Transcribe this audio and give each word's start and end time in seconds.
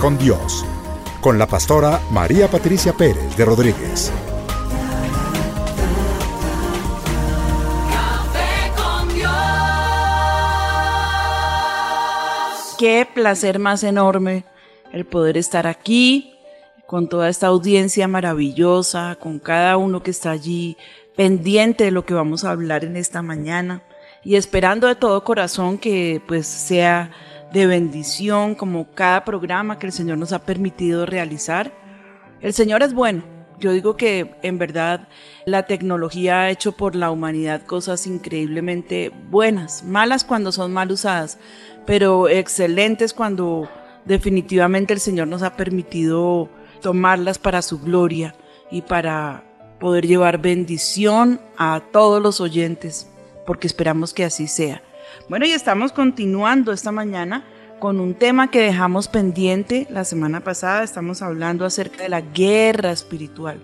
Con 0.00 0.16
Dios, 0.16 0.64
con 1.20 1.38
la 1.38 1.46
pastora 1.46 2.00
María 2.10 2.48
Patricia 2.48 2.94
Pérez 2.94 3.36
de 3.36 3.44
Rodríguez. 3.44 4.10
Qué 12.78 13.06
placer 13.12 13.58
más 13.58 13.84
enorme 13.84 14.44
el 14.90 15.04
poder 15.04 15.36
estar 15.36 15.66
aquí 15.66 16.32
con 16.86 17.10
toda 17.10 17.28
esta 17.28 17.48
audiencia 17.48 18.08
maravillosa, 18.08 19.18
con 19.20 19.38
cada 19.38 19.76
uno 19.76 20.02
que 20.02 20.12
está 20.12 20.30
allí 20.30 20.78
pendiente 21.14 21.84
de 21.84 21.90
lo 21.90 22.06
que 22.06 22.14
vamos 22.14 22.44
a 22.44 22.52
hablar 22.52 22.84
en 22.84 22.96
esta 22.96 23.20
mañana 23.20 23.82
y 24.24 24.36
esperando 24.36 24.86
de 24.86 24.94
todo 24.94 25.24
corazón 25.24 25.76
que 25.76 26.22
pues 26.26 26.46
sea 26.46 27.10
de 27.52 27.66
bendición 27.66 28.54
como 28.54 28.90
cada 28.92 29.24
programa 29.24 29.78
que 29.78 29.86
el 29.86 29.92
Señor 29.92 30.18
nos 30.18 30.32
ha 30.32 30.44
permitido 30.44 31.06
realizar. 31.06 31.72
El 32.40 32.52
Señor 32.54 32.82
es 32.82 32.94
bueno. 32.94 33.22
Yo 33.58 33.72
digo 33.72 33.96
que 33.96 34.36
en 34.42 34.56
verdad 34.56 35.08
la 35.44 35.64
tecnología 35.64 36.40
ha 36.40 36.50
hecho 36.50 36.72
por 36.72 36.96
la 36.96 37.10
humanidad 37.10 37.62
cosas 37.66 38.06
increíblemente 38.06 39.12
buenas, 39.30 39.84
malas 39.84 40.24
cuando 40.24 40.50
son 40.50 40.72
mal 40.72 40.90
usadas, 40.90 41.38
pero 41.84 42.28
excelentes 42.28 43.12
cuando 43.12 43.68
definitivamente 44.06 44.94
el 44.94 45.00
Señor 45.00 45.28
nos 45.28 45.42
ha 45.42 45.56
permitido 45.56 46.48
tomarlas 46.80 47.38
para 47.38 47.60
su 47.60 47.80
gloria 47.80 48.34
y 48.70 48.80
para 48.80 49.44
poder 49.78 50.06
llevar 50.06 50.40
bendición 50.40 51.38
a 51.58 51.82
todos 51.92 52.22
los 52.22 52.40
oyentes, 52.40 53.10
porque 53.44 53.66
esperamos 53.66 54.14
que 54.14 54.24
así 54.24 54.46
sea. 54.46 54.82
Bueno, 55.30 55.46
y 55.46 55.52
estamos 55.52 55.92
continuando 55.92 56.72
esta 56.72 56.90
mañana 56.90 57.44
con 57.78 58.00
un 58.00 58.14
tema 58.14 58.50
que 58.50 58.62
dejamos 58.62 59.06
pendiente 59.06 59.86
la 59.88 60.02
semana 60.02 60.40
pasada. 60.40 60.82
Estamos 60.82 61.22
hablando 61.22 61.64
acerca 61.64 62.02
de 62.02 62.08
la 62.08 62.20
guerra 62.20 62.90
espiritual. 62.90 63.60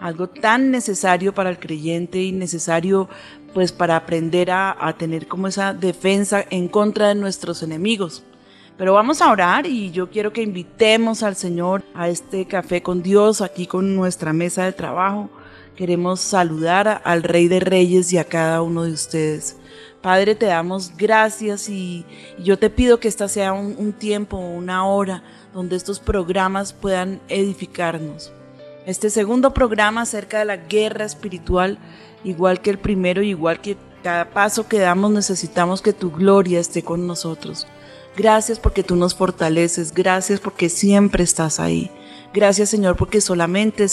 Algo 0.00 0.28
tan 0.28 0.72
necesario 0.72 1.32
para 1.32 1.50
el 1.50 1.60
creyente 1.60 2.20
y 2.20 2.32
necesario 2.32 3.08
pues 3.54 3.70
para 3.70 3.94
aprender 3.94 4.50
a, 4.50 4.76
a 4.84 4.94
tener 4.94 5.28
como 5.28 5.46
esa 5.46 5.74
defensa 5.74 6.44
en 6.50 6.66
contra 6.66 7.06
de 7.06 7.14
nuestros 7.14 7.62
enemigos. 7.62 8.24
Pero 8.76 8.92
vamos 8.92 9.22
a 9.22 9.30
orar 9.30 9.64
y 9.64 9.92
yo 9.92 10.10
quiero 10.10 10.32
que 10.32 10.42
invitemos 10.42 11.22
al 11.22 11.36
Señor 11.36 11.84
a 11.94 12.08
este 12.08 12.46
café 12.46 12.82
con 12.82 13.04
Dios 13.04 13.42
aquí 13.42 13.68
con 13.68 13.94
nuestra 13.94 14.32
mesa 14.32 14.64
de 14.64 14.72
trabajo. 14.72 15.30
Queremos 15.76 16.20
saludar 16.20 17.00
al 17.04 17.22
Rey 17.22 17.46
de 17.46 17.60
Reyes 17.60 18.12
y 18.12 18.18
a 18.18 18.24
cada 18.24 18.60
uno 18.60 18.82
de 18.82 18.90
ustedes. 18.90 19.56
Padre, 20.06 20.36
te 20.36 20.46
damos 20.46 20.92
gracias 20.96 21.68
y, 21.68 22.06
yo 22.38 22.60
te 22.60 22.70
pido 22.70 23.00
que 23.00 23.08
esta 23.08 23.26
sea 23.26 23.52
un, 23.52 23.92
tiempo, 23.92 24.36
una 24.36 24.86
hora, 24.86 25.24
donde 25.52 25.74
estos 25.74 25.98
programas 25.98 26.72
puedan 26.72 27.20
edificarnos. 27.28 28.30
Este 28.86 29.10
segundo 29.10 29.52
programa 29.52 30.02
acerca 30.02 30.38
de 30.38 30.44
la 30.44 30.58
guerra 30.58 31.04
espiritual, 31.04 31.80
igual 32.22 32.60
que 32.60 32.70
el 32.70 32.78
primero, 32.78 33.20
igual 33.20 33.60
que 33.60 33.76
cada 34.04 34.30
paso 34.30 34.68
que 34.68 34.78
damos, 34.78 35.10
necesitamos 35.10 35.82
que 35.82 35.92
tu 35.92 36.12
gloria 36.12 36.60
esté 36.60 36.84
con 36.84 37.08
nosotros. 37.08 37.66
Gracias 38.16 38.60
porque 38.60 38.84
tú 38.84 38.94
nos 38.94 39.12
fortaleces, 39.12 39.92
gracias 39.92 40.38
porque 40.38 40.68
siempre 40.68 41.24
estás 41.24 41.58
ahí. 41.58 41.90
Gracias 42.32 42.70
Señor 42.70 42.94
porque 42.96 43.20
solamente 43.20 43.86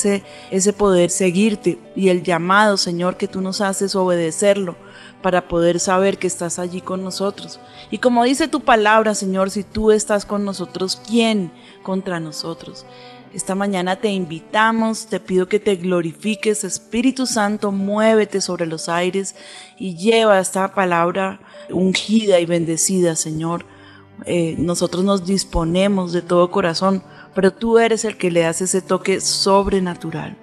ese 0.51 0.73
poder 0.73 1.09
seguirte 1.09 1.79
y 1.95 2.09
el 2.09 2.21
llamado 2.21 2.77
Señor 2.77 3.17
que 3.17 3.27
tú 3.27 3.41
nos 3.41 3.61
haces 3.61 3.95
obedecerlo 3.95 4.75
para 5.23 5.47
poder 5.47 5.79
saber 5.79 6.19
que 6.19 6.27
estás 6.27 6.59
allí 6.59 6.81
con 6.81 7.03
nosotros. 7.03 7.59
Y 7.89 7.97
como 7.97 8.23
dice 8.23 8.47
tu 8.47 8.59
palabra 8.59 9.15
Señor, 9.15 9.49
si 9.49 9.63
tú 9.63 9.89
estás 9.89 10.25
con 10.25 10.45
nosotros, 10.45 11.01
¿quién 11.07 11.51
contra 11.81 12.19
nosotros? 12.19 12.85
Esta 13.33 13.55
mañana 13.55 13.95
te 13.95 14.09
invitamos, 14.09 15.07
te 15.07 15.19
pido 15.19 15.47
que 15.47 15.59
te 15.59 15.75
glorifiques, 15.77 16.63
Espíritu 16.63 17.25
Santo, 17.25 17.71
muévete 17.71 18.41
sobre 18.41 18.67
los 18.67 18.89
aires 18.89 19.35
y 19.79 19.95
lleva 19.95 20.39
esta 20.39 20.75
palabra 20.75 21.39
ungida 21.71 22.39
y 22.39 22.45
bendecida, 22.45 23.15
Señor. 23.15 23.65
Eh, 24.27 24.53
nosotros 24.59 25.03
nos 25.03 25.25
disponemos 25.25 26.13
de 26.13 26.21
todo 26.21 26.51
corazón, 26.51 27.01
pero 27.33 27.51
tú 27.51 27.79
eres 27.79 28.05
el 28.05 28.17
que 28.17 28.29
le 28.29 28.41
das 28.41 28.61
ese 28.61 28.83
toque 28.83 29.19
sobrenatural. 29.19 30.37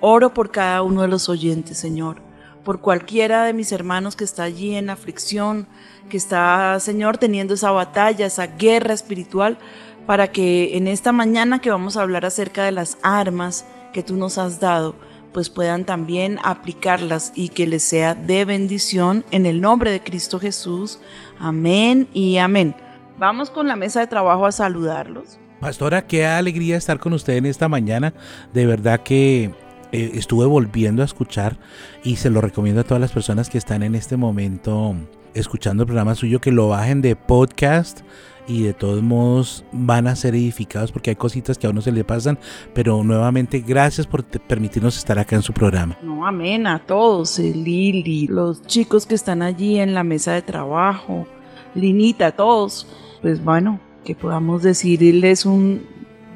Oro 0.00 0.34
por 0.34 0.50
cada 0.50 0.82
uno 0.82 1.02
de 1.02 1.08
los 1.08 1.28
oyentes, 1.28 1.78
Señor, 1.78 2.20
por 2.64 2.80
cualquiera 2.80 3.44
de 3.44 3.52
mis 3.52 3.72
hermanos 3.72 4.16
que 4.16 4.24
está 4.24 4.44
allí 4.44 4.74
en 4.74 4.90
aflicción, 4.90 5.66
que 6.08 6.16
está, 6.16 6.78
Señor, 6.80 7.18
teniendo 7.18 7.54
esa 7.54 7.70
batalla, 7.70 8.26
esa 8.26 8.46
guerra 8.46 8.94
espiritual, 8.94 9.58
para 10.06 10.32
que 10.32 10.76
en 10.76 10.88
esta 10.88 11.12
mañana 11.12 11.60
que 11.60 11.70
vamos 11.70 11.96
a 11.96 12.02
hablar 12.02 12.24
acerca 12.24 12.64
de 12.64 12.72
las 12.72 12.98
armas 13.02 13.64
que 13.92 14.02
tú 14.02 14.16
nos 14.16 14.38
has 14.38 14.60
dado, 14.60 14.94
pues 15.32 15.48
puedan 15.48 15.84
también 15.84 16.38
aplicarlas 16.44 17.32
y 17.34 17.48
que 17.48 17.66
les 17.66 17.82
sea 17.82 18.14
de 18.14 18.44
bendición 18.44 19.24
en 19.30 19.46
el 19.46 19.60
nombre 19.60 19.90
de 19.90 20.02
Cristo 20.02 20.38
Jesús. 20.38 20.98
Amén 21.38 22.08
y 22.12 22.36
amén. 22.36 22.74
Vamos 23.18 23.50
con 23.50 23.68
la 23.68 23.76
mesa 23.76 24.00
de 24.00 24.06
trabajo 24.06 24.46
a 24.46 24.52
saludarlos. 24.52 25.38
Pastora, 25.60 26.06
qué 26.06 26.26
alegría 26.26 26.76
estar 26.76 26.98
con 26.98 27.12
usted 27.12 27.34
en 27.34 27.46
esta 27.46 27.68
mañana. 27.68 28.12
De 28.52 28.66
verdad 28.66 29.00
que 29.00 29.54
eh, 29.92 30.12
estuve 30.14 30.46
volviendo 30.46 31.02
a 31.02 31.04
escuchar 31.04 31.58
y 32.02 32.16
se 32.16 32.30
lo 32.30 32.40
recomiendo 32.40 32.80
a 32.80 32.84
todas 32.84 33.00
las 33.00 33.12
personas 33.12 33.50
que 33.50 33.58
están 33.58 33.82
en 33.82 33.94
este 33.94 34.16
momento 34.16 34.94
escuchando 35.34 35.82
el 35.82 35.86
programa 35.86 36.14
suyo 36.14 36.40
que 36.40 36.52
lo 36.52 36.68
bajen 36.68 37.02
de 37.02 37.16
podcast 37.16 38.00
y 38.46 38.62
de 38.64 38.72
todos 38.72 39.02
modos 39.02 39.64
van 39.70 40.06
a 40.06 40.16
ser 40.16 40.34
edificados 40.34 40.92
porque 40.92 41.10
hay 41.10 41.16
cositas 41.16 41.58
que 41.58 41.66
a 41.66 41.70
uno 41.70 41.80
se 41.80 41.92
le 41.92 42.04
pasan, 42.04 42.38
pero 42.74 43.04
nuevamente 43.04 43.60
gracias 43.60 44.06
por 44.06 44.24
permitirnos 44.24 44.96
estar 44.96 45.18
acá 45.18 45.36
en 45.36 45.42
su 45.42 45.52
programa. 45.52 45.96
No, 46.02 46.26
amén 46.26 46.66
a 46.66 46.80
todos, 46.80 47.38
eh, 47.38 47.52
Lili, 47.54 48.26
los 48.26 48.62
chicos 48.62 49.06
que 49.06 49.14
están 49.14 49.42
allí 49.42 49.78
en 49.78 49.94
la 49.94 50.04
mesa 50.04 50.32
de 50.32 50.42
trabajo, 50.42 51.26
Linita, 51.74 52.32
todos. 52.32 52.86
Pues 53.22 53.42
bueno, 53.42 53.78
que 54.04 54.14
podamos 54.14 54.62
decirles 54.62 55.46
un 55.46 55.91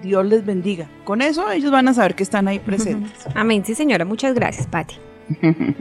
Dios 0.07 0.25
les 0.25 0.45
bendiga. 0.47 0.89
Con 1.05 1.21
eso 1.21 1.51
ellos 1.51 1.71
van 1.71 1.89
a 1.89 1.95
saber 1.95 2.15
que 2.15 2.23
están 2.23 2.49
ahí 2.49 2.59
presentes. 2.59 3.13
Amén, 3.35 3.63
sí 3.67 3.75
señora, 3.75 4.05
muchas 4.05 4.35
gracias, 4.35 4.67
Pati. 4.67 4.97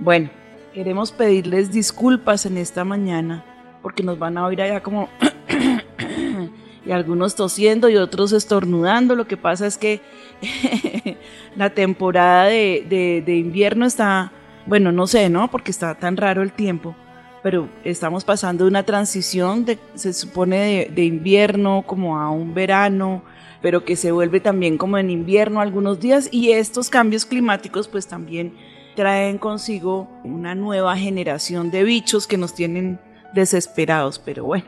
Bueno, 0.00 0.28
queremos 0.74 1.12
pedirles 1.12 1.70
disculpas 1.72 2.46
en 2.46 2.58
esta 2.58 2.84
mañana 2.84 3.44
porque 3.80 4.02
nos 4.02 4.18
van 4.18 4.36
a 4.36 4.44
oír 4.46 4.60
allá 4.60 4.82
como 4.82 5.08
y 6.86 6.90
algunos 6.90 7.34
tosiendo 7.36 7.88
y 7.88 7.96
otros 7.96 8.32
estornudando. 8.32 9.14
Lo 9.14 9.26
que 9.26 9.36
pasa 9.36 9.66
es 9.66 9.78
que 9.78 10.00
la 11.56 11.70
temporada 11.70 12.44
de, 12.46 12.84
de- 12.88 13.22
de 13.24 13.36
invierno 13.36 13.86
está, 13.86 14.32
bueno, 14.66 14.92
no 14.92 15.06
sé, 15.06 15.28
¿no? 15.30 15.48
Porque 15.50 15.70
está 15.70 15.94
tan 15.94 16.16
raro 16.16 16.42
el 16.42 16.52
tiempo. 16.52 16.94
pero 17.42 17.68
estamos 17.84 18.24
pasando 18.24 18.66
una 18.66 18.82
transición, 18.82 19.64
de, 19.64 19.78
se 19.94 20.12
supone 20.12 20.56
de, 20.58 20.90
de 20.94 21.04
invierno 21.04 21.84
como 21.86 22.18
a 22.18 22.30
un 22.30 22.52
verano, 22.54 23.22
pero 23.64 23.82
que 23.82 23.96
se 23.96 24.12
vuelve 24.12 24.40
también 24.40 24.76
como 24.76 24.98
en 24.98 25.08
invierno 25.08 25.62
algunos 25.62 25.98
días 25.98 26.28
y 26.30 26.52
estos 26.52 26.90
cambios 26.90 27.24
climáticos 27.24 27.88
pues 27.88 28.06
también 28.06 28.52
traen 28.94 29.38
consigo 29.38 30.06
una 30.22 30.54
nueva 30.54 30.98
generación 30.98 31.70
de 31.70 31.82
bichos 31.82 32.26
que 32.26 32.36
nos 32.36 32.54
tienen 32.54 33.00
desesperados, 33.32 34.18
pero 34.18 34.44
bueno, 34.44 34.66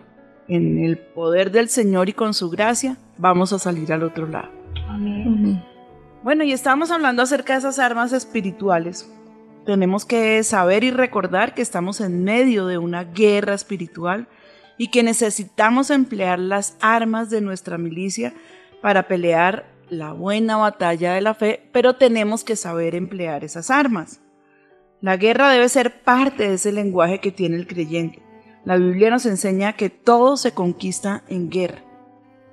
en 0.49 0.83
el 0.83 0.97
poder 0.97 1.51
del 1.51 1.69
Señor 1.69 2.09
y 2.09 2.15
con 2.15 2.33
su 2.33 2.49
gracia 2.49 2.97
vamos 3.19 3.53
a 3.53 3.59
salir 3.59 3.93
al 3.93 4.03
otro 4.03 4.27
lado. 4.29 4.49
Bueno, 6.23 6.45
y 6.45 6.53
estamos 6.53 6.91
hablando 6.91 7.21
acerca 7.21 7.53
de 7.53 7.59
esas 7.59 7.79
armas 7.79 8.15
espirituales. 8.15 9.13
Tenemos 9.67 10.07
que 10.07 10.43
saber 10.43 10.85
y 10.85 10.91
recordar 10.91 11.53
que 11.53 11.61
estamos 11.61 12.01
en 12.01 12.25
medio 12.25 12.67
de 12.67 12.79
una 12.79 13.05
guerra 13.05 13.53
espiritual 13.53 14.27
y 14.79 14.89
que 14.89 15.03
necesitamos 15.03 15.91
emplear 15.91 16.39
las 16.39 16.79
armas 16.81 17.29
de 17.29 17.43
nuestra 17.43 17.77
milicia 17.77 18.33
para 18.87 19.09
pelear 19.09 19.67
la 19.89 20.13
buena 20.13 20.59
batalla 20.59 21.15
de 21.15 21.21
la 21.21 21.35
fe, 21.35 21.69
pero 21.73 21.97
tenemos 21.97 22.45
que 22.45 22.55
saber 22.55 22.95
emplear 22.95 23.43
esas 23.43 23.69
armas. 23.69 24.21
La 25.01 25.17
guerra 25.17 25.51
debe 25.51 25.69
ser 25.69 26.05
parte 26.05 26.49
de 26.49 26.55
ese 26.55 26.71
lenguaje 26.71 27.19
que 27.19 27.33
tiene 27.33 27.57
el 27.57 27.67
creyente. 27.67 28.23
La 28.65 28.77
Biblia 28.77 29.11
nos 29.11 29.27
enseña 29.27 29.73
que 29.73 29.91
todo 29.91 30.37
se 30.37 30.53
conquista 30.53 31.25
en 31.27 31.51
guerra. 31.51 31.83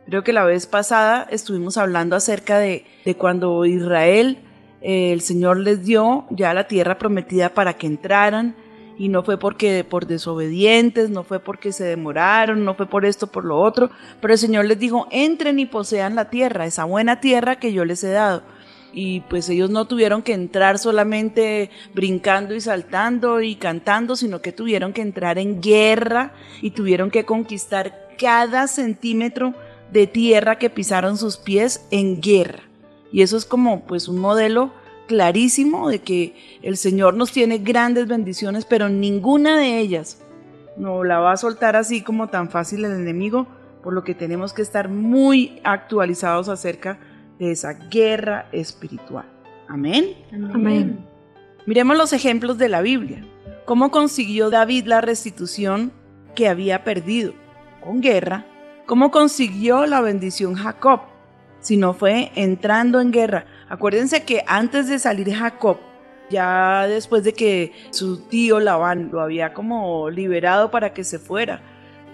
Creo 0.08 0.24
que 0.24 0.34
la 0.34 0.44
vez 0.44 0.66
pasada 0.66 1.28
estuvimos 1.30 1.78
hablando 1.78 2.16
acerca 2.16 2.58
de, 2.58 2.84
de 3.06 3.16
cuando 3.16 3.64
Israel, 3.66 4.40
eh, 4.82 5.14
el 5.14 5.22
Señor 5.22 5.58
les 5.60 5.86
dio 5.86 6.26
ya 6.32 6.56
la 6.56 6.68
tierra 6.68 6.98
prometida 6.98 7.50
para 7.50 7.74
que 7.74 7.86
entraran, 7.86 8.56
y 8.98 9.10
no 9.10 9.24
fue 9.24 9.38
porque 9.38 9.84
por 9.84 10.08
desobedientes, 10.08 11.10
no 11.10 11.24
fue 11.24 11.40
porque 11.40 11.72
se 11.72 11.84
demoraron, 11.84 12.64
no 12.64 12.76
fue 12.76 12.86
por 12.86 13.06
esto, 13.06 13.28
por 13.28 13.46
lo 13.46 13.60
otro, 13.60 13.90
pero 14.22 14.34
el 14.34 14.40
Señor 14.40 14.66
les 14.66 14.80
dijo, 14.80 15.08
entren 15.12 15.60
y 15.60 15.66
posean 15.66 16.16
la 16.16 16.30
tierra, 16.30 16.66
esa 16.66 16.86
buena 16.86 17.20
tierra 17.20 17.58
que 17.58 17.74
yo 17.74 17.86
les 17.86 18.04
he 18.04 18.12
dado. 18.12 18.44
Y 18.96 19.22
pues 19.22 19.50
ellos 19.50 19.72
no 19.72 19.86
tuvieron 19.86 20.22
que 20.22 20.34
entrar 20.34 20.78
solamente 20.78 21.72
brincando 21.96 22.54
y 22.54 22.62
saltando 22.62 23.42
y 23.42 23.56
cantando, 23.56 24.16
sino 24.16 24.42
que 24.42 24.52
tuvieron 24.52 24.94
que 24.94 25.02
entrar 25.02 25.40
en 25.40 25.62
guerra 25.62 26.34
y 26.62 26.72
tuvieron 26.72 27.10
que 27.10 27.26
conquistar 27.26 28.10
cada 28.20 28.68
centímetro 28.68 29.56
de 29.92 30.06
tierra 30.06 30.60
que 30.60 30.70
pisaron 30.70 31.18
sus 31.18 31.38
pies 31.38 31.88
en 31.90 32.22
guerra. 32.22 32.62
Y 33.12 33.24
eso 33.24 33.36
es 33.36 33.46
como 33.46 33.82
pues 33.86 34.08
un 34.08 34.20
modelo 34.20 34.72
clarísimo 35.14 35.90
de 35.90 36.00
que 36.00 36.34
el 36.64 36.76
Señor 36.76 37.14
nos 37.14 37.32
tiene 37.32 37.60
grandes 37.60 38.08
bendiciones, 38.08 38.66
pero 38.66 38.90
ninguna 38.90 39.60
de 39.60 39.78
ellas 39.78 40.20
no 40.76 41.04
la 41.04 41.20
va 41.20 41.34
a 41.34 41.38
soltar 41.38 41.76
así 41.76 42.02
como 42.02 42.30
tan 42.30 42.50
fácil 42.50 42.84
el 42.84 42.94
enemigo, 42.94 43.46
por 43.84 43.94
lo 43.94 44.04
que 44.04 44.16
tenemos 44.16 44.54
que 44.54 44.64
estar 44.64 44.90
muy 44.90 45.62
actualizados 45.64 46.50
acerca 46.50 46.98
de 47.38 47.52
esa 47.52 47.74
guerra 47.74 48.48
espiritual. 48.52 49.26
Amén. 49.68 50.16
Amén. 50.52 51.06
Miremos 51.68 51.96
los 51.96 52.12
ejemplos 52.12 52.58
de 52.58 52.70
la 52.70 52.82
Biblia. 52.82 53.24
¿Cómo 53.66 53.92
consiguió 53.92 54.50
David 54.50 54.88
la 54.88 55.00
restitución 55.00 55.92
que 56.34 56.48
había 56.48 56.84
perdido? 56.84 57.36
Con 57.84 58.02
guerra. 58.02 58.48
¿Cómo 58.88 59.12
consiguió 59.12 59.86
la 59.86 60.02
bendición 60.02 60.56
Jacob? 60.56 61.02
Si 61.60 61.78
no 61.78 61.94
fue 61.94 62.32
entrando 62.34 63.00
en 63.00 63.12
guerra. 63.12 63.46
Acuérdense 63.74 64.22
que 64.22 64.44
antes 64.46 64.88
de 64.88 65.00
salir 65.00 65.34
Jacob, 65.34 65.78
ya 66.30 66.86
después 66.88 67.24
de 67.24 67.34
que 67.34 67.72
su 67.90 68.20
tío 68.28 68.60
Labán 68.60 69.10
lo 69.12 69.20
había 69.20 69.56
como 69.56 70.12
liberado 70.12 70.70
para 70.70 70.94
que 70.94 71.04
se 71.04 71.18
fuera, 71.18 71.60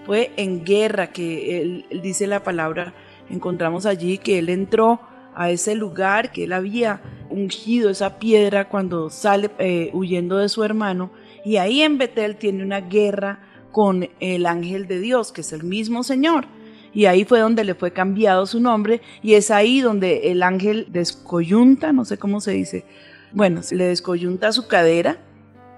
fue 0.06 0.32
en 0.38 0.64
guerra 0.64 1.08
que 1.08 1.60
él, 1.60 1.84
dice 2.02 2.26
la 2.26 2.42
palabra, 2.42 2.94
encontramos 3.28 3.84
allí 3.84 4.16
que 4.16 4.38
él 4.38 4.48
entró 4.48 5.00
a 5.34 5.50
ese 5.50 5.74
lugar 5.74 6.32
que 6.32 6.44
él 6.44 6.54
había 6.54 7.02
ungido 7.28 7.90
esa 7.90 8.18
piedra 8.18 8.70
cuando 8.70 9.10
sale 9.10 9.50
eh, 9.58 9.90
huyendo 9.92 10.38
de 10.38 10.48
su 10.48 10.64
hermano 10.64 11.10
y 11.44 11.58
ahí 11.58 11.82
en 11.82 11.98
Betel 11.98 12.36
tiene 12.36 12.64
una 12.64 12.80
guerra 12.80 13.40
con 13.70 14.08
el 14.18 14.46
ángel 14.46 14.86
de 14.86 14.98
Dios, 14.98 15.30
que 15.30 15.42
es 15.42 15.52
el 15.52 15.64
mismo 15.64 16.04
Señor. 16.04 16.46
Y 16.92 17.06
ahí 17.06 17.24
fue 17.24 17.40
donde 17.40 17.64
le 17.64 17.74
fue 17.74 17.92
cambiado 17.92 18.46
su 18.46 18.60
nombre 18.60 19.00
y 19.22 19.34
es 19.34 19.50
ahí 19.50 19.80
donde 19.80 20.30
el 20.30 20.42
ángel 20.42 20.86
descoyunta, 20.90 21.92
no 21.92 22.04
sé 22.04 22.18
cómo 22.18 22.40
se 22.40 22.52
dice, 22.52 22.84
bueno, 23.32 23.60
le 23.70 23.84
descoyunta 23.84 24.52
su 24.52 24.66
cadera 24.66 25.18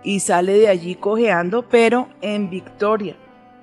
y 0.03 0.21
sale 0.21 0.59
de 0.59 0.69
allí 0.69 0.95
cojeando, 0.95 1.69
pero 1.69 2.09
en 2.23 2.51
victoria. 2.51 3.17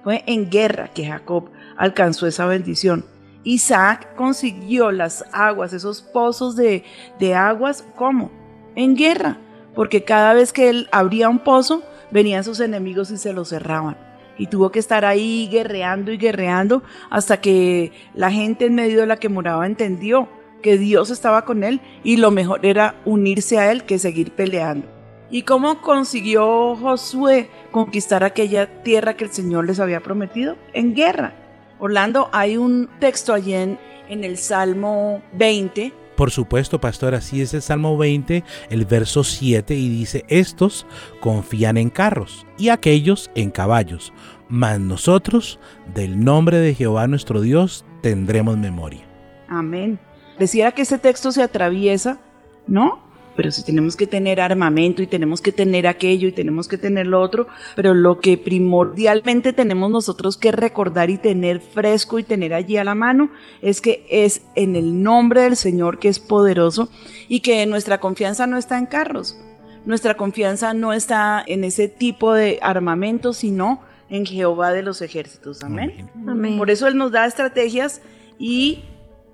Fue 0.04 0.24
en 0.28 0.50
guerra 0.50 0.90
que 0.90 1.06
Jacob 1.06 1.50
alcanzó 1.75 2.28
esa 2.28 2.46
bendición. 2.46 3.06
Isaac 3.44 4.16
consiguió 4.16 4.92
las 4.92 5.25
aguas, 5.31 5.74
esos 5.74 6.02
pozos 6.02 6.56
de, 6.56 6.84
de 7.19 7.36
aguas, 7.36 7.84
¿cómo? 7.95 8.31
En 8.75 8.95
guerra, 8.95 9.38
porque 9.75 10.04
cada 10.04 10.34
vez 10.34 10.54
que 10.54 10.69
él 10.69 10.88
abría 10.92 11.30
un 11.30 11.40
pozo, 11.40 11.84
venían 12.12 12.44
sus 12.44 12.60
enemigos 12.60 13.12
y 13.12 13.18
se 13.18 13.34
lo 13.34 13.45
cerraban. 13.45 14.09
Y 14.40 14.48
tuvo 14.48 14.72
que 14.72 14.80
estar 14.80 15.06
ahí 15.06 15.48
guerreando 15.52 16.12
y 16.12 16.18
guerreando 16.18 16.82
hasta 17.12 17.40
que 17.40 17.92
la 18.16 18.32
gente 18.32 18.66
en 18.66 18.74
medio 18.74 19.02
de 19.02 19.06
la 19.06 19.18
que 19.18 19.30
moraba 19.30 19.68
entendió 19.68 20.28
que 20.64 20.80
Dios 20.80 21.12
estaba 21.12 21.46
con 21.46 21.64
él 21.64 21.82
y 22.04 22.18
lo 22.18 22.32
mejor 22.32 22.66
era 22.66 22.96
unirse 23.06 23.60
a 23.60 23.72
él 23.72 23.84
que 23.84 24.00
seguir 24.00 24.32
peleando. 24.32 24.88
¿Y 25.30 25.44
cómo 25.44 25.82
consiguió 25.82 26.76
Josué 26.76 27.50
conquistar 27.72 28.24
aquella 28.24 28.82
tierra 28.82 29.16
que 29.16 29.26
el 29.26 29.32
Señor 29.32 29.68
les 29.68 29.80
había 29.80 30.02
prometido? 30.02 30.56
En 30.74 30.96
guerra. 30.96 31.36
Orlando, 31.78 32.30
hay 32.32 32.58
un 32.58 32.90
texto 33.00 33.34
allí 33.34 33.54
en, 33.54 33.78
en 34.10 34.24
el 34.24 34.38
Salmo 34.38 35.22
20 35.34 35.94
Por 36.19 36.31
supuesto, 36.31 36.81
pastor, 36.81 37.16
así 37.16 37.42
es 37.42 37.54
el 37.54 37.62
Salmo 37.62 37.98
20, 37.98 38.44
el 38.69 38.83
verso 38.83 39.24
7, 39.24 39.74
y 39.74 39.88
dice, 39.88 40.25
estos 40.27 40.86
confían 41.21 41.77
en 41.77 41.89
carros 41.89 42.45
y 42.57 42.68
aquellos 42.68 43.31
en 43.36 43.51
caballos, 43.51 44.12
mas 44.50 44.81
nosotros 44.81 45.62
del 45.95 46.21
nombre 46.21 46.57
de 46.57 46.75
Jehová 46.75 47.07
nuestro 47.07 47.39
Dios 47.39 47.86
tendremos 48.01 48.57
memoria. 48.57 49.00
Amén. 49.48 49.98
Decía 50.38 50.74
que 50.74 50.81
ese 50.81 51.00
texto 51.00 51.31
se 51.31 51.42
atraviesa, 51.42 52.19
¿no? 52.68 53.01
Pero 53.40 53.52
si 53.52 53.64
tenemos 53.64 53.96
que 53.96 54.06
tener 54.06 54.42
armamento 54.42 55.02
y 55.02 55.08
tenemos 55.08 55.40
que 55.40 55.54
tener 55.54 55.88
aquello 55.88 56.28
y 56.28 56.34
tenemos 56.34 56.68
que 56.68 56.78
tener 56.78 57.08
lo 57.08 57.22
otro, 57.22 57.48
pero 57.74 57.94
lo 57.94 58.20
que 58.20 58.38
primordialmente 58.38 59.54
tenemos 59.54 59.90
nosotros 59.90 60.36
que 60.36 60.52
recordar 60.52 61.10
y 61.10 61.18
tener 61.18 61.62
fresco 61.62 62.19
y 62.19 62.24
tener 62.24 62.54
allí 62.54 62.76
a 62.76 62.84
la 62.84 62.96
mano 62.96 63.31
es 63.62 63.80
que 63.80 64.06
es 64.10 64.42
en 64.56 64.76
el 64.76 65.02
nombre 65.02 65.44
del 65.44 65.56
Señor 65.56 66.00
que 66.00 66.10
es 66.10 66.19
poderoso 66.19 66.90
y 67.30 67.40
que 67.40 67.66
nuestra 67.66 68.02
confianza 68.02 68.46
no 68.46 68.58
está 68.58 68.78
en 68.78 68.88
carros, 68.88 69.40
nuestra 69.86 70.18
confianza 70.18 70.74
no 70.74 70.92
está 70.92 71.42
en 71.48 71.64
ese 71.64 71.88
tipo 71.88 72.34
de 72.34 72.60
armamento, 72.62 73.31
sino 73.31 73.80
en 74.10 74.26
Jehová 74.26 74.74
de 74.74 74.84
los 74.84 75.02
ejércitos. 75.02 75.64
Amén. 75.64 76.10
Amén. 76.28 76.58
Por 76.58 76.69
eso 76.69 76.90
Él 76.90 76.98
nos 76.98 77.14
da 77.14 77.26
estrategias 77.26 78.02
y 78.38 78.84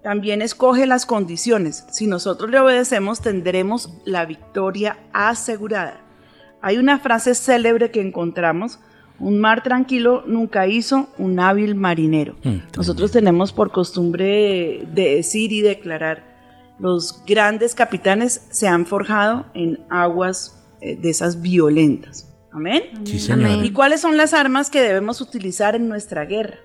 también 0.06 0.44
escoge 0.44 0.86
las 0.86 1.08
condiciones. 1.08 1.84
Si 1.90 2.06
nosotros 2.06 2.52
le 2.52 2.60
obedecemos, 2.60 3.22
tendremos 3.22 3.90
la 4.06 4.28
victoria 4.28 5.00
asegurada. 5.14 6.00
Hay 6.62 6.78
una 6.78 7.00
frase 7.00 7.34
célebre 7.34 7.90
que 7.90 8.02
encontramos, 8.02 8.78
un 9.18 9.40
mar 9.40 9.64
tranquilo 9.64 10.24
nunca 10.28 10.68
hizo 10.68 11.10
un 11.18 11.40
hábil 11.40 11.74
marinero. 11.74 12.36
Mm, 12.44 12.58
Nosotros 12.78 13.12
tenemos 13.12 13.52
por 13.52 13.72
costumbre 13.72 14.86
de 14.94 15.16
decir 15.16 15.52
y 15.52 15.62
declarar, 15.62 16.36
los 16.78 17.24
grandes 17.26 17.74
capitanes 17.74 18.46
se 18.52 18.68
han 18.68 18.86
forjado 18.86 19.48
en 19.56 19.80
aguas 19.90 20.64
eh, 20.82 20.96
de 20.98 21.10
esas 21.10 21.42
violentas. 21.42 22.32
Amén. 22.52 22.84
Sí, 23.06 23.20
señor. 23.20 23.50
Amén. 23.50 23.66
¿Y 23.66 23.72
cuáles 23.72 24.02
son 24.02 24.18
las 24.18 24.36
armas 24.36 24.70
que 24.70 24.82
debemos 24.82 25.20
utilizar 25.20 25.76
en 25.76 25.90
nuestra 25.90 26.26
guerra? 26.26 26.60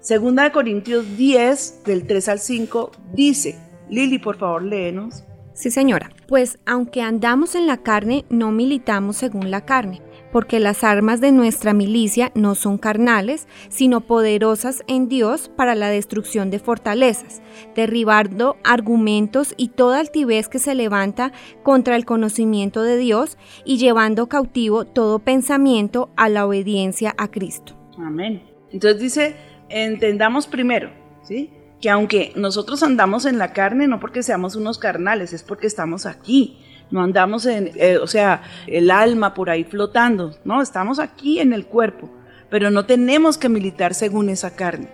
Segunda 0.00 0.44
de 0.44 0.52
Corintios 0.52 1.16
10, 1.16 1.84
del 1.84 2.06
3 2.06 2.28
al 2.28 2.38
5, 2.38 2.92
dice, 3.12 3.58
Lili, 3.88 4.18
por 4.18 4.36
favor, 4.36 4.62
léenos. 4.62 5.24
Sí, 5.56 5.70
señora. 5.70 6.10
Pues 6.28 6.58
aunque 6.66 7.00
andamos 7.00 7.54
en 7.54 7.66
la 7.66 7.78
carne, 7.78 8.26
no 8.28 8.52
militamos 8.52 9.16
según 9.16 9.50
la 9.50 9.64
carne, 9.64 10.02
porque 10.30 10.60
las 10.60 10.84
armas 10.84 11.22
de 11.22 11.32
nuestra 11.32 11.72
milicia 11.72 12.30
no 12.34 12.54
son 12.54 12.76
carnales, 12.76 13.48
sino 13.70 14.02
poderosas 14.02 14.82
en 14.86 15.08
Dios 15.08 15.50
para 15.56 15.74
la 15.74 15.88
destrucción 15.88 16.50
de 16.50 16.58
fortalezas, 16.58 17.40
derribando 17.74 18.58
argumentos 18.64 19.54
y 19.56 19.68
toda 19.68 20.00
altivez 20.00 20.48
que 20.48 20.58
se 20.58 20.74
levanta 20.74 21.32
contra 21.62 21.96
el 21.96 22.04
conocimiento 22.04 22.82
de 22.82 22.98
Dios 22.98 23.38
y 23.64 23.78
llevando 23.78 24.28
cautivo 24.28 24.84
todo 24.84 25.20
pensamiento 25.20 26.10
a 26.16 26.28
la 26.28 26.46
obediencia 26.46 27.14
a 27.16 27.28
Cristo. 27.28 27.74
Amén. 27.96 28.42
Entonces 28.70 29.00
dice, 29.00 29.36
entendamos 29.68 30.46
primero, 30.46 30.90
¿sí? 31.22 31.50
Que 31.80 31.90
aunque 31.90 32.32
nosotros 32.36 32.82
andamos 32.82 33.26
en 33.26 33.38
la 33.38 33.52
carne, 33.52 33.86
no 33.86 34.00
porque 34.00 34.22
seamos 34.22 34.56
unos 34.56 34.78
carnales, 34.78 35.32
es 35.32 35.42
porque 35.42 35.66
estamos 35.66 36.06
aquí. 36.06 36.58
No 36.90 37.02
andamos 37.02 37.46
en, 37.46 37.72
eh, 37.74 37.98
o 37.98 38.06
sea, 38.06 38.42
el 38.66 38.90
alma 38.90 39.34
por 39.34 39.50
ahí 39.50 39.64
flotando, 39.64 40.36
no, 40.44 40.62
estamos 40.62 41.00
aquí 41.00 41.40
en 41.40 41.52
el 41.52 41.66
cuerpo, 41.66 42.08
pero 42.48 42.70
no 42.70 42.86
tenemos 42.86 43.38
que 43.38 43.48
militar 43.48 43.92
según 43.92 44.28
esa 44.28 44.54
carne, 44.54 44.88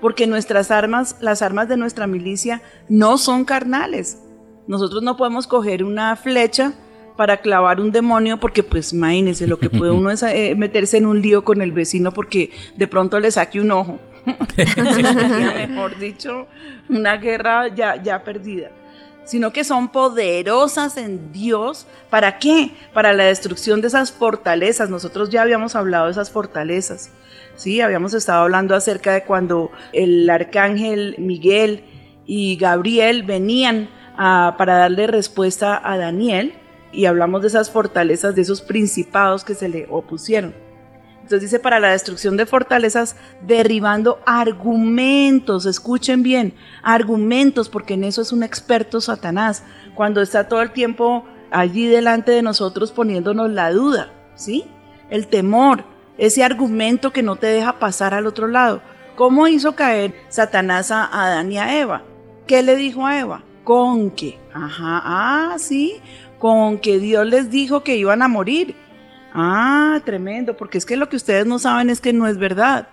porque 0.00 0.26
nuestras 0.26 0.72
armas, 0.72 1.16
las 1.20 1.42
armas 1.42 1.68
de 1.68 1.76
nuestra 1.76 2.08
milicia 2.08 2.62
no 2.88 3.16
son 3.16 3.44
carnales. 3.44 4.18
Nosotros 4.66 5.04
no 5.04 5.16
podemos 5.16 5.46
coger 5.46 5.84
una 5.84 6.16
flecha 6.16 6.72
para 7.16 7.38
clavar 7.38 7.80
un 7.80 7.92
demonio 7.92 8.38
porque 8.38 8.62
pues 8.62 8.92
imagínense 8.92 9.46
lo 9.46 9.58
que 9.58 9.70
puede 9.70 9.92
uno 9.92 10.10
es 10.12 10.22
eh, 10.22 10.54
meterse 10.56 10.98
en 10.98 11.06
un 11.06 11.22
lío 11.22 11.44
con 11.44 11.62
el 11.62 11.72
vecino 11.72 12.12
porque 12.12 12.50
de 12.76 12.86
pronto 12.86 13.18
le 13.20 13.30
saque 13.30 13.60
un 13.60 13.70
ojo. 13.70 13.98
Mejor 15.68 15.98
dicho, 15.98 16.46
una 16.88 17.16
guerra 17.16 17.68
ya, 17.68 18.02
ya 18.02 18.22
perdida. 18.22 18.70
Sino 19.24 19.52
que 19.52 19.64
son 19.64 19.88
poderosas 19.88 20.96
en 20.96 21.32
Dios. 21.32 21.86
¿Para 22.10 22.38
qué? 22.38 22.70
Para 22.92 23.12
la 23.12 23.24
destrucción 23.24 23.80
de 23.80 23.88
esas 23.88 24.12
fortalezas. 24.12 24.88
Nosotros 24.88 25.30
ya 25.30 25.42
habíamos 25.42 25.74
hablado 25.74 26.06
de 26.06 26.12
esas 26.12 26.30
fortalezas. 26.30 27.10
Sí, 27.56 27.80
habíamos 27.80 28.14
estado 28.14 28.42
hablando 28.42 28.74
acerca 28.74 29.12
de 29.14 29.24
cuando 29.24 29.72
el 29.92 30.28
arcángel 30.30 31.16
Miguel 31.18 31.82
y 32.26 32.56
Gabriel 32.56 33.22
venían 33.22 33.88
para 34.16 34.78
darle 34.78 35.06
respuesta 35.06 35.80
a 35.82 35.96
Daniel 35.98 36.54
y 36.92 37.06
hablamos 37.06 37.42
de 37.42 37.48
esas 37.48 37.70
fortalezas, 37.70 38.34
de 38.34 38.42
esos 38.42 38.62
principados 38.62 39.44
que 39.44 39.54
se 39.54 39.68
le 39.68 39.86
opusieron. 39.90 40.65
Entonces 41.26 41.50
dice 41.50 41.58
para 41.58 41.80
la 41.80 41.90
destrucción 41.90 42.36
de 42.36 42.46
fortalezas, 42.46 43.16
derribando 43.42 44.20
argumentos, 44.26 45.66
escuchen 45.66 46.22
bien, 46.22 46.54
argumentos, 46.84 47.68
porque 47.68 47.94
en 47.94 48.04
eso 48.04 48.22
es 48.22 48.30
un 48.30 48.44
experto 48.44 49.00
Satanás, 49.00 49.64
cuando 49.96 50.22
está 50.22 50.46
todo 50.46 50.62
el 50.62 50.70
tiempo 50.70 51.24
allí 51.50 51.88
delante 51.88 52.30
de 52.30 52.42
nosotros 52.42 52.92
poniéndonos 52.92 53.50
la 53.50 53.72
duda, 53.72 54.12
¿sí? 54.36 54.66
El 55.10 55.26
temor, 55.26 55.82
ese 56.16 56.44
argumento 56.44 57.12
que 57.12 57.24
no 57.24 57.34
te 57.34 57.48
deja 57.48 57.80
pasar 57.80 58.14
al 58.14 58.28
otro 58.28 58.46
lado. 58.46 58.80
¿Cómo 59.16 59.48
hizo 59.48 59.74
caer 59.74 60.14
Satanás 60.28 60.92
a 60.92 61.06
Adán 61.06 61.50
y 61.50 61.58
a 61.58 61.80
Eva? 61.80 62.04
¿Qué 62.46 62.62
le 62.62 62.76
dijo 62.76 63.04
a 63.04 63.18
Eva? 63.18 63.42
Con 63.64 64.12
que, 64.12 64.38
ajá, 64.54 65.02
ah, 65.04 65.56
sí, 65.58 66.00
con 66.38 66.78
que 66.78 67.00
Dios 67.00 67.26
les 67.26 67.50
dijo 67.50 67.82
que 67.82 67.96
iban 67.96 68.22
a 68.22 68.28
morir. 68.28 68.76
Ah, 69.38 70.00
tremendo, 70.02 70.56
porque 70.56 70.78
es 70.78 70.86
que 70.86 70.96
lo 70.96 71.10
que 71.10 71.16
ustedes 71.16 71.44
no 71.44 71.58
saben 71.58 71.90
es 71.90 72.00
que 72.00 72.14
no 72.14 72.26
es 72.26 72.38
verdad. 72.38 72.88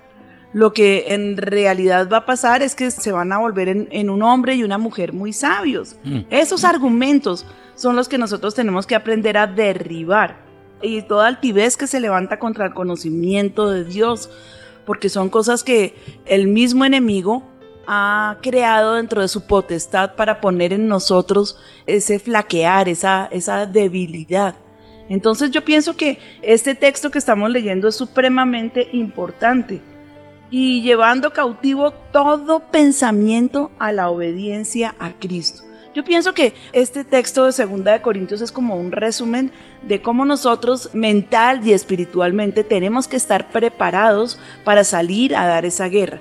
Lo 0.51 0.73
que 0.73 1.05
en 1.13 1.37
realidad 1.37 2.09
va 2.11 2.17
a 2.17 2.25
pasar 2.25 2.61
es 2.61 2.75
que 2.75 2.91
se 2.91 3.13
van 3.13 3.31
a 3.31 3.37
volver 3.37 3.69
en, 3.69 3.87
en 3.91 4.09
un 4.09 4.21
hombre 4.21 4.53
y 4.53 4.63
una 4.65 4.77
mujer 4.77 5.13
muy 5.13 5.31
sabios. 5.31 5.95
Esos 6.29 6.65
argumentos 6.65 7.45
son 7.75 7.95
los 7.95 8.09
que 8.09 8.17
nosotros 8.17 8.53
tenemos 8.55 8.85
que 8.85 8.93
aprender 8.93 9.37
a 9.37 9.47
derribar. 9.47 10.43
Y 10.81 11.03
toda 11.03 11.27
altivez 11.27 11.77
que 11.77 11.87
se 11.87 12.01
levanta 12.01 12.39
contra 12.39 12.65
el 12.65 12.73
conocimiento 12.73 13.71
de 13.71 13.85
Dios, 13.85 14.29
porque 14.85 15.07
son 15.07 15.29
cosas 15.29 15.63
que 15.63 15.95
el 16.25 16.49
mismo 16.49 16.83
enemigo 16.83 17.41
ha 17.87 18.37
creado 18.41 18.95
dentro 18.95 19.21
de 19.21 19.29
su 19.29 19.47
potestad 19.47 20.15
para 20.15 20.41
poner 20.41 20.73
en 20.73 20.89
nosotros 20.89 21.57
ese 21.85 22.19
flaquear, 22.19 22.89
esa, 22.89 23.29
esa 23.31 23.65
debilidad. 23.65 24.55
Entonces 25.09 25.51
yo 25.51 25.63
pienso 25.63 25.95
que 25.95 26.19
este 26.41 26.75
texto 26.75 27.11
que 27.11 27.19
estamos 27.19 27.49
leyendo 27.49 27.87
es 27.87 27.95
supremamente 27.95 28.87
importante 28.93 29.81
y 30.49 30.81
llevando 30.81 31.33
cautivo 31.33 31.91
todo 31.91 32.59
pensamiento 32.71 33.71
a 33.79 33.91
la 33.91 34.09
obediencia 34.09 34.95
a 34.99 35.11
Cristo. 35.13 35.63
Yo 35.93 36.03
pienso 36.03 36.33
que 36.33 36.53
este 36.71 37.03
texto 37.03 37.45
de 37.45 37.51
Segunda 37.51 37.91
de 37.91 38.01
Corintios 38.01 38.41
es 38.41 38.51
como 38.51 38.77
un 38.77 38.91
resumen 38.91 39.51
de 39.83 40.01
cómo 40.01 40.25
nosotros 40.25 40.89
mental 40.93 41.65
y 41.67 41.73
espiritualmente 41.73 42.63
tenemos 42.63 43.07
que 43.07 43.15
estar 43.17 43.49
preparados 43.49 44.39
para 44.63 44.83
salir 44.83 45.35
a 45.35 45.45
dar 45.45 45.65
esa 45.65 45.87
guerra. 45.89 46.19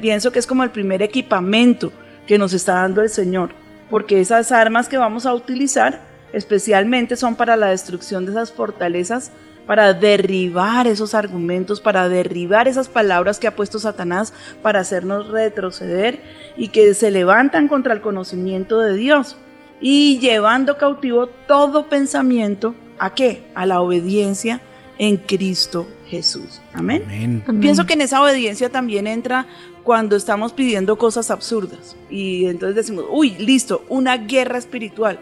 Pienso 0.00 0.32
que 0.32 0.40
es 0.40 0.46
como 0.46 0.64
el 0.64 0.70
primer 0.70 1.02
equipamiento 1.02 1.92
que 2.26 2.38
nos 2.38 2.52
está 2.52 2.74
dando 2.74 3.02
el 3.02 3.10
Señor, 3.10 3.50
porque 3.90 4.20
esas 4.20 4.50
armas 4.50 4.88
que 4.88 4.98
vamos 4.98 5.24
a 5.24 5.34
utilizar 5.34 6.09
especialmente 6.32 7.16
son 7.16 7.36
para 7.36 7.56
la 7.56 7.68
destrucción 7.68 8.24
de 8.24 8.32
esas 8.32 8.52
fortalezas, 8.52 9.32
para 9.66 9.92
derribar 9.92 10.86
esos 10.86 11.14
argumentos, 11.14 11.80
para 11.80 12.08
derribar 12.08 12.66
esas 12.66 12.88
palabras 12.88 13.38
que 13.38 13.46
ha 13.46 13.54
puesto 13.54 13.78
Satanás 13.78 14.32
para 14.62 14.80
hacernos 14.80 15.28
retroceder 15.28 16.20
y 16.56 16.68
que 16.68 16.92
se 16.94 17.10
levantan 17.10 17.68
contra 17.68 17.94
el 17.94 18.00
conocimiento 18.00 18.80
de 18.80 18.94
Dios 18.94 19.36
y 19.80 20.18
llevando 20.18 20.76
cautivo 20.76 21.28
todo 21.28 21.88
pensamiento 21.88 22.74
a 22.98 23.14
qué? 23.14 23.44
A 23.54 23.64
la 23.64 23.80
obediencia 23.80 24.60
en 24.98 25.16
Cristo 25.16 25.88
Jesús. 26.06 26.60
Amén. 26.74 27.02
Amén. 27.06 27.42
Amén. 27.46 27.60
Pienso 27.60 27.86
que 27.86 27.94
en 27.94 28.02
esa 28.02 28.20
obediencia 28.22 28.68
también 28.68 29.06
entra 29.06 29.46
cuando 29.82 30.16
estamos 30.16 30.52
pidiendo 30.52 30.98
cosas 30.98 31.30
absurdas 31.30 31.96
y 32.10 32.46
entonces 32.46 32.76
decimos, 32.76 33.06
uy, 33.10 33.36
listo, 33.38 33.84
una 33.88 34.16
guerra 34.16 34.58
espiritual. 34.58 35.18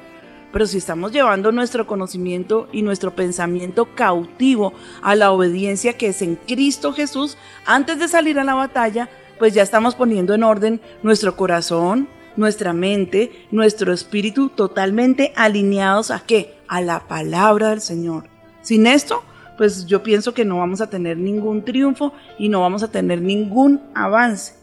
Pero 0.53 0.67
si 0.67 0.79
estamos 0.79 1.13
llevando 1.13 1.53
nuestro 1.53 1.87
conocimiento 1.87 2.69
y 2.73 2.83
nuestro 2.83 3.15
pensamiento 3.15 3.95
cautivo 3.95 4.73
a 5.03 5.15
la 5.15 5.31
obediencia 5.31 5.93
que 5.93 6.09
es 6.09 6.23
en 6.23 6.37
Cristo 6.37 6.93
Jesús, 6.93 7.37
antes 7.67 7.99
de 7.99 8.09
salir 8.09 8.39
a 8.39 8.45
la 8.45 8.55
batalla, 8.55 9.09
pues 9.39 9.55
ya 9.55 9.63
estamos 9.63 9.95
poniendo 9.95 10.35
en 10.35 10.43
orden 10.43 10.81
nuestro 11.03 11.37
corazón, 11.37 12.09
nuestra 12.37 12.73
mente, 12.73 13.47
nuestro 13.51 13.93
espíritu 13.93 14.49
totalmente 14.49 15.33
alineados 15.37 16.11
a 16.11 16.21
qué? 16.21 16.57
A 16.67 16.81
la 16.81 17.07
palabra 17.07 17.71
del 17.71 17.81
Señor. 17.81 18.25
Sin 18.63 18.87
esto, 18.87 19.23
pues 19.57 19.87
yo 19.87 20.03
pienso 20.03 20.35
que 20.35 20.45
no 20.45 20.59
vamos 20.59 20.81
a 20.81 20.89
tener 20.89 21.19
ningún 21.19 21.65
triunfo 21.65 22.13
y 22.39 22.49
no 22.49 22.61
vamos 22.61 22.83
a 22.83 22.91
tener 22.91 23.21
ningún 23.21 23.83
avance. 23.95 24.58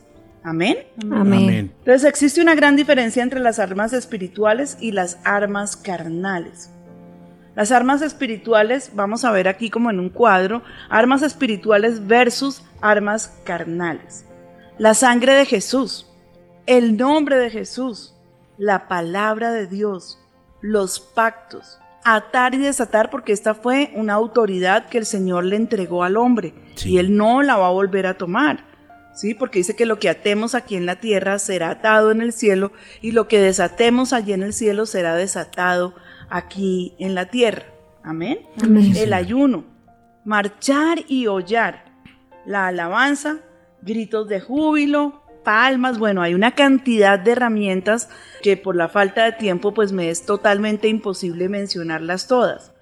Amén. 0.45 0.77
Amén. 1.11 1.73
Entonces 1.79 2.03
existe 2.03 2.39
una 2.39 2.53
gran 2.53 2.75
diferencia 2.75 3.23
entre 3.23 3.39
las 3.39 3.57
armas 3.57 3.93
espirituales 3.93 4.77
y 4.79 4.91
las 4.91 5.17
armas 5.23 5.75
carnales. 5.75 6.69
Las 7.55 7.71
armas 7.71 8.03
espirituales, 8.03 8.91
vamos 8.93 9.25
a 9.25 9.31
ver 9.31 9.47
aquí 9.47 9.71
como 9.71 9.89
en 9.89 9.99
un 9.99 10.09
cuadro, 10.09 10.61
armas 10.87 11.23
espirituales 11.23 12.05
versus 12.05 12.61
armas 12.79 13.33
carnales. 13.43 14.23
La 14.77 14.93
sangre 14.93 15.33
de 15.33 15.45
Jesús, 15.45 16.05
el 16.67 16.95
nombre 16.95 17.37
de 17.37 17.49
Jesús, 17.49 18.13
la 18.59 18.87
palabra 18.87 19.51
de 19.51 19.65
Dios, 19.65 20.19
los 20.61 20.99
pactos, 20.99 21.79
atar 22.03 22.53
y 22.53 22.57
desatar 22.59 23.09
porque 23.09 23.33
esta 23.33 23.55
fue 23.55 23.91
una 23.95 24.13
autoridad 24.13 24.89
que 24.89 24.99
el 24.99 25.07
Señor 25.07 25.45
le 25.45 25.55
entregó 25.55 26.03
al 26.03 26.17
hombre 26.17 26.53
Sí. 26.75 26.91
y 26.91 26.97
él 26.99 27.17
no 27.17 27.41
la 27.41 27.55
va 27.57 27.67
a 27.67 27.71
volver 27.71 28.05
a 28.05 28.13
tomar. 28.17 28.74
¿Sí? 29.15 29.33
Porque 29.33 29.59
dice 29.59 29.75
que 29.75 29.85
lo 29.85 29.97
que 29.97 30.09
atemos 30.09 30.53
aquí 30.53 30.75
en 30.75 30.85
la 30.85 30.97
tierra 30.97 31.39
será 31.39 31.71
atado 31.71 32.11
en 32.11 32.21
el 32.21 32.33
cielo 32.33 32.71
y 33.01 33.11
lo 33.11 33.27
que 33.27 33.39
desatemos 33.39 34.13
allí 34.13 34.33
en 34.33 34.43
el 34.43 34.53
cielo 34.53 34.85
será 34.85 35.15
desatado 35.15 35.95
aquí 36.29 36.93
en 36.99 37.15
la 37.15 37.25
tierra. 37.25 37.65
Amén. 38.03 38.39
Amén. 38.61 38.95
El 38.95 39.13
ayuno, 39.13 39.65
marchar 40.23 40.99
y 41.07 41.25
hollar, 41.25 41.85
la 42.45 42.67
alabanza, 42.67 43.39
gritos 43.81 44.27
de 44.27 44.41
júbilo, 44.41 45.23
palmas, 45.43 45.97
bueno, 45.97 46.21
hay 46.21 46.33
una 46.33 46.51
cantidad 46.51 47.17
de 47.17 47.31
herramientas 47.31 48.09
que 48.43 48.57
por 48.57 48.75
la 48.75 48.89
falta 48.89 49.23
de 49.23 49.31
tiempo 49.31 49.73
pues 49.73 49.93
me 49.93 50.09
es 50.09 50.25
totalmente 50.25 50.89
imposible 50.89 51.47
mencionarlas 51.47 52.27
todas. 52.27 52.73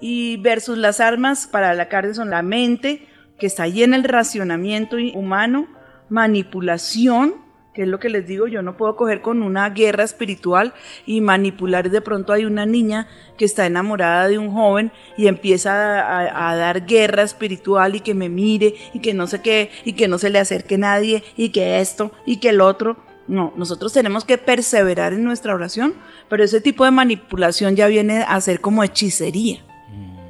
Y 0.00 0.38
versus 0.38 0.76
las 0.76 0.98
armas 0.98 1.46
para 1.46 1.74
la 1.74 1.88
carne 1.88 2.14
son 2.14 2.30
la 2.30 2.42
mente, 2.42 3.06
que 3.42 3.48
está 3.48 3.64
ahí 3.64 3.82
en 3.82 3.92
el 3.92 4.04
racionamiento 4.04 4.98
humano, 5.14 5.66
manipulación, 6.08 7.34
que 7.74 7.82
es 7.82 7.88
lo 7.88 7.98
que 7.98 8.08
les 8.08 8.24
digo, 8.24 8.46
yo 8.46 8.62
no 8.62 8.76
puedo 8.76 8.94
coger 8.94 9.20
con 9.20 9.42
una 9.42 9.68
guerra 9.70 10.04
espiritual 10.04 10.74
y 11.06 11.20
manipular. 11.22 11.90
De 11.90 12.00
pronto 12.00 12.32
hay 12.32 12.44
una 12.44 12.66
niña 12.66 13.08
que 13.36 13.44
está 13.44 13.66
enamorada 13.66 14.28
de 14.28 14.38
un 14.38 14.52
joven 14.52 14.92
y 15.16 15.26
empieza 15.26 15.72
a, 16.02 16.50
a 16.50 16.56
dar 16.56 16.86
guerra 16.86 17.24
espiritual 17.24 17.96
y 17.96 18.00
que 18.00 18.14
me 18.14 18.28
mire 18.28 18.76
y 18.94 19.00
que 19.00 19.12
no 19.12 19.26
sé 19.26 19.42
qué 19.42 19.72
y 19.84 19.94
que 19.94 20.06
no 20.06 20.18
se 20.18 20.30
le 20.30 20.38
acerque 20.38 20.78
nadie 20.78 21.24
y 21.36 21.48
que 21.48 21.80
esto 21.80 22.12
y 22.24 22.36
que 22.36 22.50
el 22.50 22.60
otro. 22.60 22.96
No, 23.26 23.52
nosotros 23.56 23.92
tenemos 23.92 24.24
que 24.24 24.38
perseverar 24.38 25.14
en 25.14 25.24
nuestra 25.24 25.52
oración, 25.52 25.94
pero 26.28 26.44
ese 26.44 26.60
tipo 26.60 26.84
de 26.84 26.92
manipulación 26.92 27.74
ya 27.74 27.88
viene 27.88 28.22
a 28.22 28.40
ser 28.40 28.60
como 28.60 28.84
hechicería. 28.84 29.64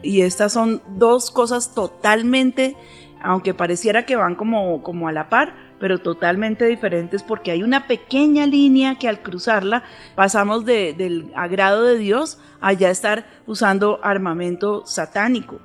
Y 0.02 0.22
estas 0.22 0.52
son 0.52 0.82
dos 0.96 1.30
cosas 1.30 1.74
totalmente, 1.74 2.76
aunque 3.22 3.54
pareciera 3.54 4.04
que 4.06 4.16
van 4.16 4.34
como, 4.34 4.82
como 4.82 5.08
a 5.08 5.12
la 5.12 5.28
par, 5.28 5.54
pero 5.80 5.98
totalmente 5.98 6.64
diferentes 6.66 7.22
porque 7.22 7.50
hay 7.50 7.62
una 7.62 7.86
pequeña 7.86 8.46
línea 8.46 8.96
que 8.98 9.08
al 9.08 9.20
cruzarla 9.22 9.82
pasamos 10.14 10.64
de- 10.64 10.94
del 10.94 11.32
agrado 11.34 11.84
de 11.84 11.98
Dios 11.98 12.38
a 12.60 12.72
ya 12.72 12.90
estar 12.90 13.26
usando 13.46 13.98
armamento 14.02 14.84
satánico. 14.86 15.60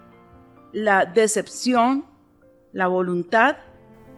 La 0.73 1.05
decepción, 1.05 2.05
la 2.73 2.87
voluntad 2.87 3.57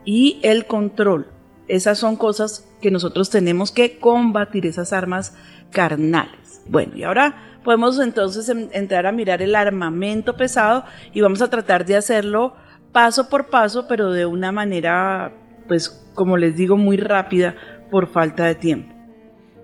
y 0.05 0.39
el 0.43 0.65
control. 0.65 1.27
Esas 1.67 1.98
son 2.00 2.15
cosas 2.15 2.67
que 2.81 2.91
nosotros 2.91 3.29
tenemos 3.29 3.72
que 3.72 4.00
combatir, 4.00 4.65
esas 4.65 4.91
armas 4.93 5.36
carnales. 5.72 6.62
Bueno, 6.67 6.96
y 6.96 7.03
ahora 7.03 7.60
podemos 7.63 8.00
entonces 8.00 8.50
en- 8.50 8.69
entrar 8.74 9.05
a 9.05 9.12
mirar 9.12 9.41
el 9.41 9.55
armamento 9.55 10.36
pesado 10.36 10.84
y 11.13 11.22
vamos 11.22 11.41
a 11.41 11.50
tratar 11.50 11.86
de 11.86 11.96
hacerlo 11.98 12.55
paso 12.91 13.29
por 13.29 13.48
paso, 13.48 13.88
pero 13.88 14.12
de 14.12 14.25
una 14.25 14.51
manera, 14.51 15.34
pues 15.67 15.89
como 16.13 16.38
les 16.38 16.55
digo, 16.55 16.77
muy 16.77 16.98
rápida 16.98 17.55
por 17.89 18.08
falta 18.08 18.46
de 18.46 18.55
tiempo. 18.55 18.93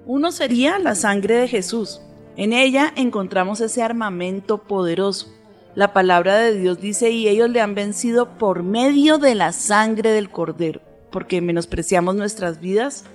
Uno 0.06 0.32
sería 0.32 0.80
la 0.80 0.96
sangre 0.96 1.36
de 1.36 1.48
Jesús. 1.48 2.02
En 2.38 2.54
ella 2.54 2.92
encontramos 2.96 3.62
ese 3.62 3.82
armamento 3.82 4.60
poderoso. 4.60 5.34
La 5.74 5.94
palabra 5.94 6.38
de 6.38 6.58
Dios 6.58 6.80
dice, 6.80 7.10
y 7.10 7.28
ellos 7.28 7.50
le 7.50 7.60
han 7.60 7.76
vencido 7.76 8.38
por 8.38 8.64
medio 8.64 9.18
de 9.18 9.36
la 9.36 9.52
sangre 9.52 10.12
del 10.12 10.30
cordero, 10.30 10.82
porque 11.12 11.42
menospreciamos 11.42 12.16
nuestras 12.16 12.62
vidas 12.62 13.06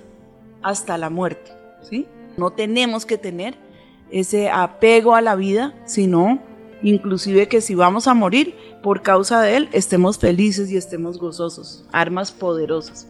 hasta 0.61 0.97
la 0.97 1.09
muerte. 1.09 1.51
¿sí? 1.81 2.07
No 2.37 2.51
tenemos 2.51 3.05
que 3.05 3.17
tener 3.17 3.55
ese 4.11 4.49
apego 4.49 5.15
a 5.15 5.21
la 5.21 5.35
vida, 5.35 5.73
sino 5.85 6.39
inclusive 6.83 7.47
que 7.47 7.61
si 7.61 7.73
vamos 7.73 8.07
a 8.07 8.13
morir 8.13 8.55
por 8.81 9.01
causa 9.01 9.41
de 9.41 9.57
él, 9.57 9.69
estemos 9.71 10.17
felices 10.17 10.71
y 10.71 10.77
estemos 10.77 11.19
gozosos. 11.19 11.85
Armas 11.91 12.31
poderosas. 12.31 13.07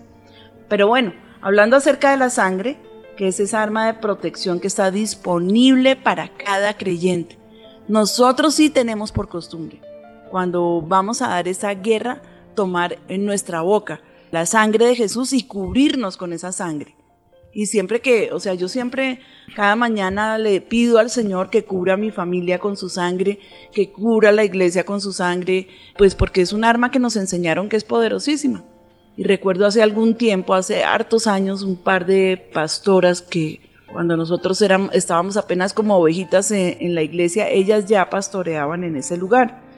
Pero 0.68 0.88
bueno, 0.88 1.14
hablando 1.42 1.78
acerca 1.78 2.12
de 2.12 2.18
la 2.18 2.30
sangre, 2.30 2.78
que 3.18 3.28
es 3.28 3.40
esa 3.40 3.62
arma 3.62 3.88
de 3.88 3.94
protección 3.96 4.60
que 4.60 4.68
está 4.68 4.92
disponible 4.92 5.96
para 5.96 6.30
cada 6.36 6.78
creyente. 6.78 7.38
Nosotros 7.88 8.56
sí 8.56 8.70
tenemos 8.70 9.12
por 9.12 9.28
costumbre, 9.28 9.82
cuando 10.30 10.82
vamos 10.82 11.22
a 11.22 11.28
dar 11.28 11.48
esa 11.48 11.74
guerra, 11.74 12.22
tomar 12.56 13.00
en 13.08 13.26
nuestra 13.26 13.62
boca 13.62 14.02
la 14.32 14.46
sangre 14.46 14.86
de 14.86 14.96
Jesús 14.96 15.34
y 15.34 15.44
cubrirnos 15.44 16.16
con 16.16 16.32
esa 16.32 16.52
sangre. 16.52 16.96
Y 17.54 17.66
siempre 17.66 18.00
que, 18.00 18.32
o 18.32 18.40
sea, 18.40 18.54
yo 18.54 18.68
siempre, 18.70 19.20
cada 19.56 19.76
mañana 19.76 20.38
le 20.38 20.62
pido 20.62 21.00
al 21.00 21.10
Señor 21.10 21.50
que 21.50 21.66
cubra 21.66 21.96
a 21.96 21.98
mi 21.98 22.12
familia 22.12 22.60
con 22.60 22.78
su 22.78 22.88
sangre, 22.88 23.40
que 23.74 23.92
cubra 23.92 24.30
a 24.30 24.34
la 24.34 24.46
iglesia 24.46 24.86
con 24.86 25.02
su 25.02 25.12
sangre, 25.12 25.68
pues 25.98 26.16
porque 26.16 26.42
es 26.42 26.54
un 26.54 26.64
arma 26.64 26.92
que 26.92 27.00
nos 27.00 27.18
enseñaron 27.18 27.68
que 27.68 27.76
es 27.76 27.84
poderosísima. 27.84 28.64
Y 29.18 29.24
recuerdo 29.24 29.66
hace 29.66 29.82
algún 29.82 30.16
tiempo, 30.16 30.54
hace 30.54 30.84
hartos 30.84 31.28
años, 31.28 31.64
un 31.64 31.76
par 31.76 32.06
de 32.06 32.50
pastoras 32.54 33.22
que 33.22 33.60
cuando 33.92 34.16
nosotros 34.16 34.62
éramos, 34.62 34.92
estábamos 34.94 35.36
apenas 35.36 35.74
como 35.74 35.98
ovejitas 35.98 36.52
en, 36.52 36.78
en 36.80 36.96
la 36.96 37.02
iglesia, 37.02 37.50
ellas 37.50 37.86
ya 37.86 38.10
pastoreaban 38.10 38.86
en 38.86 38.96
ese 38.96 39.18
lugar. 39.18 39.71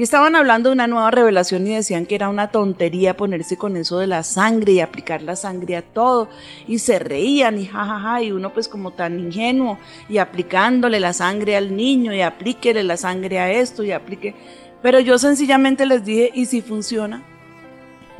Y 0.00 0.02
estaban 0.02 0.34
hablando 0.34 0.70
de 0.70 0.72
una 0.72 0.86
nueva 0.86 1.10
revelación 1.10 1.66
y 1.66 1.74
decían 1.74 2.06
que 2.06 2.14
era 2.14 2.30
una 2.30 2.50
tontería 2.50 3.18
ponerse 3.18 3.58
con 3.58 3.76
eso 3.76 3.98
de 3.98 4.06
la 4.06 4.22
sangre 4.22 4.72
y 4.72 4.80
aplicar 4.80 5.20
la 5.20 5.36
sangre 5.36 5.76
a 5.76 5.82
todo. 5.82 6.30
Y 6.66 6.78
se 6.78 6.98
reían 6.98 7.58
y 7.58 7.66
jajaja, 7.66 8.22
y 8.22 8.32
uno 8.32 8.50
pues 8.50 8.66
como 8.66 8.92
tan 8.92 9.20
ingenuo 9.20 9.78
y 10.08 10.16
aplicándole 10.16 11.00
la 11.00 11.12
sangre 11.12 11.54
al 11.54 11.76
niño 11.76 12.14
y 12.14 12.22
aplíquele 12.22 12.82
la 12.82 12.96
sangre 12.96 13.40
a 13.40 13.52
esto 13.52 13.84
y 13.84 13.92
aplique. 13.92 14.34
Pero 14.80 15.00
yo 15.00 15.18
sencillamente 15.18 15.84
les 15.84 16.02
dije, 16.02 16.30
¿y 16.32 16.46
si 16.46 16.62
funciona? 16.62 17.22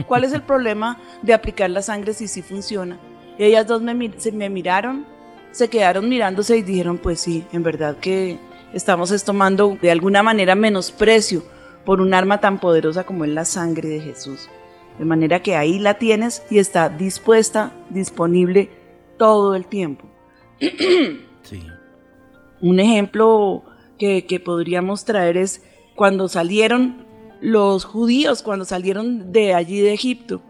¿Cuál 0.07 0.25
es 0.25 0.35
el 0.35 0.43
problema 0.53 0.99
de 1.23 1.33
aplicar 1.33 1.71
la 1.71 1.81
sangre 1.81 2.13
si 2.13 2.29
sí 2.29 2.43
funciona? 2.43 3.01
Y 3.39 3.45
ellas 3.45 3.67
dos 3.67 3.81
me, 3.81 4.13
se 4.19 4.33
me 4.33 4.51
miraron, 4.51 5.07
se 5.51 5.69
quedaron 5.69 6.11
mirándose 6.11 6.59
y 6.59 6.63
dijeron, 6.63 6.99
pues 6.99 7.23
sí, 7.23 7.47
en 7.55 7.63
verdad 7.63 7.97
que 7.97 8.39
estamos 8.75 9.13
es 9.13 9.25
tomando 9.25 9.79
de 9.81 9.91
alguna 9.91 10.23
manera 10.23 10.55
menosprecio 10.55 11.43
por 11.85 12.01
un 12.01 12.15
arma 12.15 12.41
tan 12.41 12.61
poderosa 12.61 13.05
como 13.05 13.25
es 13.25 13.31
la 13.31 13.45
sangre 13.45 13.89
de 13.89 14.01
Jesús. 14.01 14.49
De 14.99 15.05
manera 15.05 15.43
que 15.43 15.57
ahí 15.57 15.79
la 15.79 15.95
tienes 15.95 16.43
y 16.51 16.59
está 16.59 16.89
dispuesta, 16.89 17.73
disponible 17.91 18.71
todo 19.19 19.55
el 19.55 19.67
tiempo. 19.67 20.07
Sí. 21.43 21.67
Un 22.61 22.81
ejemplo 22.81 23.65
que, 23.99 24.27
que 24.27 24.39
podríamos 24.41 25.07
traer 25.07 25.39
es 25.39 25.65
cuando 25.97 26.29
salieron 26.29 27.07
los 27.41 27.85
judíos, 27.85 28.43
cuando 28.43 28.65
salieron 28.65 29.33
de 29.33 29.55
allí 29.55 29.81
de 29.81 29.95
Egipto. 29.95 30.43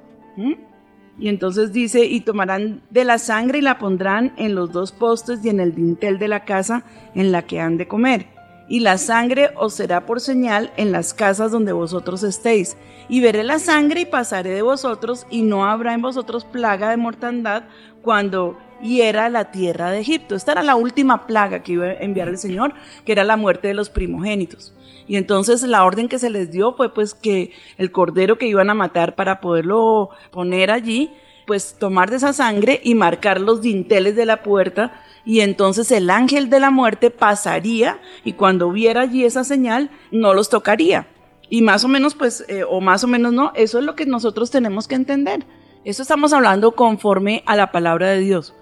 Y 1.19 1.29
entonces 1.29 1.73
dice, 1.73 2.07
y 2.07 2.23
tomarán 2.23 2.83
de 2.91 3.05
la 3.05 3.19
sangre 3.19 3.59
y 3.59 3.63
la 3.63 3.79
pondrán 3.79 4.33
en 4.37 4.55
los 4.55 4.73
dos 4.73 4.93
postes 4.93 5.45
y 5.45 5.49
en 5.51 5.61
el 5.61 5.75
dintel 5.75 6.19
de 6.19 6.29
la 6.29 6.45
casa 6.45 6.85
en 7.15 7.31
la 7.31 7.43
que 7.43 7.61
han 7.61 7.77
de 7.77 7.87
comer. 7.87 8.27
Y 8.71 8.79
la 8.79 8.99
sangre 8.99 9.51
os 9.57 9.75
será 9.75 10.07
por 10.07 10.21
señal 10.21 10.73
en 10.77 10.93
las 10.93 11.13
casas 11.13 11.51
donde 11.51 11.73
vosotros 11.73 12.23
estéis. 12.23 12.77
Y 13.09 13.21
veré 13.21 13.43
la 13.43 13.59
sangre 13.59 14.03
y 14.03 14.05
pasaré 14.05 14.51
de 14.51 14.63
vosotros, 14.63 15.27
y 15.29 15.43
no 15.43 15.65
habrá 15.65 15.93
en 15.93 16.03
vosotros 16.03 16.45
plaga 16.45 16.89
de 16.89 16.97
mortandad 16.97 17.65
cuando 18.01 18.57
hiera 18.81 19.29
la 19.29 19.51
tierra 19.51 19.91
de 19.91 19.99
Egipto. 19.99 20.37
Esta 20.37 20.53
era 20.53 20.63
la 20.63 20.77
última 20.77 21.27
plaga 21.27 21.65
que 21.65 21.73
iba 21.73 21.87
a 21.87 21.95
enviar 21.95 22.29
el 22.29 22.39
Señor, 22.39 22.73
que 23.05 23.11
era 23.11 23.25
la 23.25 23.37
muerte 23.37 23.67
de 23.67 23.75
los 23.75 23.91
primogénitos. 23.91 24.73
Y 25.09 25.17
entonces 25.17 25.65
la 25.65 25.85
orden 25.85 26.09
que 26.09 26.21
se 26.21 26.31
les 26.31 26.53
dio 26.53 26.75
fue 26.75 26.95
pues 26.95 27.13
que 27.13 27.51
el 27.77 27.91
cordero 27.91 28.39
que 28.39 28.47
iban 28.47 28.71
a 28.71 28.75
matar 28.75 29.17
para 29.17 29.41
poderlo 29.41 30.11
poner 30.31 30.71
allí, 30.71 31.11
pues 31.45 31.75
tomar 31.77 32.09
de 32.09 32.19
esa 32.19 32.33
sangre 32.33 32.81
y 32.85 32.95
marcar 32.95 33.41
los 33.41 33.63
dinteles 33.63 34.15
de 34.15 34.27
la 34.27 34.45
puerta 34.45 34.93
y 35.25 35.41
entonces 35.41 35.91
el 35.93 36.11
ángel 36.11 36.51
de 36.51 36.61
la 36.61 36.71
muerte 36.71 37.11
pasaría 37.11 38.01
y 38.25 38.33
cuando 38.35 38.71
viera 38.71 39.03
allí 39.03 39.25
esa 39.25 39.45
señal 39.45 39.91
no 40.11 40.35
los 40.35 40.49
tocaría. 40.49 41.09
Y 41.49 41.63
más 41.63 41.85
o 41.85 41.89
menos 41.89 42.15
pues, 42.15 42.45
eh, 42.49 42.65
o 42.65 42.81
más 42.81 43.05
o 43.05 43.09
menos 43.09 43.33
no, 43.33 43.53
eso 43.55 43.79
es 43.79 43.85
lo 43.85 43.97
que 43.97 44.07
nosotros 44.07 44.51
tenemos 44.51 44.89
que 44.89 44.95
entender. 44.95 45.45
Eso 45.85 46.03
estamos 46.03 46.33
hablando 46.33 46.73
conforme 46.73 47.43
a 47.47 47.57
la 47.57 47.73
palabra 47.73 48.09
de 48.09 48.21
Dios. 48.21 48.55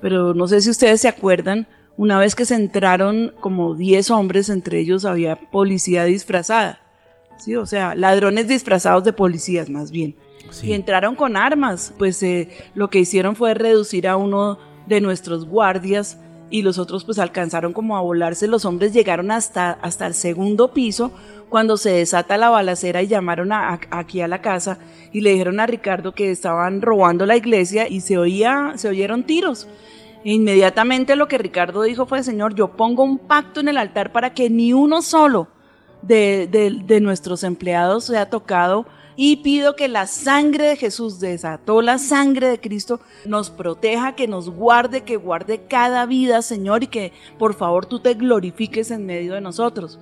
Pero 0.00 0.34
no 0.34 0.46
sé 0.46 0.60
si 0.60 0.70
ustedes 0.70 1.00
se 1.00 1.08
acuerdan, 1.08 1.66
una 1.96 2.18
vez 2.18 2.36
que 2.36 2.44
se 2.44 2.54
entraron 2.54 3.34
como 3.40 3.74
10 3.74 4.10
hombres, 4.12 4.48
entre 4.50 4.78
ellos 4.78 5.04
había 5.04 5.36
policía 5.50 6.04
disfrazada. 6.04 6.80
Sí, 7.38 7.56
o 7.56 7.66
sea, 7.66 7.94
ladrones 7.94 8.46
disfrazados 8.46 9.02
de 9.04 9.12
policías 9.12 9.68
más 9.68 9.90
bien. 9.90 10.14
Sí. 10.50 10.68
Y 10.68 10.72
entraron 10.74 11.16
con 11.16 11.36
armas. 11.36 11.92
Pues 11.98 12.22
eh, 12.22 12.50
lo 12.74 12.88
que 12.88 13.00
hicieron 13.00 13.34
fue 13.34 13.54
reducir 13.54 14.06
a 14.06 14.16
uno 14.16 14.58
de 14.88 15.00
nuestros 15.00 15.46
guardias 15.46 16.18
y 16.50 16.62
los 16.62 16.78
otros 16.78 17.04
pues 17.04 17.18
alcanzaron 17.18 17.72
como 17.74 17.96
a 17.96 18.00
volarse. 18.00 18.46
Los 18.48 18.64
hombres 18.64 18.92
llegaron 18.92 19.30
hasta, 19.30 19.72
hasta 19.82 20.06
el 20.06 20.14
segundo 20.14 20.72
piso 20.72 21.12
cuando 21.50 21.76
se 21.76 21.90
desata 21.90 22.36
la 22.38 22.48
balacera 22.50 23.02
y 23.02 23.06
llamaron 23.08 23.50
aquí 23.52 24.20
a 24.20 24.28
la 24.28 24.40
casa 24.40 24.78
y 25.12 25.20
le 25.20 25.30
dijeron 25.32 25.60
a 25.60 25.66
Ricardo 25.66 26.12
que 26.12 26.30
estaban 26.30 26.80
robando 26.82 27.26
la 27.26 27.36
iglesia 27.36 27.88
y 27.88 28.00
se 28.00 28.16
oía, 28.18 28.72
se 28.76 28.88
oyeron 28.88 29.24
tiros. 29.24 29.68
Inmediatamente 30.24 31.16
lo 31.16 31.28
que 31.28 31.38
Ricardo 31.38 31.82
dijo 31.82 32.06
fue, 32.06 32.22
Señor, 32.22 32.54
yo 32.54 32.68
pongo 32.76 33.02
un 33.04 33.18
pacto 33.18 33.60
en 33.60 33.68
el 33.68 33.78
altar 33.78 34.12
para 34.12 34.34
que 34.34 34.50
ni 34.50 34.72
uno 34.72 35.00
solo 35.00 35.48
de, 36.02 36.48
de- 36.50 36.82
de 36.84 37.00
nuestros 37.00 37.44
empleados 37.44 38.04
sea 38.04 38.28
tocado 38.28 38.86
y 39.20 39.38
pido 39.38 39.74
que 39.74 39.88
la 39.88 40.06
sangre 40.06 40.68
de 40.68 40.76
Jesús 40.76 41.18
desató 41.18 41.82
la 41.82 41.98
sangre 41.98 42.46
de 42.46 42.60
Cristo 42.60 43.00
nos 43.26 43.50
proteja, 43.50 44.14
que 44.14 44.28
nos 44.28 44.48
guarde, 44.48 45.02
que 45.02 45.16
guarde 45.16 45.62
cada 45.68 46.06
vida, 46.06 46.40
Señor, 46.40 46.84
y 46.84 46.86
que 46.86 47.12
por 47.36 47.54
favor 47.54 47.86
tú 47.86 47.98
te 47.98 48.14
glorifiques 48.14 48.92
en 48.92 49.06
medio 49.06 49.34
de 49.34 49.40
nosotros. 49.40 49.98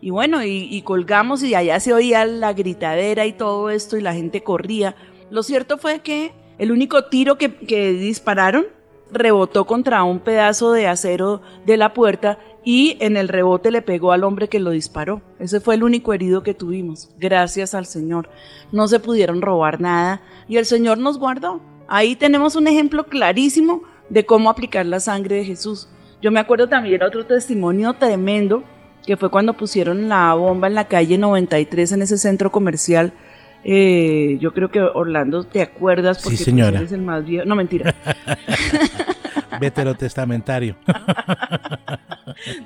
Y 0.00 0.10
bueno, 0.10 0.42
y, 0.42 0.82
colgamos 0.82 1.44
y 1.44 1.54
allá 1.54 1.78
se 1.78 1.92
oía 1.92 2.24
la 2.24 2.54
gritadera 2.54 3.24
y 3.24 3.34
todo 3.34 3.70
esto 3.70 3.98
y 3.98 4.00
la 4.00 4.14
gente 4.14 4.42
corría. 4.42 4.96
Lo 5.30 5.44
cierto 5.44 5.78
fue 5.78 6.00
que 6.00 6.32
el 6.58 6.72
único 6.72 7.04
tiro 7.04 7.38
que 7.38 7.92
dispararon 7.92 8.66
rebotó 9.12 9.64
contra 9.64 10.02
un 10.02 10.18
pedazo 10.18 10.72
de 10.72 10.88
acero 10.88 11.40
de 11.64 11.76
la 11.76 11.94
puerta 11.94 12.40
y 12.66 12.96
en 12.98 13.16
el 13.16 13.28
rebote 13.28 13.70
le 13.70 13.80
pegó 13.80 14.10
al 14.10 14.24
hombre 14.24 14.48
que 14.48 14.58
lo 14.58 14.70
disparó. 14.72 15.22
Ese 15.38 15.60
fue 15.60 15.76
el 15.76 15.84
único 15.84 16.12
herido 16.12 16.42
que 16.42 16.52
tuvimos. 16.52 17.08
Gracias 17.16 17.76
al 17.76 17.86
Señor. 17.86 18.28
No 18.72 18.88
se 18.88 18.98
pudieron 18.98 19.40
robar 19.40 19.80
nada 19.80 20.20
y 20.48 20.56
el 20.56 20.66
Señor 20.66 20.98
nos 20.98 21.16
guardó. 21.16 21.60
Ahí 21.86 22.16
tenemos 22.16 22.56
un 22.56 22.66
ejemplo 22.66 23.04
clarísimo 23.06 23.84
de 24.10 24.26
cómo 24.26 24.50
aplicar 24.50 24.84
la 24.84 24.98
sangre 24.98 25.36
de 25.36 25.44
Jesús. 25.44 25.88
Yo 26.20 26.32
me 26.32 26.40
acuerdo 26.40 26.68
también 26.68 27.04
otro 27.04 27.24
testimonio 27.24 27.94
tremendo 27.94 28.64
que 29.06 29.16
fue 29.16 29.30
cuando 29.30 29.52
pusieron 29.54 30.08
la 30.08 30.34
bomba 30.34 30.66
en 30.66 30.74
la 30.74 30.88
calle 30.88 31.18
93 31.18 31.92
en 31.92 32.02
ese 32.02 32.18
centro 32.18 32.50
comercial. 32.50 33.12
Eh, 33.62 34.38
yo 34.40 34.52
creo 34.52 34.72
que 34.72 34.80
Orlando, 34.80 35.44
¿te 35.44 35.62
acuerdas? 35.62 36.16
Sí, 36.16 36.24
Porque 36.24 36.36
pues, 36.38 36.44
señora. 36.44 36.78
eres 36.78 36.90
el 36.90 37.02
más 37.02 37.24
viejo. 37.24 37.44
No, 37.46 37.54
mentira. 37.54 37.94
Veterotestamentario. 39.60 40.76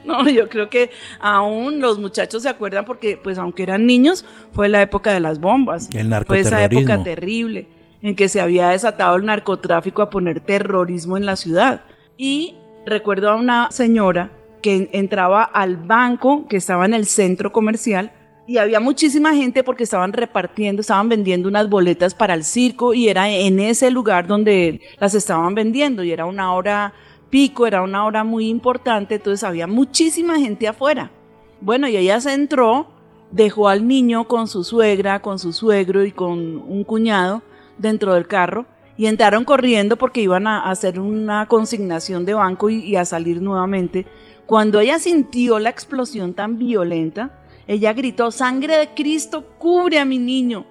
No, 0.04 0.28
yo 0.28 0.48
creo 0.48 0.68
que 0.68 0.90
aún 1.20 1.80
los 1.80 1.98
muchachos 1.98 2.42
se 2.42 2.48
acuerdan 2.48 2.84
porque, 2.84 3.16
pues, 3.22 3.38
aunque 3.38 3.62
eran 3.62 3.86
niños, 3.86 4.24
fue 4.52 4.68
la 4.68 4.82
época 4.82 5.12
de 5.12 5.20
las 5.20 5.38
bombas. 5.38 5.88
El 5.94 6.08
Fue 6.26 6.40
esa 6.40 6.64
época 6.64 6.96
narcoterrorismo. 6.96 7.04
terrible 7.04 7.68
en 8.02 8.16
que 8.16 8.28
se 8.28 8.40
había 8.40 8.70
desatado 8.70 9.16
el 9.16 9.26
narcotráfico 9.26 10.02
a 10.02 10.10
poner 10.10 10.40
terrorismo 10.40 11.16
en 11.16 11.26
la 11.26 11.36
ciudad. 11.36 11.82
Y 12.16 12.56
recuerdo 12.86 13.30
a 13.30 13.36
una 13.36 13.70
señora 13.70 14.30
que 14.62 14.90
entraba 14.92 15.42
al 15.42 15.76
banco 15.76 16.46
que 16.48 16.56
estaba 16.56 16.84
en 16.84 16.94
el 16.94 17.06
centro 17.06 17.52
comercial 17.52 18.12
y 18.50 18.58
había 18.58 18.80
muchísima 18.80 19.32
gente 19.32 19.62
porque 19.62 19.84
estaban 19.84 20.12
repartiendo, 20.12 20.80
estaban 20.80 21.08
vendiendo 21.08 21.48
unas 21.48 21.70
boletas 21.70 22.16
para 22.16 22.34
el 22.34 22.42
circo 22.42 22.94
y 22.94 23.08
era 23.08 23.30
en 23.30 23.60
ese 23.60 23.92
lugar 23.92 24.26
donde 24.26 24.80
las 24.98 25.14
estaban 25.14 25.54
vendiendo 25.54 26.02
y 26.02 26.10
era 26.10 26.26
una 26.26 26.52
hora 26.52 26.92
pico, 27.30 27.64
era 27.64 27.80
una 27.80 28.04
hora 28.04 28.24
muy 28.24 28.48
importante, 28.48 29.14
entonces 29.14 29.44
había 29.44 29.68
muchísima 29.68 30.36
gente 30.36 30.66
afuera. 30.66 31.12
Bueno, 31.60 31.86
y 31.86 31.96
ella 31.96 32.20
se 32.20 32.34
entró, 32.34 32.88
dejó 33.30 33.68
al 33.68 33.86
niño 33.86 34.26
con 34.26 34.48
su 34.48 34.64
suegra, 34.64 35.22
con 35.22 35.38
su 35.38 35.52
suegro 35.52 36.04
y 36.04 36.10
con 36.10 36.40
un 36.40 36.82
cuñado 36.82 37.42
dentro 37.78 38.14
del 38.14 38.26
carro 38.26 38.66
y 38.96 39.06
entraron 39.06 39.44
corriendo 39.44 39.96
porque 39.96 40.22
iban 40.22 40.48
a 40.48 40.68
hacer 40.68 40.98
una 40.98 41.46
consignación 41.46 42.24
de 42.24 42.34
banco 42.34 42.68
y, 42.68 42.80
y 42.80 42.96
a 42.96 43.04
salir 43.04 43.40
nuevamente. 43.40 44.06
Cuando 44.46 44.80
ella 44.80 44.98
sintió 44.98 45.60
la 45.60 45.70
explosión 45.70 46.34
tan 46.34 46.58
violenta, 46.58 47.39
ella 47.66 47.92
gritó, 47.92 48.30
sangre 48.30 48.76
de 48.76 48.88
Cristo, 48.94 49.44
cubre 49.58 49.98
a 49.98 50.04
mi 50.04 50.18
niño. 50.18 50.66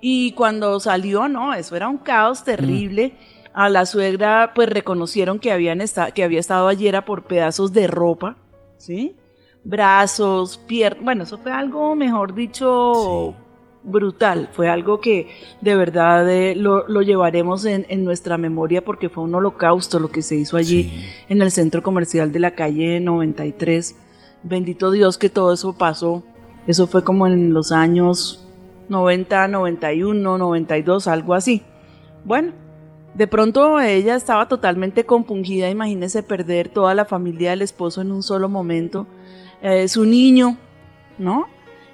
Y 0.00 0.32
cuando 0.32 0.78
salió, 0.80 1.28
no, 1.28 1.54
eso 1.54 1.74
era 1.76 1.88
un 1.88 1.98
caos 1.98 2.44
terrible. 2.44 3.12
A 3.52 3.68
la 3.68 3.86
suegra, 3.86 4.52
pues 4.54 4.68
reconocieron 4.68 5.38
que, 5.40 5.50
habían 5.50 5.80
que 6.14 6.22
había 6.22 6.38
estado 6.38 6.68
ayer 6.68 7.04
por 7.04 7.24
pedazos 7.24 7.72
de 7.72 7.88
ropa, 7.88 8.36
¿sí? 8.76 9.16
Brazos, 9.64 10.58
piernas, 10.68 11.02
bueno, 11.04 11.24
eso 11.24 11.38
fue 11.38 11.50
algo, 11.50 11.96
mejor 11.96 12.34
dicho, 12.34 13.34
brutal. 13.82 14.48
Fue 14.52 14.68
algo 14.68 15.00
que 15.00 15.26
de 15.60 15.74
verdad 15.74 16.30
eh, 16.30 16.54
lo, 16.54 16.86
lo 16.86 17.02
llevaremos 17.02 17.64
en, 17.64 17.84
en 17.88 18.04
nuestra 18.04 18.38
memoria 18.38 18.84
porque 18.84 19.08
fue 19.08 19.24
un 19.24 19.34
holocausto 19.34 19.98
lo 19.98 20.08
que 20.10 20.22
se 20.22 20.36
hizo 20.36 20.56
allí 20.56 20.84
Sí. 20.84 21.04
en 21.28 21.42
el 21.42 21.50
centro 21.50 21.82
comercial 21.82 22.30
de 22.30 22.38
la 22.38 22.52
calle 22.52 23.00
93. 23.00 23.96
Bendito 24.42 24.90
Dios 24.90 25.18
que 25.18 25.28
todo 25.28 25.52
eso 25.52 25.72
pasó. 25.72 26.22
Eso 26.66 26.86
fue 26.86 27.02
como 27.02 27.26
en 27.26 27.52
los 27.52 27.72
años 27.72 28.46
90, 28.88 29.48
91, 29.48 30.38
92, 30.38 31.08
algo 31.08 31.34
así. 31.34 31.62
Bueno, 32.24 32.52
de 33.14 33.26
pronto 33.26 33.80
ella 33.80 34.14
estaba 34.14 34.48
totalmente 34.48 35.04
compungida, 35.04 35.70
imagínese 35.70 36.22
perder 36.22 36.68
toda 36.68 36.94
la 36.94 37.04
familia 37.04 37.50
del 37.50 37.62
esposo 37.62 38.00
en 38.00 38.12
un 38.12 38.22
solo 38.22 38.48
momento, 38.48 39.06
eh, 39.62 39.88
su 39.88 40.04
niño, 40.04 40.56
¿no? 41.18 41.46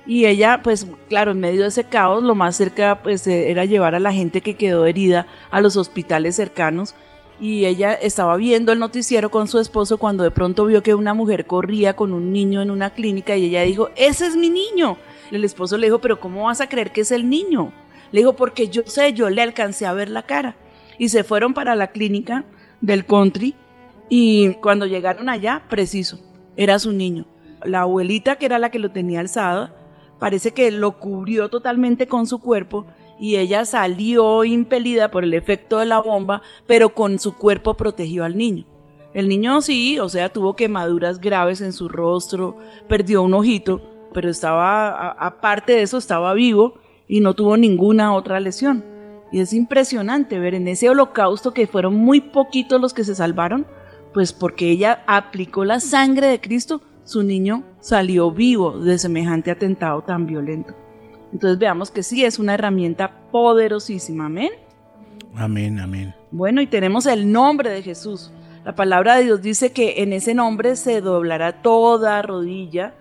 Y 0.06 0.26
ella, 0.26 0.60
pues 0.62 0.86
claro, 1.08 1.30
en 1.30 1.40
medio 1.40 1.62
de 1.62 1.68
ese 1.68 1.84
caos, 1.84 2.22
lo 2.22 2.34
más 2.34 2.56
cerca 2.56 3.02
pues 3.02 3.26
era 3.26 3.64
llevar 3.64 3.94
a 3.94 4.00
la 4.00 4.12
gente 4.12 4.42
que 4.42 4.54
quedó 4.54 4.84
herida 4.84 5.26
a 5.50 5.62
los 5.62 5.76
hospitales 5.76 6.36
cercanos. 6.36 6.94
Y 7.40 7.66
ella 7.66 7.92
estaba 7.94 8.36
viendo 8.36 8.72
el 8.72 8.78
noticiero 8.78 9.30
con 9.30 9.48
su 9.48 9.58
esposo 9.58 9.98
cuando 9.98 10.22
de 10.22 10.30
pronto 10.30 10.66
vio 10.66 10.82
que 10.82 10.94
una 10.94 11.14
mujer 11.14 11.46
corría 11.46 11.96
con 11.96 12.12
un 12.12 12.32
niño 12.32 12.62
en 12.62 12.70
una 12.70 12.90
clínica 12.90 13.36
y 13.36 13.46
ella 13.46 13.62
dijo, 13.62 13.90
ese 13.96 14.26
es 14.26 14.36
mi 14.36 14.50
niño. 14.50 14.96
El 15.30 15.44
esposo 15.44 15.76
le 15.76 15.88
dijo, 15.88 15.98
pero 15.98 16.20
¿cómo 16.20 16.44
vas 16.44 16.60
a 16.60 16.68
creer 16.68 16.92
que 16.92 17.00
es 17.00 17.10
el 17.10 17.28
niño? 17.28 17.72
Le 18.12 18.20
dijo, 18.20 18.34
porque 18.34 18.68
yo 18.68 18.82
sé, 18.86 19.12
yo 19.12 19.28
le 19.30 19.42
alcancé 19.42 19.86
a 19.86 19.92
ver 19.92 20.08
la 20.08 20.22
cara. 20.22 20.56
Y 20.98 21.08
se 21.08 21.24
fueron 21.24 21.54
para 21.54 21.74
la 21.74 21.88
clínica 21.88 22.44
del 22.80 23.04
country 23.04 23.56
y 24.08 24.54
cuando 24.54 24.86
llegaron 24.86 25.28
allá, 25.28 25.62
preciso, 25.68 26.20
era 26.56 26.78
su 26.78 26.92
niño. 26.92 27.26
La 27.64 27.80
abuelita, 27.80 28.36
que 28.36 28.46
era 28.46 28.58
la 28.58 28.70
que 28.70 28.78
lo 28.78 28.90
tenía 28.90 29.20
alzado, 29.20 29.70
parece 30.18 30.52
que 30.52 30.70
lo 30.70 30.98
cubrió 30.98 31.48
totalmente 31.48 32.06
con 32.06 32.26
su 32.26 32.38
cuerpo 32.38 32.86
y 33.18 33.36
ella 33.36 33.64
salió 33.64 34.44
impelida 34.44 35.10
por 35.10 35.24
el 35.24 35.34
efecto 35.34 35.78
de 35.78 35.86
la 35.86 36.00
bomba, 36.00 36.42
pero 36.66 36.94
con 36.94 37.18
su 37.18 37.36
cuerpo 37.36 37.74
protegió 37.74 38.24
al 38.24 38.36
niño. 38.36 38.64
El 39.14 39.28
niño 39.28 39.60
sí, 39.60 39.98
o 40.00 40.08
sea, 40.08 40.32
tuvo 40.32 40.56
quemaduras 40.56 41.20
graves 41.20 41.60
en 41.60 41.72
su 41.72 41.88
rostro, 41.88 42.56
perdió 42.88 43.22
un 43.22 43.34
ojito, 43.34 43.80
pero 44.12 44.28
estaba, 44.28 45.12
aparte 45.12 45.72
de 45.72 45.82
eso, 45.82 45.98
estaba 45.98 46.34
vivo 46.34 46.74
y 47.06 47.20
no 47.20 47.34
tuvo 47.34 47.56
ninguna 47.56 48.14
otra 48.14 48.40
lesión. 48.40 48.84
Y 49.30 49.40
es 49.40 49.52
impresionante 49.52 50.38
ver 50.38 50.54
en 50.54 50.68
ese 50.68 50.90
holocausto 50.90 51.52
que 51.52 51.66
fueron 51.66 51.94
muy 51.94 52.20
poquitos 52.20 52.80
los 52.80 52.92
que 52.92 53.04
se 53.04 53.14
salvaron, 53.14 53.66
pues 54.12 54.32
porque 54.32 54.70
ella 54.70 55.04
aplicó 55.06 55.64
la 55.64 55.80
sangre 55.80 56.28
de 56.28 56.40
Cristo, 56.40 56.80
su 57.04 57.22
niño 57.22 57.64
salió 57.80 58.30
vivo 58.30 58.78
de 58.78 58.98
semejante 58.98 59.50
atentado 59.50 60.02
tan 60.02 60.26
violento. 60.26 60.74
Entonces 61.34 61.58
veamos 61.58 61.90
que 61.90 62.04
sí 62.04 62.24
es 62.24 62.38
una 62.38 62.54
herramienta 62.54 63.12
poderosísima, 63.32 64.26
amén. 64.26 64.52
Amén, 65.34 65.80
amén. 65.80 66.14
Bueno, 66.30 66.60
y 66.60 66.68
tenemos 66.68 67.06
el 67.06 67.32
nombre 67.32 67.70
de 67.70 67.82
Jesús. 67.82 68.30
La 68.64 68.76
palabra 68.76 69.16
de 69.16 69.24
Dios 69.24 69.42
dice 69.42 69.72
que 69.72 70.02
en 70.02 70.12
ese 70.12 70.32
nombre 70.32 70.76
se 70.76 71.00
doblará 71.00 71.60
toda 71.60 72.22
rodilla 72.22 72.94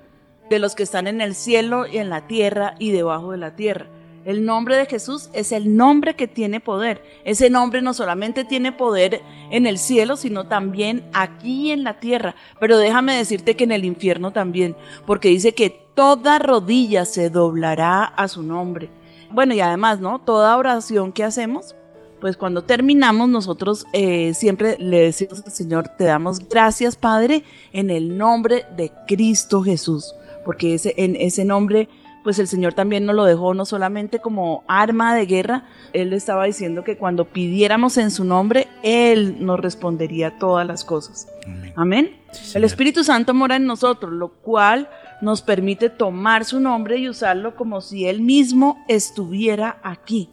de 0.49 0.57
los 0.57 0.73
que 0.73 0.81
están 0.81 1.05
en 1.05 1.21
el 1.21 1.35
cielo 1.35 1.85
y 1.85 1.99
en 1.99 2.09
la 2.09 2.25
tierra 2.25 2.73
y 2.79 2.89
debajo 2.91 3.31
de 3.31 3.37
la 3.37 3.55
tierra. 3.55 3.85
El 4.25 4.45
nombre 4.45 4.77
de 4.77 4.85
Jesús 4.85 5.29
es 5.33 5.51
el 5.51 5.75
nombre 5.75 6.15
que 6.15 6.27
tiene 6.27 6.61
poder. 6.61 7.03
Ese 7.25 7.49
nombre 7.49 7.81
no 7.81 7.93
solamente 7.93 8.45
tiene 8.45 8.71
poder 8.71 9.21
en 9.51 9.67
el 9.67 9.77
cielo, 9.77 10.15
sino 10.15 10.45
también 10.45 11.03
aquí 11.13 11.71
en 11.71 11.83
la 11.83 11.99
tierra. 11.99 12.35
Pero 12.59 12.77
déjame 12.77 13.17
decirte 13.17 13.55
que 13.55 13.65
en 13.65 13.73
el 13.73 13.83
infierno 13.83 14.31
también, 14.31 14.77
porque 15.05 15.27
dice 15.27 15.53
que 15.53 15.69
toda 15.93 16.39
rodilla 16.39 17.03
se 17.03 17.29
doblará 17.29 18.05
a 18.05 18.29
su 18.29 18.43
nombre. 18.43 18.89
Bueno, 19.29 19.53
y 19.53 19.59
además, 19.59 19.99
¿no? 19.99 20.19
Toda 20.19 20.55
oración 20.55 21.11
que 21.11 21.25
hacemos, 21.25 21.75
pues 22.21 22.37
cuando 22.37 22.63
terminamos 22.63 23.27
nosotros 23.27 23.85
eh, 23.91 24.33
siempre 24.33 24.77
le 24.79 24.99
decimos 25.01 25.43
al 25.45 25.51
Señor, 25.51 25.89
te 25.97 26.05
damos 26.05 26.47
gracias 26.47 26.95
Padre 26.95 27.43
en 27.73 27.89
el 27.89 28.17
nombre 28.17 28.65
de 28.77 28.93
Cristo 29.05 29.61
Jesús, 29.61 30.15
porque 30.45 30.75
ese, 30.75 30.93
en 30.95 31.17
ese 31.17 31.43
nombre 31.43 31.89
pues 32.23 32.39
el 32.39 32.47
Señor 32.47 32.73
también 32.73 33.05
nos 33.05 33.15
lo 33.15 33.25
dejó 33.25 33.53
no 33.53 33.65
solamente 33.65 34.19
como 34.19 34.63
arma 34.67 35.13
de 35.15 35.25
guerra, 35.25 35.65
Él 35.91 36.13
estaba 36.13 36.45
diciendo 36.45 36.83
que 36.83 36.97
cuando 36.97 37.25
pidiéramos 37.25 37.97
en 37.97 38.11
su 38.11 38.23
nombre, 38.23 38.67
Él 38.81 39.45
nos 39.45 39.59
respondería 39.59 40.37
todas 40.39 40.65
las 40.65 40.85
cosas. 40.85 41.27
Amén. 41.45 41.73
Amén. 41.75 42.17
Sí, 42.31 42.57
El. 42.57 42.63
Espíritu 42.63 43.03
Santo 43.03 43.33
mora 43.33 43.57
en 43.57 43.65
nosotros, 43.65 44.11
lo 44.11 44.29
cual 44.29 44.89
nos 45.21 45.41
permite 45.41 45.89
tomar 45.89 46.45
su 46.45 46.59
nombre 46.59 46.97
y 46.97 47.09
usarlo 47.09 47.55
como 47.55 47.81
si 47.81 48.07
Él 48.07 48.21
mismo 48.21 48.83
estuviera 48.87 49.77
aquí. 49.83 50.29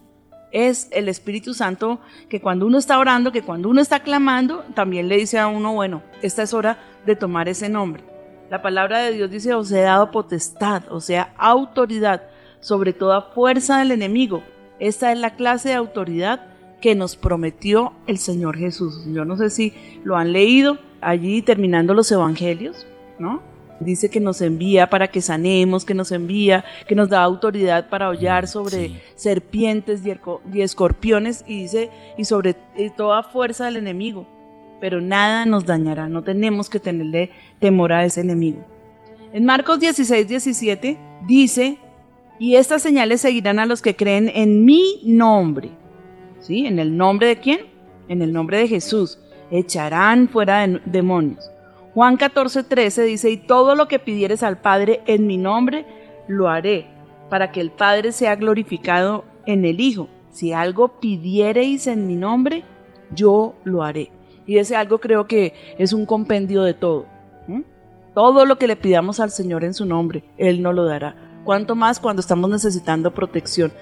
Es 0.53 0.89
el 0.91 1.09
Espíritu 1.09 1.55
Santo 1.55 2.01
que 2.29 2.41
cuando 2.41 2.67
uno 2.67 2.79
está 2.79 2.99
orando, 2.99 3.31
que 3.31 3.43
cuando 3.43 3.69
uno 3.69 3.81
está 3.81 4.01
clamando, 4.01 4.65
también 4.75 5.09
le 5.09 5.17
dice 5.17 5.39
a 5.39 5.47
uno, 5.47 5.75
bueno, 5.75 6.03
esta 6.23 6.43
es 6.43 6.55
hora 6.55 6.79
de 7.07 7.15
tomar 7.15 7.49
ese 7.49 7.69
nombre. 7.69 8.10
La 8.51 8.63
palabra 8.63 8.99
de 8.99 9.13
Dios 9.13 9.31
dice, 9.31 9.55
os 9.55 9.71
he 9.71 9.83
dado 9.83 10.11
potestad, 10.11 10.83
o 10.91 11.01
sea, 11.01 11.33
autoridad 11.39 12.23
sobre 12.59 12.93
toda 12.93 13.23
fuerza 13.23 13.79
del 13.79 13.93
enemigo. 13.93 14.43
Esta 14.81 15.13
es 15.13 15.19
la 15.19 15.37
clase 15.37 15.69
de 15.69 15.77
autoridad 15.77 16.49
que 16.81 16.97
nos 16.97 17.15
prometió 17.15 17.93
el 18.09 18.19
Señor 18.19 18.59
Jesús. 18.59 19.05
Yo 19.07 19.25
no 19.25 19.37
sé 19.37 19.51
si 19.51 19.73
lo 20.03 20.17
han 20.17 20.33
leído 20.33 20.79
allí 21.01 21.43
terminando 21.43 21.95
los 21.95 22.11
evangelios, 22.11 22.89
¿no? 23.21 23.41
Dice 23.79 24.11
que 24.11 24.19
nos 24.19 24.43
envía 24.43 24.91
para 24.91 25.07
que 25.07 25.23
sanemos, 25.23 25.85
que 25.85 25.95
nos 25.95 26.11
envía, 26.11 26.65
que 26.89 26.97
nos 26.97 27.09
da 27.09 27.23
autoridad 27.23 27.89
para 27.89 28.09
hollar 28.09 28.49
sobre 28.49 28.89
sí. 28.89 29.01
serpientes 29.15 30.03
y, 30.05 30.61
escorpiones 30.61 31.45
y 31.47 31.63
dice 31.63 31.91
y 32.19 32.25
sobre 32.25 32.57
toda 32.97 33.23
fuerza 33.23 33.67
del 33.67 33.77
enemigo. 33.77 34.27
Pero 34.81 35.01
nada 35.01 35.45
nos 35.45 35.67
dañará, 35.67 36.09
no 36.09 36.23
tenemos 36.23 36.71
que 36.71 36.81
tenerle 36.81 37.31
temor 37.59 37.93
a 37.93 38.05
ese 38.05 38.23
enemigo. 38.23 38.65
En 39.33 39.45
Marcos 39.45 39.79
16, 39.81 40.27
17 40.27 40.99
dice, 41.27 41.79
y 42.39 42.57
estas 42.57 42.83
señales 42.83 43.21
seguirán 43.21 43.59
a 43.59 43.67
los 43.67 43.83
que 43.83 43.95
creen 43.95 44.31
en 44.35 44.65
mi 44.65 45.01
nombre. 45.05 45.71
¿Sí? 46.41 46.65
¿En 46.67 46.79
el 46.79 46.97
nombre 46.97 47.27
de 47.29 47.37
quién? 47.37 47.61
En 48.09 48.23
el 48.23 48.33
nombre 48.33 48.57
de 48.59 48.67
Jesús. 48.67 49.19
Echarán 49.51 50.29
fuera 50.29 50.67
de- 50.67 50.81
demonios. 50.87 51.51
Juan 51.93 52.17
14, 52.17 52.63
13 52.65 53.03
dice, 53.03 53.31
y 53.31 53.37
todo 53.37 53.75
lo 53.75 53.89
que 53.89 53.99
pidieres 53.99 54.43
al 54.43 54.59
Padre 54.59 55.03
en 55.07 55.27
mi 55.27 55.37
nombre, 55.37 55.85
lo 56.29 56.49
haré, 56.49 56.87
para 57.29 57.53
que 57.53 57.61
el 57.61 57.71
Padre 57.71 58.13
sea 58.13 58.37
glorificado 58.37 59.25
en 59.45 59.65
el 59.67 59.81
Hijo. 59.81 60.09
Si 60.31 60.53
algo 60.53 61.01
pidiereis 61.01 61.87
en 61.89 62.07
mi 62.07 62.15
nombre, 62.17 62.63
yo 63.15 63.55
lo 63.65 63.83
haré. 63.83 64.11
Y 64.51 64.59
ese 64.59 64.75
algo 64.75 64.99
creo 64.99 65.29
que 65.29 65.55
es 65.79 65.93
un 65.93 66.05
compendio 66.05 66.65
de 66.65 66.75
todo. 66.75 67.07
Todo 68.15 68.45
lo 68.45 68.59
que 68.59 68.67
le 68.67 68.75
pidamos 68.75 69.21
al 69.21 69.31
Señor 69.31 69.63
en 69.63 69.75
su 69.75 69.87
nombre, 69.87 70.25
Él 70.39 70.61
nos 70.61 70.75
lo 70.75 70.87
dará. 70.87 71.15
Cuanto 71.45 71.77
más 71.77 72.01
cuando 72.01 72.19
estamos 72.19 72.51
necesitando 72.51 73.15
protección. 73.15 73.73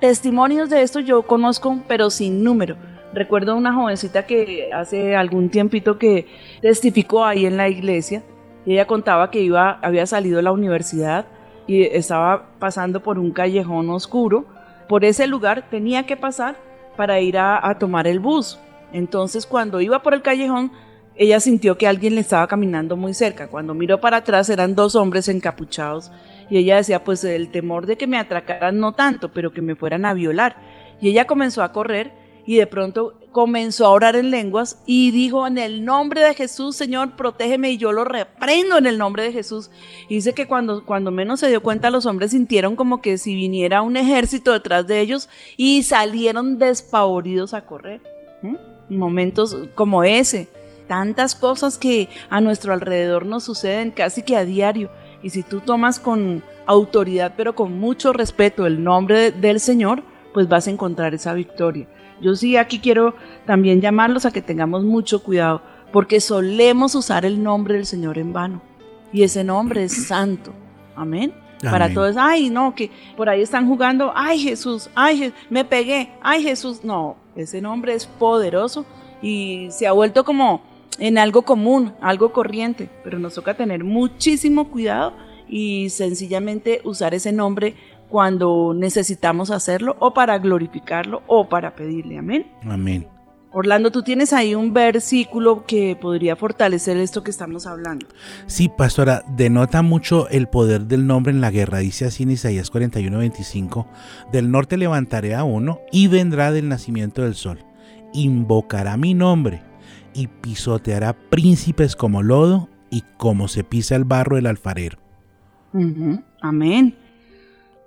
Testimonios 0.00 0.68
de 0.68 0.82
esto 0.82 0.98
yo 0.98 1.22
conozco, 1.22 1.78
pero 1.86 2.10
sin 2.10 2.42
número. 2.42 2.74
Recuerdo 3.14 3.54
una 3.54 3.72
jovencita 3.72 4.26
que 4.26 4.70
hace 4.72 5.14
algún 5.14 5.48
tiempito 5.48 5.96
que 5.96 6.26
testificó 6.60 7.24
ahí 7.24 7.46
en 7.46 7.56
la 7.56 7.68
iglesia 7.68 8.24
y 8.66 8.72
ella 8.72 8.88
contaba 8.88 9.30
que 9.30 9.40
iba, 9.40 9.78
había 9.80 10.06
salido 10.06 10.38
de 10.38 10.42
la 10.42 10.50
universidad 10.50 11.26
y 11.68 11.82
estaba 11.82 12.50
pasando 12.58 13.00
por 13.00 13.16
un 13.16 13.30
callejón 13.30 13.88
oscuro. 13.90 14.44
Por 14.88 15.04
ese 15.04 15.28
lugar 15.28 15.70
tenía 15.70 16.04
que 16.04 16.16
pasar 16.16 16.56
para 16.96 17.20
ir 17.20 17.38
a 17.38 17.76
tomar 17.78 18.08
el 18.08 18.18
bus. 18.18 18.58
Entonces 18.92 19.46
cuando 19.46 19.80
iba 19.80 20.02
por 20.02 20.14
el 20.14 20.22
callejón, 20.22 20.72
ella 21.16 21.38
sintió 21.38 21.76
que 21.76 21.86
alguien 21.86 22.14
le 22.14 22.22
estaba 22.22 22.46
caminando 22.46 22.96
muy 22.96 23.12
cerca. 23.14 23.48
Cuando 23.48 23.74
miró 23.74 24.00
para 24.00 24.18
atrás 24.18 24.48
eran 24.48 24.74
dos 24.74 24.94
hombres 24.94 25.28
encapuchados 25.28 26.10
y 26.48 26.58
ella 26.58 26.76
decía, 26.76 27.04
pues 27.04 27.22
el 27.24 27.50
temor 27.50 27.86
de 27.86 27.96
que 27.96 28.06
me 28.06 28.18
atracaran 28.18 28.78
no 28.78 28.92
tanto, 28.92 29.30
pero 29.30 29.52
que 29.52 29.62
me 29.62 29.76
fueran 29.76 30.04
a 30.04 30.14
violar. 30.14 30.56
Y 31.00 31.08
ella 31.08 31.26
comenzó 31.26 31.62
a 31.62 31.72
correr 31.72 32.12
y 32.46 32.56
de 32.56 32.66
pronto 32.66 33.18
comenzó 33.32 33.86
a 33.86 33.90
orar 33.90 34.16
en 34.16 34.30
lenguas 34.30 34.82
y 34.86 35.10
dijo 35.10 35.46
en 35.46 35.58
el 35.58 35.84
nombre 35.84 36.22
de 36.22 36.34
Jesús, 36.34 36.74
Señor, 36.74 37.16
protégeme 37.16 37.70
y 37.70 37.76
yo 37.76 37.92
lo 37.92 38.04
reprendo 38.04 38.78
en 38.78 38.86
el 38.86 38.98
nombre 38.98 39.22
de 39.22 39.32
Jesús. 39.32 39.70
Y 40.08 40.16
dice 40.16 40.32
que 40.32 40.48
cuando, 40.48 40.84
cuando 40.84 41.10
menos 41.10 41.40
se 41.40 41.48
dio 41.48 41.62
cuenta 41.62 41.90
los 41.90 42.06
hombres 42.06 42.30
sintieron 42.30 42.76
como 42.76 43.00
que 43.00 43.18
si 43.18 43.34
viniera 43.34 43.82
un 43.82 43.96
ejército 43.96 44.52
detrás 44.52 44.86
de 44.86 45.00
ellos 45.00 45.28
y 45.56 45.82
salieron 45.82 46.58
despavoridos 46.58 47.54
a 47.54 47.66
correr. 47.66 48.00
¿Mm? 48.42 48.69
Momentos 48.90 49.56
como 49.74 50.04
ese, 50.04 50.48
tantas 50.88 51.34
cosas 51.34 51.78
que 51.78 52.08
a 52.28 52.40
nuestro 52.40 52.72
alrededor 52.72 53.24
nos 53.24 53.44
suceden 53.44 53.92
casi 53.92 54.22
que 54.22 54.36
a 54.36 54.44
diario. 54.44 54.90
Y 55.22 55.30
si 55.30 55.42
tú 55.42 55.60
tomas 55.60 56.00
con 56.00 56.42
autoridad, 56.66 57.34
pero 57.36 57.54
con 57.54 57.78
mucho 57.78 58.12
respeto, 58.12 58.66
el 58.66 58.82
nombre 58.82 59.32
del 59.32 59.60
Señor, 59.60 60.02
pues 60.34 60.48
vas 60.48 60.66
a 60.66 60.70
encontrar 60.70 61.14
esa 61.14 61.32
victoria. 61.32 61.86
Yo 62.20 62.34
sí 62.34 62.56
aquí 62.56 62.80
quiero 62.80 63.14
también 63.46 63.80
llamarlos 63.80 64.26
a 64.26 64.30
que 64.30 64.42
tengamos 64.42 64.84
mucho 64.84 65.22
cuidado, 65.22 65.62
porque 65.92 66.20
solemos 66.20 66.94
usar 66.94 67.24
el 67.24 67.42
nombre 67.42 67.74
del 67.74 67.86
Señor 67.86 68.18
en 68.18 68.32
vano. 68.32 68.62
Y 69.12 69.22
ese 69.22 69.42
nombre 69.42 69.84
es 69.84 70.06
santo. 70.06 70.52
Amén. 70.94 71.32
Para 71.70 71.86
todos, 71.94 72.16
ay, 72.16 72.48
no, 72.50 72.74
que 72.74 72.90
por 73.16 73.28
ahí 73.28 73.42
están 73.42 73.66
jugando, 73.68 74.12
ay 74.14 74.38
Jesús, 74.38 74.88
ay, 74.94 75.18
Je- 75.18 75.32
me 75.50 75.64
pegué, 75.64 76.10
ay 76.22 76.42
Jesús. 76.42 76.84
No, 76.84 77.16
ese 77.36 77.60
nombre 77.60 77.92
es 77.94 78.06
poderoso 78.06 78.86
y 79.20 79.68
se 79.70 79.86
ha 79.86 79.92
vuelto 79.92 80.24
como 80.24 80.62
en 80.98 81.18
algo 81.18 81.42
común, 81.42 81.92
algo 82.00 82.32
corriente, 82.32 82.88
pero 83.04 83.18
nos 83.18 83.34
toca 83.34 83.54
tener 83.54 83.84
muchísimo 83.84 84.68
cuidado 84.70 85.12
y 85.48 85.90
sencillamente 85.90 86.80
usar 86.84 87.12
ese 87.14 87.32
nombre 87.32 87.74
cuando 88.08 88.72
necesitamos 88.74 89.50
hacerlo 89.50 89.96
o 90.00 90.12
para 90.14 90.38
glorificarlo 90.38 91.22
o 91.26 91.48
para 91.48 91.74
pedirle, 91.74 92.18
amén. 92.18 92.46
Amén. 92.64 93.06
Orlando, 93.52 93.90
tú 93.90 94.02
tienes 94.02 94.32
ahí 94.32 94.54
un 94.54 94.72
versículo 94.72 95.64
que 95.66 95.96
podría 96.00 96.36
fortalecer 96.36 96.96
esto 96.96 97.24
que 97.24 97.32
estamos 97.32 97.66
hablando. 97.66 98.06
Sí, 98.46 98.68
pastora, 98.68 99.24
denota 99.26 99.82
mucho 99.82 100.28
el 100.28 100.48
poder 100.48 100.82
del 100.82 101.06
nombre 101.06 101.32
en 101.32 101.40
la 101.40 101.50
guerra. 101.50 101.78
Dice 101.78 102.04
así 102.04 102.22
en 102.22 102.30
Isaías 102.30 102.70
41:25, 102.70 103.86
del 104.30 104.52
norte 104.52 104.76
levantaré 104.76 105.34
a 105.34 105.42
uno 105.42 105.80
y 105.90 106.06
vendrá 106.06 106.52
del 106.52 106.68
nacimiento 106.68 107.22
del 107.22 107.34
sol. 107.34 107.58
Invocará 108.12 108.96
mi 108.96 109.14
nombre 109.14 109.62
y 110.14 110.28
pisoteará 110.28 111.12
príncipes 111.12 111.96
como 111.96 112.22
lodo 112.22 112.68
y 112.88 113.02
como 113.16 113.48
se 113.48 113.64
pisa 113.64 113.96
el 113.96 114.04
barro 114.04 114.38
el 114.38 114.46
alfarero. 114.46 114.98
Amén. 116.40 116.96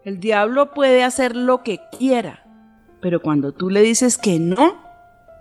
El 0.04 0.20
diablo 0.20 0.74
puede 0.74 1.04
hacer 1.04 1.36
lo 1.38 1.64
que 1.64 1.80
quiera, 1.98 2.46
pero 3.02 3.22
cuando 3.22 3.54
tú 3.54 3.70
le 3.70 3.82
dices 3.82 4.18
que 4.18 4.40
no, 4.40 4.83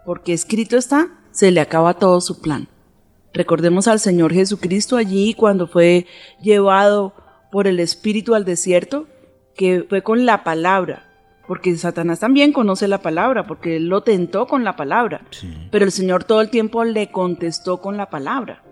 porque 0.04 0.32
escrito 0.32 0.76
está, 0.76 1.08
se 1.30 1.50
le 1.50 1.60
acaba 1.60 1.94
todo 1.94 2.20
su 2.20 2.40
plan. 2.40 2.68
Recordemos 3.34 3.88
al 3.88 3.98
Señor 4.00 4.32
Jesucristo 4.32 4.96
allí 4.96 5.34
cuando 5.34 5.66
fue 5.66 6.06
llevado 6.42 7.14
por 7.50 7.66
el 7.66 7.80
Espíritu 7.80 8.34
al 8.34 8.44
desierto, 8.44 9.06
que 9.54 9.84
fue 9.88 10.02
con 10.02 10.26
la 10.26 10.44
palabra, 10.44 11.08
porque 11.46 11.74
Satanás 11.76 12.20
también 12.20 12.52
conoce 12.52 12.88
la 12.88 12.98
palabra, 13.02 13.46
porque 13.46 13.76
él 13.76 13.86
lo 13.88 14.02
tentó 14.02 14.46
con 14.46 14.64
la 14.64 14.76
palabra, 14.76 15.22
Sí. 15.30 15.52
pero 15.70 15.84
el 15.84 15.92
Señor 15.92 16.24
todo 16.24 16.40
el 16.40 16.50
tiempo 16.50 16.84
le 16.84 17.10
contestó 17.10 17.80
con 17.80 17.96
la 17.96 18.08
palabra. 18.10 18.62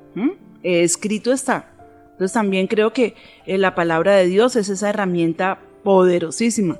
Eh, 0.62 0.82
escrito 0.82 1.32
está. 1.32 1.70
Entonces 2.12 2.32
también 2.34 2.66
creo 2.66 2.92
que 2.92 3.14
eh, 3.46 3.56
la 3.56 3.74
palabra 3.74 4.14
de 4.16 4.26
Dios 4.26 4.56
es 4.56 4.68
esa 4.68 4.90
herramienta 4.90 5.58
poderosísima. 5.84 6.78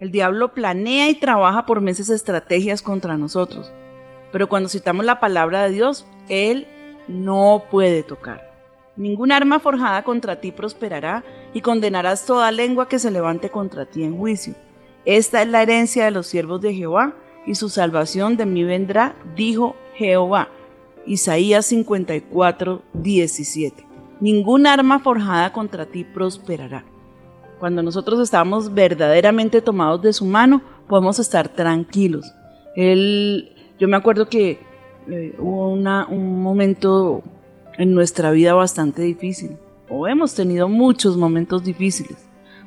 El 0.00 0.10
diablo 0.10 0.52
planea 0.54 1.08
y 1.10 1.14
trabaja 1.14 1.64
por 1.66 1.80
meses 1.80 2.08
estrategias 2.10 2.82
contra 2.82 3.16
nosotros. 3.16 3.70
Pero 4.32 4.48
cuando 4.48 4.68
citamos 4.68 5.04
la 5.04 5.20
palabra 5.20 5.64
de 5.64 5.72
Dios, 5.72 6.06
Él 6.28 6.66
no 7.08 7.64
puede 7.70 8.02
tocar. 8.02 8.50
Ningún 8.96 9.32
arma 9.32 9.60
forjada 9.60 10.02
contra 10.02 10.40
ti 10.40 10.52
prosperará 10.52 11.24
y 11.54 11.60
condenarás 11.60 12.26
toda 12.26 12.50
lengua 12.52 12.88
que 12.88 12.98
se 12.98 13.10
levante 13.10 13.50
contra 13.50 13.86
ti 13.86 14.02
en 14.02 14.16
juicio. 14.16 14.54
Esta 15.04 15.42
es 15.42 15.48
la 15.48 15.62
herencia 15.62 16.04
de 16.04 16.10
los 16.10 16.26
siervos 16.26 16.60
de 16.60 16.74
Jehová 16.74 17.14
y 17.46 17.54
su 17.54 17.68
salvación 17.68 18.36
de 18.36 18.46
mí 18.46 18.64
vendrá, 18.64 19.16
dijo 19.34 19.74
Jehová. 19.94 20.48
Isaías 21.06 21.66
54, 21.66 22.82
17. 22.92 23.86
Ningún 24.20 24.66
arma 24.66 24.98
forjada 24.98 25.52
contra 25.52 25.86
ti 25.86 26.04
prosperará. 26.04 26.84
Cuando 27.58 27.82
nosotros 27.82 28.20
estamos 28.20 28.72
verdaderamente 28.74 29.62
tomados 29.62 30.02
de 30.02 30.12
su 30.12 30.26
mano, 30.26 30.62
podemos 30.88 31.18
estar 31.18 31.48
tranquilos. 31.48 32.30
Él, 32.76 33.54
yo 33.80 33.88
me 33.88 33.96
acuerdo 33.96 34.28
que 34.28 34.58
eh, 35.08 35.34
hubo 35.38 35.70
un 35.70 36.42
momento 36.42 37.22
en 37.78 37.94
nuestra 37.94 38.30
vida 38.30 38.52
bastante 38.52 39.02
difícil, 39.02 39.56
o 39.88 40.06
hemos 40.06 40.34
tenido 40.34 40.68
muchos 40.68 41.16
momentos 41.16 41.64
difíciles, 41.64 42.18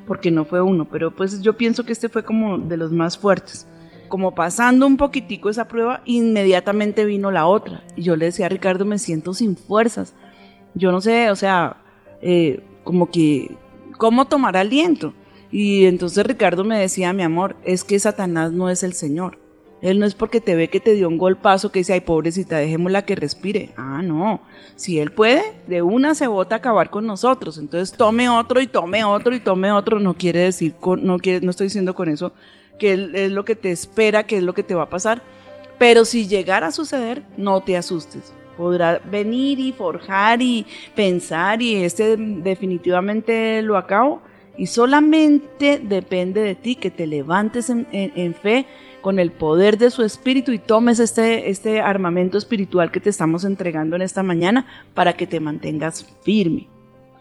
porque 0.08 0.32
no 0.32 0.44
fue 0.44 0.62
uno, 0.62 0.86
pero 0.90 1.16
pues 1.16 1.42
yo 1.42 1.56
pienso 1.56 1.86
que 1.86 1.94
este 1.94 2.10
fue 2.10 2.24
como 2.26 2.58
de 2.58 2.78
los 2.78 2.92
más 2.92 3.18
fuertes. 3.18 3.68
Como 4.10 4.36
pasando 4.36 4.86
un 4.86 4.98
poquitico 4.98 5.50
esa 5.50 5.68
prueba, 5.68 6.02
inmediatamente 6.06 7.06
vino 7.06 7.32
la 7.32 7.48
otra. 7.48 7.84
Y 7.96 8.04
yo 8.04 8.16
le 8.16 8.26
decía 8.26 8.48
a 8.48 8.50
Ricardo, 8.50 8.86
me 8.86 9.00
siento 9.00 9.34
sin 9.34 9.56
fuerzas. 9.56 10.14
Yo 10.76 10.92
no 10.92 11.02
sé, 11.02 11.32
o 11.32 11.36
sea, 11.36 11.78
eh, 12.22 12.62
como 12.84 13.10
que, 13.10 13.56
¿cómo 13.98 14.26
tomar 14.26 14.58
aliento? 14.58 15.14
Y 15.52 15.86
entonces 15.86 16.26
Ricardo 16.26 16.64
me 16.64 16.78
decía, 16.78 17.14
mi 17.14 17.24
amor, 17.24 17.56
es 17.64 17.84
que 17.84 17.98
Satanás 17.98 18.52
no 18.52 18.70
es 18.70 18.84
el 18.84 18.94
Señor. 18.94 19.43
Él 19.84 20.00
no 20.00 20.06
es 20.06 20.16
porque 20.16 20.40
te 20.40 20.56
ve 20.56 20.70
que 20.70 20.80
te 20.80 20.94
dio 20.94 21.10
un 21.10 21.18
golpazo 21.18 21.70
que 21.70 21.80
dice, 21.80 21.92
ay, 21.92 22.00
pobrecita, 22.00 22.58
dejémosla 22.58 23.04
que 23.04 23.18
respire. 23.18 23.72
Ah, 23.76 24.02
no. 24.02 24.42
Si 24.78 24.98
él 24.98 25.12
puede, 25.12 25.44
de 25.68 25.82
una 25.82 26.16
se 26.16 26.26
bota 26.28 26.56
a 26.56 26.58
acabar 26.60 26.90
con 26.90 27.06
nosotros. 27.06 27.58
Entonces 27.58 27.96
tome 27.96 28.30
otro 28.30 28.62
y 28.62 28.68
tome 28.68 29.04
otro 29.04 29.36
y 29.36 29.42
tome 29.42 29.74
otro. 29.74 30.00
No 30.00 30.14
quiere 30.14 30.40
decir, 30.40 30.74
no, 31.02 31.20
quiere, 31.20 31.46
no 31.46 31.52
estoy 31.52 31.68
diciendo 31.68 31.94
con 31.94 32.08
eso 32.08 32.34
que 32.80 32.94
es 32.94 33.32
lo 33.32 33.46
que 33.46 33.56
te 33.56 33.72
espera, 33.72 34.24
que 34.24 34.38
es 34.38 34.44
lo 34.44 34.54
que 34.54 34.64
te 34.64 34.74
va 34.74 34.84
a 34.84 34.90
pasar. 34.90 35.22
Pero 35.78 36.06
si 36.06 36.28
llegara 36.28 36.68
a 36.68 36.72
suceder, 36.72 37.24
no 37.36 37.62
te 37.62 37.76
asustes. 37.76 38.34
Podrá 38.58 39.00
venir 39.00 39.60
y 39.60 39.74
forjar 39.74 40.42
y 40.42 40.66
pensar 40.96 41.62
y 41.62 41.84
este 41.84 42.16
definitivamente 42.18 43.62
lo 43.62 43.78
acabo. 43.78 44.22
Y 44.58 44.68
solamente 44.68 45.82
depende 45.84 46.42
de 46.42 46.56
ti 46.56 46.76
que 46.76 46.92
te 46.92 47.08
levantes 47.08 47.70
en, 47.70 48.34
fe 48.36 48.66
con 49.02 49.20
el 49.20 49.32
poder 49.32 49.78
de 49.78 49.90
su 49.90 50.04
espíritu 50.04 50.52
y 50.52 50.60
tomes 50.60 51.00
este, 51.00 51.50
este 51.50 51.82
armamento 51.82 52.38
espiritual 52.38 52.92
que 52.92 53.00
te 53.00 53.10
estamos 53.10 53.46
entregando 53.46 53.96
en 53.96 54.04
esta 54.04 54.22
mañana 54.22 54.66
para 54.94 55.14
que 55.14 55.28
te 55.28 55.40
mantengas 55.40 56.06
firme. 56.24 56.68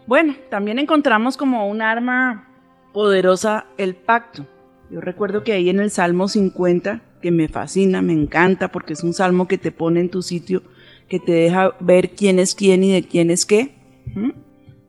Bueno, 0.05 0.35
también 0.49 0.79
encontramos 0.79 1.37
como 1.37 1.67
un 1.67 1.81
arma 1.81 2.49
poderosa 2.93 3.65
el 3.77 3.95
pacto. 3.95 4.45
Yo 4.89 5.01
recuerdo 5.01 5.43
que 5.43 5.53
ahí 5.53 5.69
en 5.69 5.79
el 5.79 5.89
Salmo 5.89 6.27
50, 6.27 7.01
que 7.21 7.31
me 7.31 7.47
fascina, 7.47 8.01
me 8.01 8.13
encanta, 8.13 8.67
porque 8.67 8.93
es 8.93 9.03
un 9.03 9.13
salmo 9.13 9.47
que 9.47 9.57
te 9.57 9.71
pone 9.71 10.01
en 10.01 10.09
tu 10.09 10.21
sitio, 10.21 10.61
que 11.07 11.19
te 11.19 11.31
deja 11.31 11.75
ver 11.79 12.11
quién 12.11 12.37
es 12.37 12.53
quién 12.53 12.83
y 12.83 12.91
de 12.91 13.03
quién 13.03 13.31
es 13.31 13.45
qué. 13.45 13.75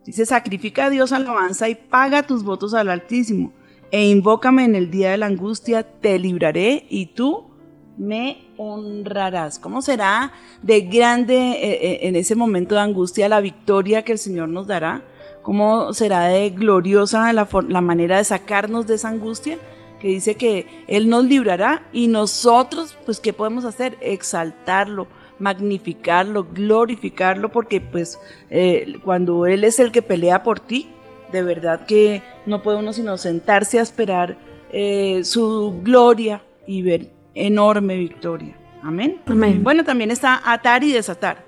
Dice, 0.04 0.26
sacrifica 0.26 0.86
a 0.86 0.90
Dios 0.90 1.12
alabanza 1.12 1.68
y 1.68 1.74
paga 1.74 2.24
tus 2.24 2.44
votos 2.44 2.74
al 2.74 2.90
Altísimo, 2.90 3.52
e 3.90 4.08
invócame 4.08 4.64
en 4.64 4.74
el 4.74 4.90
día 4.90 5.12
de 5.12 5.18
la 5.18 5.26
angustia, 5.26 5.82
te 5.82 6.18
libraré 6.18 6.86
y 6.90 7.06
tú 7.06 7.54
me 7.96 8.48
honrarás. 8.56 9.58
¿Cómo 9.58 9.82
será 9.82 10.32
de 10.62 10.82
grande 10.82 11.36
eh, 11.36 11.78
eh, 11.80 11.98
en 12.02 12.16
ese 12.16 12.34
momento 12.34 12.74
de 12.74 12.82
angustia 12.82 13.28
la 13.28 13.40
victoria 13.40 14.02
que 14.02 14.12
el 14.12 14.18
Señor 14.18 14.48
nos 14.48 14.66
dará? 14.66 15.02
¿Cómo 15.42 15.92
será 15.92 16.24
de 16.24 16.50
gloriosa 16.50 17.32
la, 17.32 17.48
la 17.68 17.80
manera 17.80 18.18
de 18.18 18.24
sacarnos 18.24 18.86
de 18.86 18.94
esa 18.94 19.08
angustia? 19.08 19.58
Que 20.00 20.08
dice 20.08 20.34
que 20.34 20.66
Él 20.86 21.08
nos 21.08 21.24
librará 21.24 21.86
y 21.92 22.08
nosotros, 22.08 22.96
pues, 23.04 23.20
¿qué 23.20 23.32
podemos 23.32 23.64
hacer? 23.64 23.96
Exaltarlo, 24.00 25.06
magnificarlo, 25.44 26.46
glorificarlo, 26.50 27.50
porque 27.50 27.78
pues 27.82 28.18
eh, 28.48 28.94
cuando 29.04 29.44
Él 29.46 29.62
es 29.64 29.78
el 29.78 29.92
que 29.92 30.00
pelea 30.00 30.42
por 30.42 30.58
ti, 30.58 30.88
de 31.32 31.42
verdad 31.42 31.84
que 31.84 32.22
no 32.46 32.62
puede 32.62 32.78
uno 32.78 32.94
sino 32.94 33.18
sentarse 33.18 33.78
a 33.78 33.82
esperar 33.82 34.38
eh, 34.72 35.22
su 35.22 35.80
gloria 35.82 36.42
y 36.66 36.80
ver 36.80 37.10
enorme 37.34 37.96
victoria. 37.96 38.56
Amén. 38.82 39.20
Amén. 39.26 39.62
Bueno, 39.62 39.84
también 39.84 40.10
está 40.10 40.40
atar 40.50 40.82
y 40.82 40.92
desatar. 40.92 41.44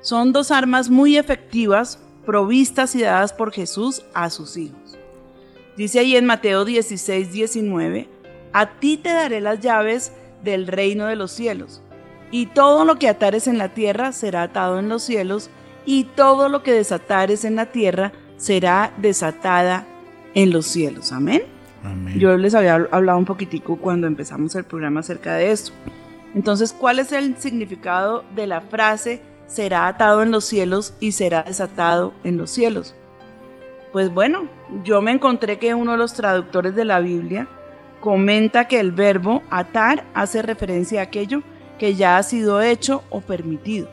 Son 0.00 0.32
dos 0.32 0.52
armas 0.52 0.88
muy 0.88 1.16
efectivas, 1.16 1.98
provistas 2.24 2.94
y 2.94 3.02
dadas 3.02 3.32
por 3.32 3.50
Jesús 3.50 4.04
a 4.14 4.30
sus 4.30 4.56
hijos. 4.56 4.96
Dice 5.76 5.98
ahí 5.98 6.14
en 6.14 6.24
Mateo 6.24 6.64
16, 6.64 7.32
19, 7.32 8.08
a 8.52 8.78
ti 8.78 8.96
te 8.96 9.08
daré 9.08 9.40
las 9.40 9.58
llaves 9.58 10.12
del 10.44 10.68
reino 10.68 11.06
de 11.06 11.16
los 11.16 11.32
cielos, 11.32 11.82
y 12.30 12.46
todo 12.46 12.84
lo 12.84 12.96
que 12.96 13.08
atares 13.08 13.46
en 13.46 13.58
la 13.58 13.70
tierra 13.70 14.12
será 14.12 14.42
atado 14.42 14.78
en 14.78 14.88
los 14.88 15.02
cielos, 15.02 15.50
y 15.84 16.04
todo 16.04 16.48
lo 16.48 16.62
que 16.62 16.72
desatares 16.72 17.44
en 17.44 17.56
la 17.56 17.66
tierra 17.66 18.12
será 18.36 18.92
desatada 18.98 19.86
en 20.34 20.52
los 20.52 20.66
cielos. 20.66 21.12
Amén. 21.12 21.42
Amén. 21.82 22.18
Yo 22.18 22.36
les 22.36 22.54
había 22.54 22.74
hablado 22.74 23.18
un 23.18 23.24
poquitico 23.24 23.76
cuando 23.76 24.06
empezamos 24.06 24.54
el 24.54 24.64
programa 24.64 25.00
acerca 25.00 25.34
de 25.34 25.50
esto. 25.50 25.72
Entonces, 26.34 26.72
¿cuál 26.72 26.98
es 26.98 27.12
el 27.12 27.36
significado 27.38 28.24
de 28.36 28.46
la 28.46 28.60
frase 28.60 29.22
será 29.46 29.88
atado 29.88 30.22
en 30.22 30.30
los 30.30 30.44
cielos 30.44 30.94
y 31.00 31.12
será 31.12 31.42
desatado 31.42 32.12
en 32.22 32.36
los 32.36 32.50
cielos? 32.50 32.94
Pues 33.92 34.12
bueno, 34.14 34.48
yo 34.84 35.02
me 35.02 35.10
encontré 35.10 35.58
que 35.58 35.74
uno 35.74 35.92
de 35.92 35.98
los 35.98 36.12
traductores 36.12 36.76
de 36.76 36.84
la 36.84 37.00
Biblia 37.00 37.48
comenta 38.00 38.68
que 38.68 38.78
el 38.78 38.92
verbo 38.92 39.42
atar 39.50 40.04
hace 40.14 40.42
referencia 40.42 41.00
a 41.00 41.04
aquello 41.04 41.42
que 41.80 41.94
ya 41.94 42.18
ha 42.18 42.22
sido 42.22 42.60
hecho 42.60 43.02
o 43.08 43.22
permitido. 43.22 43.88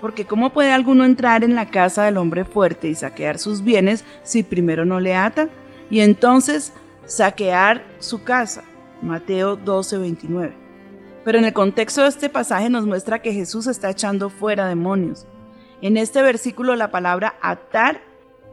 Porque 0.00 0.24
¿cómo 0.24 0.54
puede 0.54 0.72
alguno 0.72 1.04
entrar 1.04 1.44
en 1.44 1.54
la 1.54 1.70
casa 1.70 2.02
del 2.04 2.16
hombre 2.16 2.46
fuerte 2.46 2.88
y 2.88 2.94
saquear 2.94 3.38
sus 3.38 3.62
bienes 3.62 4.06
si 4.22 4.42
primero 4.42 4.86
no 4.86 5.00
le 5.00 5.14
ata? 5.14 5.50
Y 5.90 6.00
entonces 6.00 6.72
saquear 7.04 7.84
su 7.98 8.24
casa. 8.24 8.64
Mateo 9.02 9.56
12, 9.56 9.98
29. 9.98 10.54
Pero 11.26 11.38
en 11.38 11.44
el 11.44 11.52
contexto 11.52 12.00
de 12.00 12.08
este 12.08 12.30
pasaje 12.30 12.70
nos 12.70 12.86
muestra 12.86 13.20
que 13.20 13.34
Jesús 13.34 13.66
está 13.66 13.90
echando 13.90 14.30
fuera 14.30 14.66
demonios. 14.66 15.26
En 15.82 15.98
este 15.98 16.22
versículo 16.22 16.74
la 16.74 16.90
palabra 16.90 17.34
atar 17.42 18.00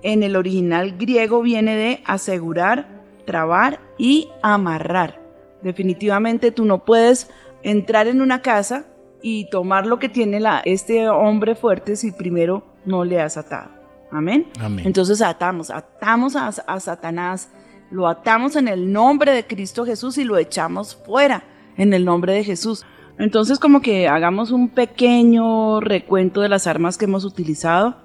en 0.03 0.23
el 0.23 0.35
original 0.35 0.97
griego 0.97 1.41
viene 1.41 1.77
de 1.77 2.03
asegurar, 2.05 3.01
trabar 3.25 3.79
y 3.97 4.27
amarrar. 4.43 5.21
Definitivamente 5.61 6.51
tú 6.51 6.65
no 6.65 6.83
puedes 6.83 7.29
entrar 7.63 8.07
en 8.07 8.21
una 8.21 8.41
casa 8.41 8.85
y 9.21 9.49
tomar 9.49 9.85
lo 9.85 9.99
que 9.99 10.09
tiene 10.09 10.39
la, 10.39 10.61
este 10.65 11.09
hombre 11.09 11.55
fuerte 11.55 11.95
si 11.95 12.11
primero 12.11 12.65
no 12.85 13.03
le 13.03 13.21
has 13.21 13.37
atado. 13.37 13.69
Amén. 14.11 14.47
Amén. 14.59 14.85
Entonces 14.85 15.21
atamos, 15.21 15.69
atamos 15.69 16.35
a, 16.35 16.47
a 16.47 16.79
Satanás, 16.79 17.49
lo 17.91 18.07
atamos 18.07 18.55
en 18.55 18.67
el 18.67 18.91
nombre 18.91 19.31
de 19.31 19.45
Cristo 19.45 19.85
Jesús 19.85 20.17
y 20.17 20.23
lo 20.23 20.37
echamos 20.37 20.95
fuera 20.95 21.43
en 21.77 21.93
el 21.93 22.03
nombre 22.03 22.33
de 22.33 22.43
Jesús. 22.43 22.85
Entonces 23.17 23.59
como 23.59 23.81
que 23.81 24.07
hagamos 24.07 24.51
un 24.51 24.69
pequeño 24.69 25.79
recuento 25.79 26.41
de 26.41 26.49
las 26.49 26.67
armas 26.67 26.97
que 26.97 27.05
hemos 27.05 27.25
utilizado. 27.25 27.97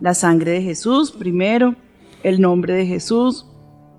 La 0.00 0.14
sangre 0.14 0.52
de 0.52 0.62
Jesús 0.62 1.12
primero, 1.12 1.76
el 2.22 2.40
nombre 2.40 2.74
de 2.74 2.86
Jesús, 2.86 3.46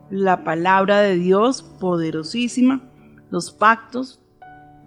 la 0.09 0.43
palabra 0.43 0.99
de 0.99 1.15
Dios 1.15 1.63
poderosísima, 1.79 2.81
los 3.29 3.51
pactos, 3.51 4.22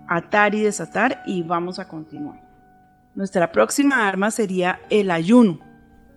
atar 0.08 0.54
y 0.54 0.62
desatar 0.62 1.22
y 1.26 1.42
vamos 1.42 1.78
a 1.78 1.88
continuar. 1.88 2.42
Nuestra 3.14 3.50
próxima 3.52 4.06
arma 4.06 4.30
sería 4.30 4.80
el 4.90 5.10
ayuno. 5.10 5.60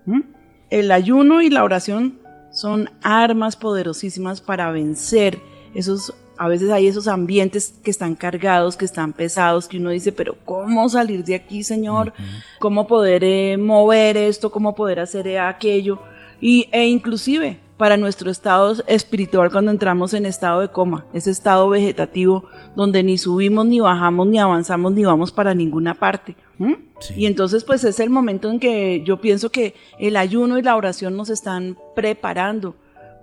¿Mm? 0.06 0.22
El 0.70 0.92
ayuno 0.92 1.42
y 1.42 1.50
la 1.50 1.64
oración 1.64 2.20
son 2.52 2.90
armas 3.02 3.56
poderosísimas 3.56 4.42
para 4.42 4.72
vencer 4.72 5.40
esos 5.74 6.14
a 6.40 6.48
veces 6.48 6.72
hay 6.72 6.88
esos 6.88 7.10
ambientes 7.10 7.76
que 7.84 7.92
están 7.92 8.16
cargados, 8.16 8.78
que 8.78 8.86
están 8.86 9.12
pesados, 9.12 9.68
que 9.68 9.76
uno 9.76 9.90
dice, 9.90 10.14
pero 10.14 10.38
¿cómo 10.46 10.88
salir 10.88 11.26
de 11.26 11.36
aquí, 11.36 11.64
Señor? 11.64 12.14
¿Cómo 12.60 12.88
poder 12.88 13.26
eh, 13.26 13.58
mover 13.58 14.16
esto? 14.16 14.50
¿Cómo 14.50 14.74
poder 14.74 15.02
hacer 15.02 15.28
eh, 15.28 15.38
aquello? 15.38 16.00
Y, 16.40 16.70
e 16.72 16.88
inclusive 16.88 17.60
para 17.80 17.96
nuestro 17.96 18.30
estado 18.30 18.76
espiritual 18.88 19.50
cuando 19.54 19.72
entramos 19.72 20.14
en 20.14 20.26
estado 20.26 20.60
de 20.60 20.68
coma, 20.68 21.06
ese 21.14 21.32
estado 21.32 21.70
vegetativo 21.70 22.44
donde 22.76 23.04
ni 23.04 23.18
subimos, 23.18 23.66
ni 23.66 23.80
bajamos, 23.80 24.28
ni 24.28 24.38
avanzamos, 24.38 24.92
ni 24.92 25.06
vamos 25.06 25.32
para 25.32 25.54
ninguna 25.54 25.94
parte. 25.94 26.36
¿Mm? 26.58 26.74
Sí. 27.00 27.14
Y 27.16 27.26
entonces 27.26 27.64
pues 27.64 27.86
es 27.86 28.02
el 28.02 28.10
momento 28.10 28.52
en 28.52 28.60
que 28.60 29.02
yo 29.06 29.22
pienso 29.22 29.50
que 29.50 29.76
el 29.98 30.18
ayuno 30.18 30.60
y 30.60 30.62
la 30.62 30.76
oración 30.76 31.16
nos 31.16 31.30
están 31.30 31.78
preparando. 31.96 32.76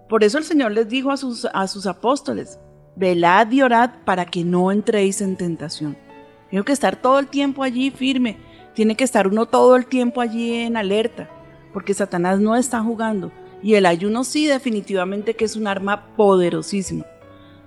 Por 0.09 0.25
eso 0.25 0.39
el 0.39 0.45
Señor 0.45 0.73
les 0.73 0.89
dijo 0.89 1.11
a 1.11 1.19
sus, 1.19 1.45
a 1.53 1.69
sus 1.69 1.87
apóstoles, 1.87 2.59
velad 2.97 3.51
y 3.51 3.61
orad 3.61 3.91
para 4.07 4.25
que 4.25 4.43
no 4.43 4.73
entréis 4.73 5.21
en 5.21 5.37
tentación. 5.37 5.99
Tengo 6.51 6.65
que 6.65 6.73
estar 6.73 6.97
todo 6.97 7.19
el 7.19 7.27
tiempo 7.27 7.63
allí 7.63 7.91
firme, 7.91 8.39
tiene 8.73 8.97
que 8.97 9.05
estar 9.05 9.29
uno 9.29 9.45
todo 9.45 9.77
el 9.77 9.85
tiempo 9.85 10.23
allí 10.23 10.55
en 10.55 10.79
alerta, 10.79 11.29
porque 11.75 11.93
Satanás 11.93 12.41
no 12.41 12.57
está 12.57 12.81
jugando. 12.81 13.31
Y 13.67 13.75
el 13.75 13.85
ayuno 13.85 14.23
sí 14.23 14.47
definitivamente 14.47 15.35
que 15.35 15.45
es 15.45 15.57
un 15.57 15.67
arma 15.67 16.15
poderosísima. 16.15 17.05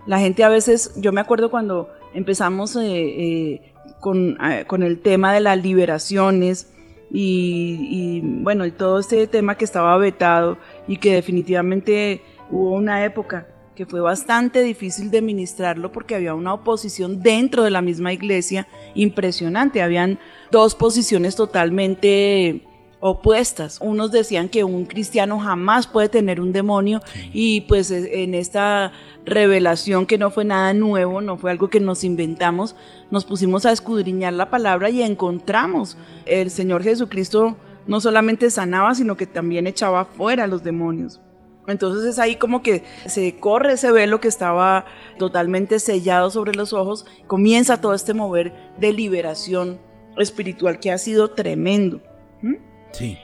La 0.08 0.18
gente 0.18 0.46
a 0.46 0.48
veces, 0.48 0.94
yo 0.96 1.12
me 1.12 1.20
acuerdo 1.20 1.52
cuando 1.52 1.90
empezamos 2.14 2.74
eh, 2.78 2.84
eh, 2.86 3.74
con, 4.00 4.38
eh, 4.42 4.64
con, 4.66 4.82
el 4.82 5.02
tema 5.02 5.34
de 5.34 5.42
las 5.42 5.62
liberaciones 5.62 6.72
y, 7.12 7.86
y, 7.90 8.22
bueno, 8.22 8.66
y 8.66 8.72
todo 8.72 9.00
este 9.00 9.28
tema 9.28 9.56
que 9.56 9.66
estaba 9.66 9.98
vetado 9.98 10.58
y 10.88 10.96
que 10.96 11.16
definitivamente 11.16 12.22
hubo 12.50 12.72
una 12.72 13.04
época 13.04 13.50
que 13.76 13.86
fue 13.86 14.00
bastante 14.00 14.64
difícil 14.64 15.12
de 15.12 15.22
ministrarlo 15.22 15.92
porque 15.92 16.16
había 16.16 16.34
una 16.34 16.54
oposición 16.54 17.22
dentro 17.22 17.64
de 17.64 17.72
la 17.72 17.82
misma 17.82 18.14
iglesia 18.14 18.70
impresionante. 18.96 19.82
Habían 19.82 20.18
dos 20.50 20.76
posiciones 20.76 21.36
totalmente 21.36 22.68
opuestas. 23.00 23.80
Unos 23.82 24.12
decían 24.12 24.50
que 24.50 24.64
un 24.64 24.86
cristiano 24.86 25.40
jamás 25.40 25.88
puede 25.88 26.10
tener 26.10 26.42
un 26.42 26.52
demonio 26.52 27.02
y 27.34 27.62
pues 27.62 27.92
en 27.92 28.34
esta 28.34 28.92
revelación 29.26 30.06
que 30.06 30.18
no 30.18 30.32
fue 30.32 30.46
nada 30.46 30.74
nuevo, 30.74 31.22
no 31.22 31.38
fue 31.38 31.52
algo 31.52 31.70
que 31.70 31.80
nos 31.80 32.04
inventamos, 32.04 32.76
nos 33.12 33.26
pusimos 33.26 33.66
a 33.66 33.72
escudriñar 33.72 34.34
la 34.34 34.50
palabra 34.50 34.90
y 34.90 35.02
encontramos 35.02 35.98
el 36.26 36.52
Señor 36.52 36.84
Jesucristo 36.84 37.58
no 37.88 38.02
solamente 38.02 38.52
sanaba, 38.52 38.94
sino 38.94 39.18
que 39.18 39.26
también 39.26 39.66
echaba 39.66 40.06
fuera 40.06 40.44
a 40.44 40.48
los 40.48 40.64
demonios. 40.64 41.20
Entonces 41.68 42.06
es 42.06 42.20
ahí 42.20 42.36
como 42.36 42.62
que 42.62 42.84
se 43.06 43.38
corre 43.40 43.74
ese 43.74 43.92
velo 43.92 44.20
que 44.20 44.28
estaba 44.28 44.86
totalmente 45.18 45.80
sellado 45.80 46.32
sobre 46.32 46.54
los 46.54 46.74
ojos, 46.74 47.06
comienza 47.28 47.82
todo 47.82 47.94
este 47.94 48.14
mover 48.14 48.54
de 48.80 48.94
liberación 48.94 49.80
espiritual 50.18 50.80
que 50.80 50.92
ha 50.92 50.98
sido 50.98 51.32
tremendo. 51.32 52.02
¿Mm? 52.42 52.68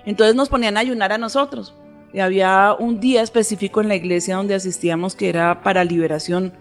Entonces 0.05 0.35
nos 0.35 0.49
ponían 0.49 0.77
a 0.77 0.81
ayunar 0.81 1.11
a 1.11 1.17
nosotros. 1.17 1.73
Y 2.13 2.19
había 2.19 2.75
un 2.77 2.99
día 2.99 3.21
específico 3.21 3.81
en 3.81 3.89
la 3.89 3.95
iglesia 3.95 4.37
donde 4.37 4.55
asistíamos 4.55 5.15
que 5.15 5.29
era 5.29 5.63
para 5.63 5.83
liberación. 5.83 6.53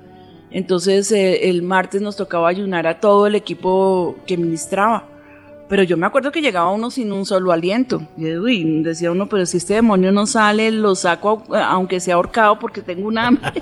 Entonces 0.51 1.11
eh, 1.13 1.49
el 1.49 1.63
martes 1.63 2.03
nos 2.03 2.17
tocaba 2.17 2.49
ayunar 2.49 2.87
a 2.87 3.01
todo 3.01 3.27
el 3.27 3.35
equipo 3.35 4.17
que 4.27 4.37
ministraba. 4.37 5.09
Pero 5.69 5.83
yo 5.83 5.97
me 5.97 6.07
acuerdo 6.07 6.31
que 6.31 6.43
llegaba 6.43 6.71
uno 6.71 6.91
sin 6.91 7.11
un 7.13 7.25
solo 7.25 7.51
aliento. 7.51 8.07
Y 8.17 8.83
decía 8.83 9.11
uno, 9.11 9.29
pero 9.29 9.47
si 9.47 9.57
este 9.57 9.75
demonio 9.75 10.13
no 10.13 10.27
sale, 10.27 10.71
lo 10.71 10.95
saco 10.95 11.43
aunque 11.55 12.01
sea 12.01 12.17
ahorcado 12.17 12.59
porque 12.59 12.83
tengo 12.83 13.09
una 13.09 13.29
hambre 13.29 13.53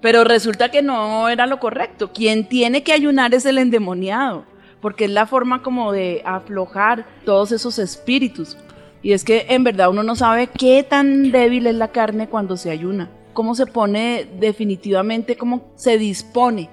pero 0.00 0.24
resulta 0.24 0.70
que 0.70 0.82
no 0.82 1.28
era 1.28 1.46
lo 1.46 1.60
correcto. 1.60 2.12
Quien 2.12 2.48
tiene 2.48 2.82
que 2.82 2.92
ayunar 2.92 3.34
es 3.34 3.46
el 3.46 3.58
endemoniado, 3.58 4.44
porque 4.80 5.06
es 5.06 5.10
la 5.10 5.26
forma 5.26 5.62
como 5.62 5.92
de 5.92 6.22
aflojar 6.24 7.06
todos 7.24 7.52
esos 7.52 7.78
espíritus. 7.78 8.56
Y 9.02 9.12
es 9.12 9.24
que 9.24 9.46
en 9.48 9.64
verdad 9.64 9.90
uno 9.90 10.02
no 10.02 10.16
sabe 10.16 10.48
qué 10.48 10.82
tan 10.82 11.30
débil 11.30 11.66
es 11.66 11.74
la 11.74 11.88
carne 11.88 12.28
cuando 12.28 12.56
se 12.56 12.70
ayuna, 12.70 13.10
cómo 13.32 13.54
se 13.54 13.66
pone 13.66 14.28
definitivamente, 14.38 15.36
cómo 15.36 15.62
se 15.76 15.98
dispone 15.98 16.68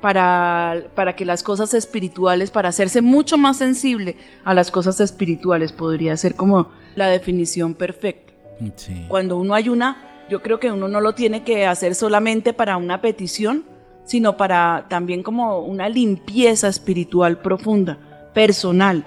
para, 0.00 0.84
para, 0.94 1.14
que 1.14 1.26
las 1.26 1.42
cosas 1.42 1.74
espirituales, 1.74 2.50
para 2.50 2.70
hacerse 2.70 3.02
mucho 3.02 3.36
más 3.36 3.58
sensible 3.58 4.16
a 4.44 4.54
las 4.54 4.70
cosas 4.70 5.00
espirituales, 5.00 5.72
podría 5.72 6.16
ser 6.16 6.34
como 6.34 6.70
la 6.94 7.08
definición 7.08 7.74
perfecta. 7.74 8.32
Sí. 8.76 9.04
Cuando 9.08 9.36
uno 9.36 9.54
ayuna, 9.54 10.24
yo 10.30 10.42
creo 10.42 10.58
que 10.58 10.72
uno 10.72 10.88
no 10.88 11.00
lo 11.00 11.14
tiene 11.14 11.42
que 11.44 11.66
hacer 11.66 11.94
solamente 11.94 12.52
para 12.54 12.78
una 12.78 13.02
petición, 13.02 13.64
sino 14.10 14.36
para 14.36 14.86
también 14.88 15.22
como 15.22 15.60
una 15.60 15.88
limpieza 15.88 16.66
espiritual 16.66 17.38
profunda, 17.38 17.96
personal. 18.34 19.04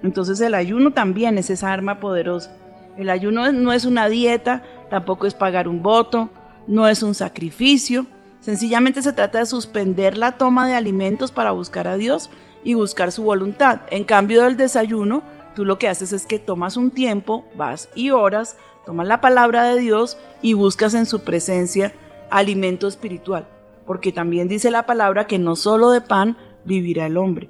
Entonces 0.00 0.40
el 0.40 0.54
ayuno 0.54 0.92
también 0.92 1.38
es 1.38 1.50
esa 1.50 1.72
arma 1.72 1.98
poderosa. 1.98 2.56
El 2.96 3.10
ayuno 3.10 3.50
no 3.50 3.72
es 3.72 3.84
una 3.84 4.08
dieta, 4.08 4.62
tampoco 4.90 5.26
es 5.26 5.34
pagar 5.34 5.66
un 5.66 5.82
voto, 5.82 6.30
no 6.68 6.86
es 6.86 7.02
un 7.02 7.16
sacrificio, 7.16 8.06
Sencillamente 8.38 9.02
se 9.02 9.12
trata 9.12 9.40
de 9.40 9.46
suspender 9.46 10.16
la 10.16 10.38
toma 10.38 10.68
de 10.68 10.74
alimentos 10.74 11.32
para 11.32 11.50
buscar 11.50 11.88
a 11.88 11.96
Dios 11.96 12.30
y 12.62 12.74
buscar 12.74 13.10
su 13.10 13.24
voluntad. 13.24 13.80
En 13.90 14.04
cambio 14.04 14.44
del 14.44 14.56
desayuno, 14.56 15.24
tú 15.56 15.64
lo 15.64 15.80
que 15.80 15.88
haces 15.88 16.12
es 16.12 16.26
que 16.26 16.38
tomas 16.38 16.76
un 16.76 16.92
tiempo, 16.92 17.44
vas 17.56 17.88
y 17.96 18.10
oras, 18.10 18.56
tomas 18.84 19.08
la 19.08 19.20
palabra 19.20 19.64
de 19.64 19.80
Dios 19.80 20.16
y 20.42 20.52
buscas 20.52 20.94
en 20.94 21.06
su 21.06 21.24
presencia 21.24 21.92
alimento 22.30 22.86
espiritual. 22.86 23.48
Porque 23.86 24.12
también 24.12 24.48
dice 24.48 24.70
la 24.70 24.86
palabra 24.86 25.26
que 25.26 25.38
no 25.38 25.56
solo 25.56 25.90
de 25.90 26.00
pan 26.00 26.36
vivirá 26.64 27.06
el 27.06 27.16
hombre. 27.16 27.48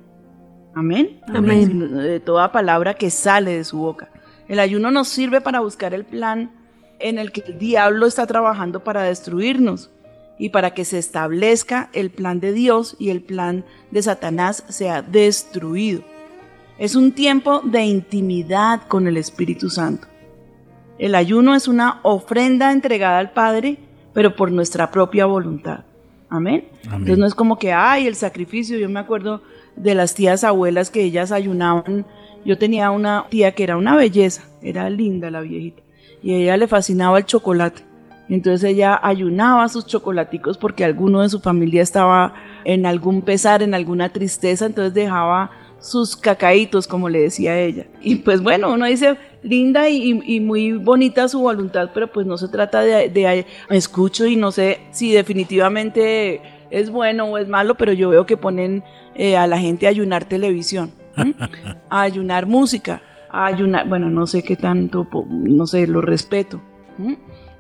Amén. 0.75 1.21
Amén. 1.29 1.69
Sino 1.69 1.87
De 1.87 2.21
toda 2.21 2.53
palabra 2.53 2.95
que 2.95 3.11
sale 3.11 3.57
de 3.57 3.65
su 3.65 3.79
boca. 3.79 4.11
El 4.47 4.61
ayuno 4.61 4.91
nos 4.91 5.09
sirve 5.09 5.41
para 5.41 5.61
buscar 5.61 5.95
el 5.95 6.05
plan 6.05 6.53
en 6.99 7.19
el 7.19 7.33
que 7.33 7.43
el 7.47 7.59
diablo 7.59 8.07
está 8.07 8.27
trabajando 8.27 8.85
para 8.85 9.03
destruirnos 9.03 9.91
y 10.39 10.51
para 10.51 10.75
que 10.75 10.85
se 10.85 10.99
establezca 10.99 11.89
el 11.93 12.11
plan 12.11 12.41
de 12.41 12.53
Dios 12.53 12.95
y 12.99 13.09
el 13.09 13.23
plan 13.23 13.65
de 13.91 14.03
Satanás 14.03 14.65
sea 14.69 15.03
destruido. 15.03 16.03
Es 16.79 16.95
un 16.95 17.13
tiempo 17.13 17.63
de 17.65 17.87
intimidad 17.87 18.83
con 18.87 19.07
el 19.07 19.17
Espíritu 19.17 19.71
Santo. 19.71 20.09
El 20.99 21.15
ayuno 21.15 21.55
es 21.55 21.69
una 21.69 22.01
ofrenda 22.03 22.71
entregada 22.73 23.19
al 23.19 23.33
Padre, 23.33 23.79
pero 24.13 24.37
por 24.37 24.53
nuestra 24.53 24.91
propia 24.91 25.25
voluntad. 25.25 25.86
Amén. 26.29 26.69
Amén. 26.87 27.01
Entonces 27.01 27.19
no 27.19 27.27
es 27.27 27.35
como 27.35 27.59
que, 27.59 27.73
ay, 27.73 28.07
el 28.07 28.15
sacrificio. 28.15 28.79
Yo 28.79 28.89
me 28.89 29.01
acuerdo 29.01 29.43
de 29.77 29.95
las 29.95 30.15
tías 30.15 30.45
abuelas 30.45 30.91
que 30.91 31.03
ellas 31.03 31.33
ayunaban. 31.33 32.07
Yo 32.45 32.59
tenía 32.59 32.91
una 32.91 33.27
tía 33.29 33.53
que 33.53 33.65
era 33.65 33.77
una 33.77 33.97
belleza, 33.97 34.43
era 34.63 34.89
linda 34.91 35.31
la 35.31 35.41
viejita. 35.41 35.83
Y 36.23 36.33
a 36.33 36.37
ella 36.37 36.57
le 36.57 36.69
fascinaba 36.69 37.19
el 37.19 37.25
chocolate. 37.25 37.83
Entonces 38.29 38.65
ella 38.65 38.99
ayunaba 39.03 39.69
sus 39.69 39.87
chocolaticos 39.87 40.59
porque 40.59 40.85
alguno 40.85 41.23
de 41.23 41.29
su 41.29 41.41
familia 41.41 41.83
estaba 41.83 42.35
en 42.65 42.85
algún 42.85 43.23
pesar, 43.23 43.63
en 43.63 43.75
alguna 43.75 44.09
tristeza, 44.09 44.67
entonces 44.67 44.95
dejaba 44.95 45.51
sus 45.87 46.17
cacaitos, 46.17 46.87
como 46.87 47.09
le 47.09 47.21
decía 47.21 47.59
ella. 47.61 47.87
Y 48.01 48.17
pues 48.17 48.43
bueno, 48.43 48.73
uno 48.73 48.87
dice, 48.87 49.17
linda 49.43 49.89
y, 49.89 50.21
y 50.25 50.41
muy 50.41 50.73
bonita 50.73 51.29
su 51.29 51.41
voluntad, 51.41 51.91
pero 51.95 52.13
pues 52.13 52.27
no 52.27 52.37
se 52.39 52.49
trata 52.49 52.81
de, 52.81 53.09
de- 53.09 53.47
escucho 53.71 54.27
y 54.27 54.37
no 54.37 54.51
sé 54.53 54.81
si 54.91 55.13
definitivamente 55.13 56.41
es 56.71 56.91
bueno 56.91 57.25
o 57.27 57.39
es 57.39 57.49
malo, 57.49 57.77
pero 57.77 57.93
yo 57.93 58.11
veo 58.11 58.27
que 58.27 58.37
ponen 58.37 58.83
eh, 59.15 59.37
a 59.37 59.47
la 59.47 59.59
gente 59.59 59.87
a 59.87 59.91
ayunar 59.91 60.25
televisión, 60.25 60.91
a 61.89 62.03
ayunar 62.03 62.47
música, 62.47 63.03
a 63.31 63.47
ayunar, 63.47 63.89
bueno, 63.89 64.11
no 64.11 64.27
sé 64.27 64.43
qué 64.43 64.57
tanto, 64.57 65.07
no 65.31 65.67
sé, 65.67 65.87
lo 65.87 66.01
respeto. 66.01 66.61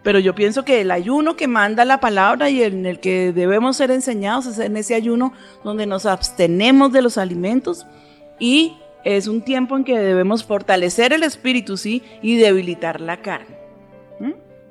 Pero 0.02 0.18
yo 0.20 0.34
pienso 0.36 0.64
que 0.64 0.80
el 0.82 0.90
ayuno 0.92 1.36
que 1.36 1.48
manda 1.48 1.84
la 1.84 1.98
palabra 1.98 2.48
y 2.48 2.62
en 2.62 2.86
el 2.86 3.00
que 3.00 3.32
debemos 3.32 3.76
ser 3.76 3.90
enseñados 3.90 4.46
es 4.46 4.58
en 4.60 4.76
ese 4.76 4.94
ayuno 4.94 5.32
donde 5.64 5.84
nos 5.84 6.06
abstenemos 6.06 6.92
de 6.92 7.02
los 7.02 7.18
alimentos 7.18 7.86
y 8.38 8.76
es 9.04 9.28
un 9.28 9.42
tiempo 9.42 9.76
en 9.76 9.84
que 9.84 9.98
debemos 9.98 10.44
fortalecer 10.44 11.12
el 11.12 11.22
espíritu, 11.22 11.76
sí, 11.76 12.02
y 12.22 12.36
debilitar 12.36 13.00
la 13.00 13.22
carne. 13.22 13.56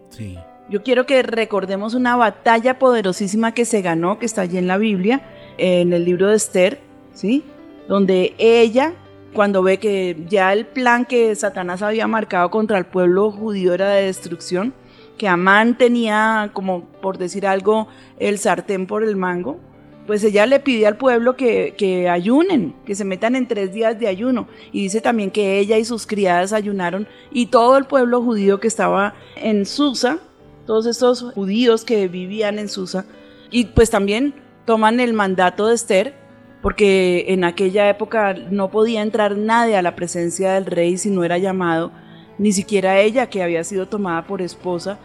Sí. 0.09 0.37
Yo 0.69 0.81
quiero 0.81 1.05
que 1.05 1.21
recordemos 1.21 1.93
una 1.93 2.15
batalla 2.15 2.79
poderosísima 2.79 3.53
que 3.53 3.65
se 3.65 3.81
ganó, 3.81 4.17
que 4.17 4.25
está 4.25 4.41
allí 4.41 4.57
en 4.57 4.67
la 4.67 4.77
Biblia, 4.77 5.21
en 5.57 5.93
el 5.93 6.05
libro 6.05 6.27
de 6.27 6.35
Esther, 6.35 6.79
¿sí? 7.13 7.43
Donde 7.87 8.33
ella, 8.39 8.93
cuando 9.33 9.61
ve 9.61 9.77
que 9.77 10.17
ya 10.27 10.53
el 10.53 10.65
plan 10.65 11.05
que 11.05 11.35
Satanás 11.35 11.81
había 11.81 12.07
marcado 12.07 12.49
contra 12.49 12.77
el 12.79 12.85
pueblo 12.85 13.29
judío 13.31 13.73
era 13.73 13.89
de 13.89 14.05
destrucción, 14.05 14.73
que 15.17 15.27
Amán 15.27 15.77
tenía, 15.77 16.49
como 16.53 16.85
por 16.85 17.17
decir 17.17 17.45
algo, 17.45 17.87
el 18.19 18.39
sartén 18.39 18.87
por 18.87 19.03
el 19.03 19.15
mango, 19.15 19.59
pues 20.05 20.23
ella 20.23 20.45
le 20.45 20.59
pide 20.59 20.87
al 20.87 20.97
pueblo 20.97 21.35
que, 21.35 21.73
que 21.77 22.09
ayunen, 22.09 22.75
que 22.85 22.95
se 22.95 23.05
metan 23.05 23.35
en 23.35 23.47
tres 23.47 23.73
días 23.73 23.99
de 23.99 24.07
ayuno. 24.07 24.47
Y 24.71 24.83
dice 24.83 25.01
también 25.01 25.31
que 25.31 25.59
ella 25.59 25.77
y 25.77 25.85
sus 25.85 26.05
criadas 26.05 26.53
ayunaron 26.53 27.07
y 27.31 27.47
todo 27.47 27.77
el 27.77 27.85
pueblo 27.85 28.21
judío 28.21 28.59
que 28.59 28.67
estaba 28.67 29.15
en 29.35 29.65
Susa, 29.65 30.19
todos 30.65 30.85
estos 30.85 31.23
judíos 31.33 31.83
que 31.85 32.07
vivían 32.07 32.59
en 32.59 32.69
Susa, 32.69 33.05
y 33.51 33.65
pues 33.65 33.89
también 33.89 34.33
toman 34.65 34.99
el 34.99 35.13
mandato 35.13 35.67
de 35.67 35.75
Esther, 35.75 36.13
porque 36.61 37.25
en 37.27 37.43
aquella 37.43 37.89
época 37.89 38.33
no 38.33 38.71
podía 38.71 39.01
entrar 39.01 39.37
nadie 39.37 39.77
a 39.77 39.83
la 39.83 39.95
presencia 39.95 40.53
del 40.53 40.65
rey 40.65 40.97
si 40.97 41.11
no 41.11 41.23
era 41.23 41.37
llamado, 41.37 41.91
ni 42.37 42.51
siquiera 42.51 42.99
ella 42.99 43.29
que 43.29 43.43
había 43.43 43.63
sido 43.63 43.87
tomada 43.87 44.25
por 44.25 44.41
esposa, 44.41 44.97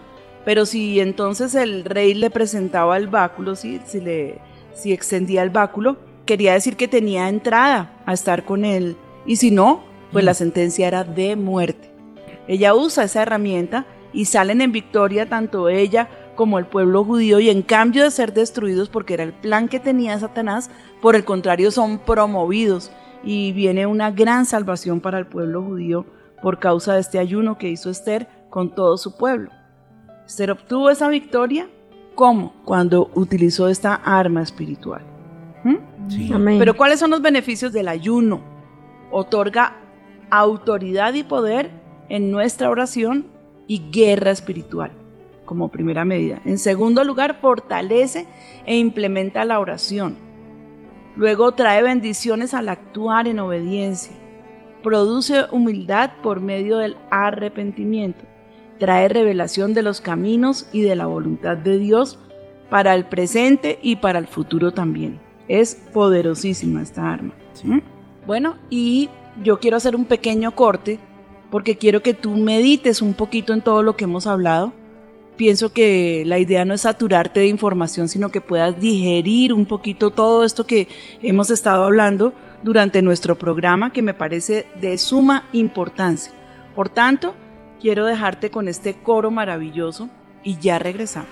pero 0.45 0.65
si 0.65 1.01
entonces 1.01 1.55
el 1.55 1.85
rey 1.85 2.15
le 2.15 2.31
presentaba 2.31 2.97
el 2.97 3.09
báculo, 3.09 3.57
si, 3.57 3.79
si, 3.85 4.01
le, 4.01 4.41
si 4.81 4.93
extendía 4.93 5.43
el 5.43 5.51
báculo, 5.51 5.99
quería 6.25 6.55
decir 6.55 6.77
que 6.77 6.89
tenía 6.89 7.29
entrada 7.29 8.03
a 8.07 8.13
estar 8.13 8.45
con 8.45 8.65
él, 8.65 8.97
y 9.27 9.37
si 9.37 9.51
no, 9.51 9.83
pues 10.13 10.25
la 10.25 10.35
sentencia 10.35 10.89
era 10.89 11.05
de 11.05 11.37
muerte. 11.37 11.91
Ella 12.49 12.75
usa 12.75 13.05
esa 13.05 13.23
herramienta 13.23 13.87
y 14.13 14.25
salen 14.25 14.61
en 14.61 14.73
victoria 14.73 15.29
tanto 15.29 15.69
ella 15.69 16.09
como 16.35 16.59
el 16.59 16.67
pueblo 16.67 17.05
judío 17.05 17.39
y 17.39 17.51
en 17.51 17.63
cambio 17.63 18.03
de 18.03 18.11
ser 18.11 18.33
destruidos 18.33 18.89
porque 18.89 19.15
era 19.15 19.23
el 19.23 19.35
plan 19.35 19.69
que 19.69 19.79
tenía 19.79 20.19
Satanás, 20.19 20.71
por 21.03 21.15
el 21.15 21.25
contrario 21.25 21.71
son 21.71 21.99
promovidos 21.99 22.91
y 23.23 23.53
viene 23.53 23.87
una 23.87 24.11
gran 24.11 24.47
salvación 24.47 25.01
para 25.01 25.19
el 25.19 25.27
pueblo 25.27 25.63
judío 25.63 26.07
por 26.43 26.59
causa 26.59 26.95
de 26.95 27.01
este 27.01 27.19
ayuno 27.19 27.59
que 27.59 27.69
hizo 27.69 27.91
Esther 27.91 28.27
con 28.49 28.75
todo 28.75 28.97
su 28.97 29.17
pueblo. 29.17 29.51
Esther 30.27 30.51
obtuvo 30.51 30.91
esa 30.91 31.09
victoria 31.09 31.69
¿cómo? 32.21 32.53
Cuando 32.67 33.11
utilizó 33.15 33.67
esta 33.69 33.95
arma 33.95 34.43
espiritual. 34.43 35.01
¿Mm? 35.65 35.77
Sí. 36.11 36.31
Amén. 36.31 36.59
Pero 36.59 36.77
¿cuáles 36.77 37.01
son 37.01 37.09
los 37.09 37.23
beneficios 37.23 37.73
del 37.73 37.89
ayuno? 37.89 38.43
Otorga 39.11 39.79
autoridad 40.29 41.15
y 41.15 41.23
poder 41.23 41.71
en 42.11 42.31
nuestra 42.31 42.69
oración 42.69 43.29
y 43.67 43.91
guerra 43.91 44.33
espiritual 44.33 44.91
como 45.47 45.71
primera 45.71 46.05
medida. 46.05 46.43
En 46.45 46.59
segundo 46.59 47.05
lugar, 47.05 47.39
fortalece 47.41 48.27
e 48.67 48.77
implementa 48.77 49.47
la 49.47 49.59
oración. 49.59 50.19
Luego 51.17 51.53
trae 51.53 51.83
bendiciones 51.83 52.53
al 52.53 52.69
actuar 52.69 53.29
en 53.29 53.39
obediencia. 53.39 54.15
Produce 54.83 55.47
humildad 55.53 56.11
por 56.23 56.43
medio 56.43 56.77
del 56.77 56.99
arrepentimiento. 57.11 58.27
Trae 58.81 59.09
revelación 59.11 59.75
de 59.75 59.83
los 59.83 60.01
caminos 60.01 60.67
y 60.73 60.81
de 60.81 60.97
la 60.97 61.05
voluntad 61.05 61.59
de 61.59 61.79
Dios 61.79 62.19
para 62.71 62.95
el 62.95 63.05
presente 63.05 63.79
y 63.83 63.97
para 63.97 64.19
el 64.19 64.27
futuro 64.27 64.73
también. 64.73 65.21
Es 65.49 65.75
poderosísima 65.93 66.81
esta 66.81 67.13
arma. 67.13 67.35
¿Mm? 67.63 67.81
Bueno, 68.27 68.57
y 68.71 69.11
yo 69.45 69.61
quiero 69.61 69.77
hacer 69.77 69.95
un 69.95 70.07
pequeño 70.07 70.55
corte 70.57 70.99
porque 71.51 71.77
quiero 71.77 72.03
que 72.03 72.15
tú 72.15 72.31
medites 72.37 73.03
un 73.03 73.13
poquito 73.13 73.53
en 73.53 73.61
todo 73.61 73.83
lo 73.83 73.97
que 73.97 74.05
hemos 74.05 74.27
hablado. 74.27 74.73
Pienso 75.37 75.75
que 75.75 76.23
la 76.25 76.39
idea 76.39 76.65
no 76.65 76.73
es 76.73 76.83
saturarte 76.83 77.41
de 77.41 77.49
información, 77.49 78.09
sino 78.09 78.31
que 78.31 78.41
puedas 78.41 78.81
digerir 78.81 79.53
un 79.53 79.67
poquito 79.67 80.11
todo 80.11 80.43
esto 80.43 80.65
que 80.65 80.89
hemos 81.23 81.51
estado 81.51 81.85
hablando 81.85 82.33
durante 82.63 83.03
nuestro 83.03 83.37
programa, 83.37 83.93
que 83.93 84.01
me 84.01 84.15
parece 84.15 84.67
de 84.81 84.97
suma 84.97 85.45
importancia. 85.53 86.33
Por 86.75 86.89
tanto, 86.89 87.35
quiero 87.81 88.05
dejarte 88.07 88.51
con 88.51 88.69
este 88.69 88.95
coro 88.95 89.31
maravilloso 89.31 90.09
y 90.45 90.59
ya 90.59 90.79
regresamos. 90.79 91.29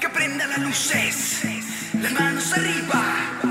Que 0.00 0.08
prenda 0.08 0.46
las 0.46 0.58
luces, 0.58 1.90
las 2.00 2.12
manos 2.12 2.52
arriba, 2.52 3.47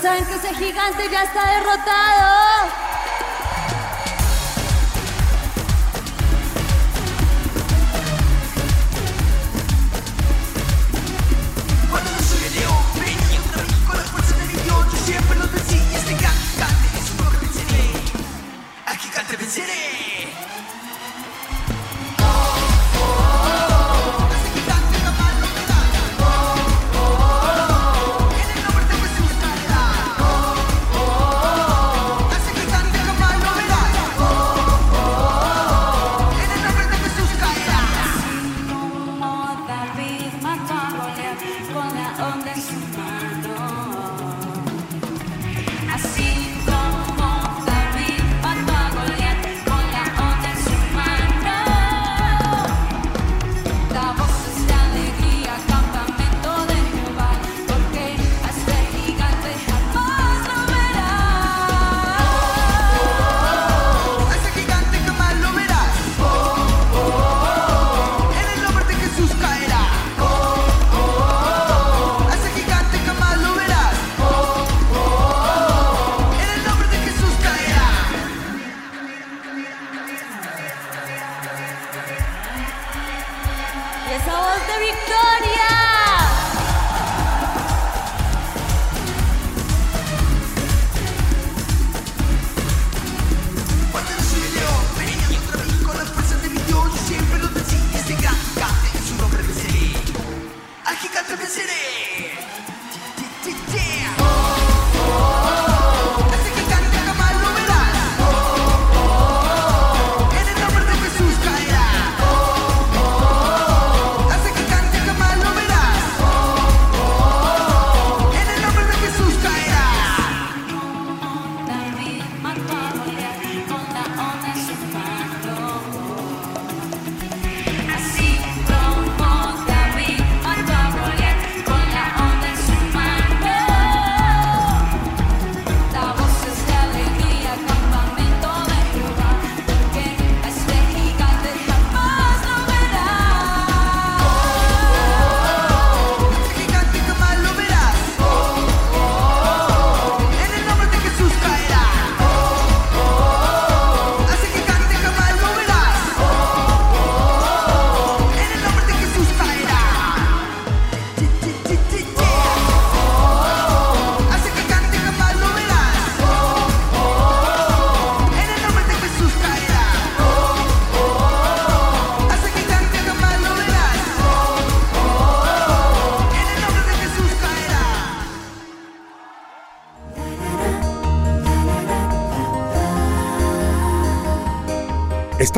saben 0.00 0.24
que 0.26 0.34
ese 0.34 0.54
gigante 0.54 1.10
ya 1.10 1.24
está 1.24 1.46
derrotado? 1.50 2.87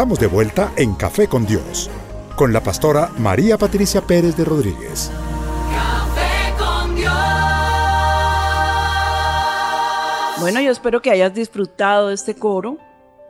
Estamos 0.01 0.19
de 0.19 0.29
vuelta 0.29 0.73
en 0.79 0.95
Café 0.95 1.29
con 1.29 1.45
Dios, 1.45 1.91
con 2.35 2.55
la 2.55 2.63
pastora 2.63 3.11
María 3.19 3.59
Patricia 3.59 4.01
Pérez 4.01 4.35
de 4.35 4.47
Rodríguez. 4.47 5.13
Café 5.75 6.55
con 6.59 6.97
Dios. 6.97 7.13
Bueno, 10.41 10.63
yo 10.63 10.71
espero 10.71 11.03
que 11.03 11.11
hayas 11.11 11.35
disfrutado 11.35 12.09
de 12.09 12.15
este 12.15 12.35
coro. 12.35 12.79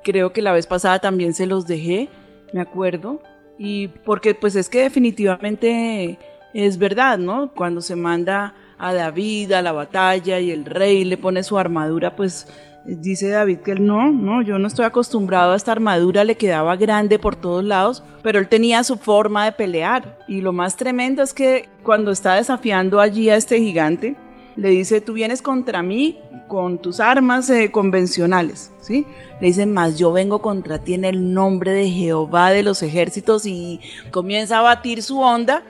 Creo 0.05 0.33
que 0.33 0.43
la 0.43 0.53
vez 0.53 0.69
pasada 0.69 1.01
también 1.01 1.35
se 1.35 1.47
los 1.47 1.67
dejé, 1.67 2.09
me 2.53 2.61
acuerdo. 2.61 3.21
Y 3.59 3.89
porque 3.89 4.37
pues 4.37 4.55
es 4.55 4.69
que 4.69 4.83
definitivamente 4.83 6.21
es 6.55 6.79
verdad, 6.79 7.19
¿no? 7.19 7.53
Cuando 7.53 7.81
se 7.81 7.97
manda 7.97 8.55
a 8.79 8.95
David 8.95 9.51
a 9.51 9.63
la 9.63 9.73
batalla 9.73 10.39
y 10.39 10.53
el 10.53 10.65
rey 10.65 11.05
le 11.05 11.17
pone 11.17 11.43
su 11.43 11.59
armadura, 11.59 12.15
pues 12.15 12.47
dice 12.85 13.29
David 13.29 13.59
que 13.59 13.73
él 13.73 13.87
no, 13.87 14.11
no, 14.11 14.43
yo 14.43 14.59
no 14.59 14.67
estoy 14.67 14.85
acostumbrado 14.85 15.53
a 15.53 15.57
esta 15.57 15.73
armadura, 15.73 16.25
le 16.25 16.37
quedaba 16.37 16.77
grande 16.77 17.19
por 17.19 17.37
todos 17.37 17.65
lados, 17.65 18.03
pero 18.23 18.39
él 18.39 18.49
tenía 18.49 18.85
su 18.85 18.97
forma 18.97 19.45
de 19.45 19.53
pelear. 19.53 20.19
Y 20.29 20.41
lo 20.41 20.53
más 20.53 20.77
tremendo 20.77 21.23
es 21.23 21.35
que 21.35 21.69
cuando 21.83 22.11
está 22.11 22.35
desafiando 22.35 23.01
allí 23.01 23.31
a 23.31 23.37
este 23.37 23.59
gigante, 23.59 24.17
le 24.57 24.71
dice, 24.71 25.01
tú 25.01 25.15
vienes 25.15 25.43
contra 25.43 25.83
mí 25.83 26.19
con 26.49 26.79
tus 26.79 27.01
armas 27.01 27.49
eh, 27.51 27.71
convencionales, 27.71 28.73
¿sí? 28.81 29.07
Le 29.41 29.47
dice, 29.47 29.67
más 29.67 29.99
yo 29.99 30.13
vengo 30.13 30.43
contra 30.43 30.79
ti 30.79 30.95
en 30.95 31.05
el 31.05 31.33
nombre 31.33 31.73
de 31.73 31.89
Jehová 31.89 32.51
de 32.51 32.63
los 32.63 32.83
ejércitos 32.83 33.47
y 33.47 33.81
comienza 34.11 34.59
a 34.59 34.63
batir 34.63 35.03
su 35.03 35.21
onda 35.21 35.63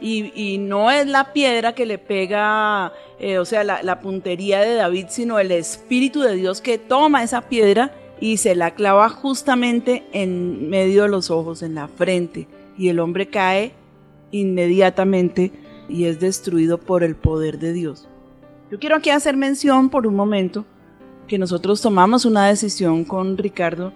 y, 0.00 0.32
y 0.34 0.58
no 0.58 0.90
es 0.90 1.06
la 1.06 1.32
piedra 1.32 1.74
que 1.74 1.86
le 1.86 1.98
pega, 1.98 2.92
eh, 3.20 3.38
o 3.38 3.44
sea, 3.44 3.64
la, 3.64 4.00
puntería 4.00 4.60
de 4.60 4.74
David, 4.74 5.06
sino 5.08 5.40
el 5.40 5.50
Espíritu 5.50 6.20
de 6.20 6.34
Dios 6.34 6.60
que 6.60 6.78
toma 6.78 7.24
esa 7.24 7.42
piedra 7.42 7.92
y 8.20 8.36
se 8.36 8.54
la 8.54 8.74
clava 8.74 9.08
justamente 9.08 10.04
en 10.12 10.70
medio 10.70 11.02
de 11.02 11.08
los 11.08 11.30
ojos, 11.30 11.62
en 11.62 11.74
la 11.74 11.88
frente, 11.88 12.46
y 12.76 12.88
el 12.88 13.00
hombre 13.00 13.28
cae 13.28 13.72
inmediatamente 14.30 15.50
y 15.88 16.04
es 16.04 16.20
destruido 16.20 16.78
por 16.78 17.02
el 17.02 17.16
poder 17.16 17.58
de 17.58 17.72
Dios. 17.72 18.08
Yo 18.70 18.78
quiero 18.78 18.96
aquí 18.96 19.10
hacer 19.10 19.36
mención 19.36 19.88
por 19.88 20.06
un 20.06 20.14
momento 20.14 20.64
que 21.26 21.38
nosotros 21.38 21.80
tomamos 21.80 22.24
una 22.24 22.46
decisión 22.46 23.04
con 23.04 23.36
Ricardo 23.36 23.92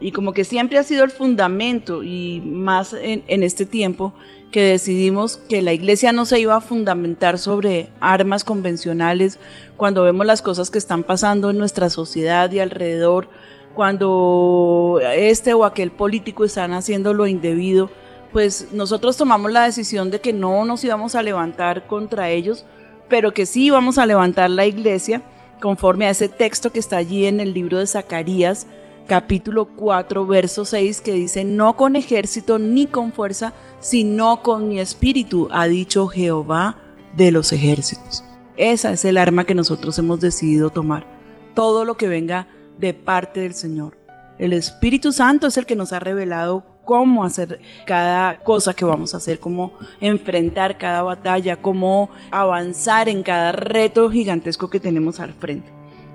y 0.00 0.12
como 0.12 0.32
que 0.32 0.44
siempre 0.44 0.78
ha 0.78 0.82
sido 0.82 1.04
el 1.04 1.10
fundamento 1.10 2.02
y 2.02 2.42
más 2.44 2.94
en 2.94 3.42
este 3.42 3.64
tiempo 3.64 4.12
que 4.50 4.62
decidimos 4.62 5.38
que 5.48 5.62
la 5.62 5.72
iglesia 5.72 6.12
no 6.12 6.24
se 6.24 6.40
iba 6.40 6.56
a 6.56 6.60
fundamentar 6.60 7.38
sobre 7.38 7.90
armas 8.00 8.44
convencionales 8.44 9.38
cuando 9.76 10.02
vemos 10.02 10.26
las 10.26 10.42
cosas 10.42 10.70
que 10.70 10.78
están 10.78 11.02
pasando 11.02 11.50
en 11.50 11.58
nuestra 11.58 11.90
sociedad 11.90 12.50
y 12.52 12.60
alrededor, 12.60 13.28
cuando 13.74 15.00
este 15.14 15.52
o 15.52 15.64
aquel 15.64 15.90
político 15.90 16.44
están 16.44 16.72
haciendo 16.72 17.12
lo 17.12 17.26
indebido, 17.26 17.90
pues 18.32 18.68
nosotros 18.72 19.16
tomamos 19.16 19.52
la 19.52 19.64
decisión 19.64 20.10
de 20.10 20.20
que 20.20 20.32
no 20.32 20.64
nos 20.64 20.82
íbamos 20.84 21.14
a 21.14 21.22
levantar 21.22 21.86
contra 21.86 22.30
ellos, 22.30 22.64
pero 23.08 23.34
que 23.34 23.46
sí 23.46 23.66
íbamos 23.66 23.98
a 23.98 24.06
levantar 24.06 24.50
la 24.50 24.66
iglesia 24.66 25.22
conforme 25.60 26.06
a 26.06 26.10
ese 26.10 26.28
texto 26.28 26.72
que 26.72 26.78
está 26.78 26.96
allí 26.96 27.26
en 27.26 27.40
el 27.40 27.52
libro 27.52 27.78
de 27.78 27.86
Zacarías, 27.86 28.66
capítulo 29.06 29.66
4, 29.66 30.26
verso 30.26 30.64
6, 30.64 31.00
que 31.00 31.12
dice, 31.12 31.44
no 31.44 31.76
con 31.76 31.96
ejército 31.96 32.58
ni 32.58 32.86
con 32.86 33.12
fuerza, 33.12 33.52
sino 33.80 34.42
con 34.42 34.68
mi 34.68 34.80
espíritu, 34.80 35.48
ha 35.50 35.66
dicho 35.66 36.08
Jehová 36.08 36.76
de 37.16 37.30
los 37.30 37.52
ejércitos. 37.52 38.24
Esa 38.56 38.92
es 38.92 39.04
el 39.04 39.16
arma 39.16 39.44
que 39.44 39.54
nosotros 39.54 39.98
hemos 39.98 40.20
decidido 40.20 40.70
tomar. 40.70 41.06
Todo 41.54 41.84
lo 41.84 41.96
que 41.96 42.08
venga 42.08 42.48
de 42.78 42.94
parte 42.94 43.40
del 43.40 43.54
Señor. 43.54 43.96
El 44.38 44.52
Espíritu 44.52 45.12
Santo 45.12 45.46
es 45.46 45.56
el 45.56 45.66
que 45.66 45.76
nos 45.76 45.92
ha 45.92 46.00
revelado 46.00 46.64
cómo 46.84 47.24
hacer 47.24 47.60
cada 47.86 48.38
cosa 48.42 48.74
que 48.74 48.84
vamos 48.84 49.14
a 49.14 49.16
hacer, 49.16 49.40
cómo 49.40 49.72
enfrentar 50.00 50.78
cada 50.78 51.02
batalla, 51.02 51.56
cómo 51.56 52.10
avanzar 52.30 53.08
en 53.08 53.22
cada 53.22 53.52
reto 53.52 54.10
gigantesco 54.10 54.70
que 54.70 54.80
tenemos 54.80 55.20
al 55.20 55.32
frente. 55.32 55.70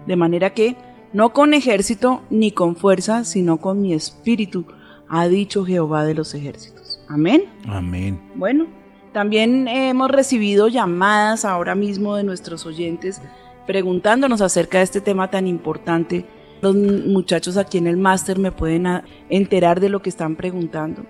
De 0.06 0.16
manera 0.16 0.54
que 0.54 0.76
no 1.14 1.34
con 1.34 1.54
ejército 1.54 2.22
ni 2.30 2.52
con 2.52 2.76
fuerza, 2.76 3.24
sino 3.24 3.58
con 3.58 3.82
mi 3.82 3.94
espíritu, 3.94 4.66
ha 5.08 5.28
dicho 5.28 5.66
Jehová 5.66 6.06
de 6.06 6.14
los 6.14 6.34
ejércitos. 6.34 7.04
Amén. 7.10 7.44
Amén. 7.68 8.22
Bueno, 8.36 8.68
también 9.12 9.68
hemos 9.68 10.10
recibido 10.10 10.70
llamadas 10.70 11.44
ahora 11.44 11.76
mismo 11.76 12.16
de 12.16 12.24
nuestros 12.24 12.66
oyentes 12.66 13.22
preguntándonos 13.68 14.42
acerca 14.42 14.78
de 14.78 14.86
este 14.86 15.02
tema 15.02 15.30
tan 15.30 15.48
importante. 15.48 16.26
Los 16.62 16.76
muchachos 16.76 17.58
aquí 17.58 17.78
en 17.78 17.88
el 17.88 17.98
máster 17.98 18.40
me 18.40 18.52
pueden 18.52 18.86
enterar 19.30 19.80
de 19.80 19.90
lo 19.90 20.02
que 20.02 20.10
están 20.10 20.36
preguntando. 20.36 21.04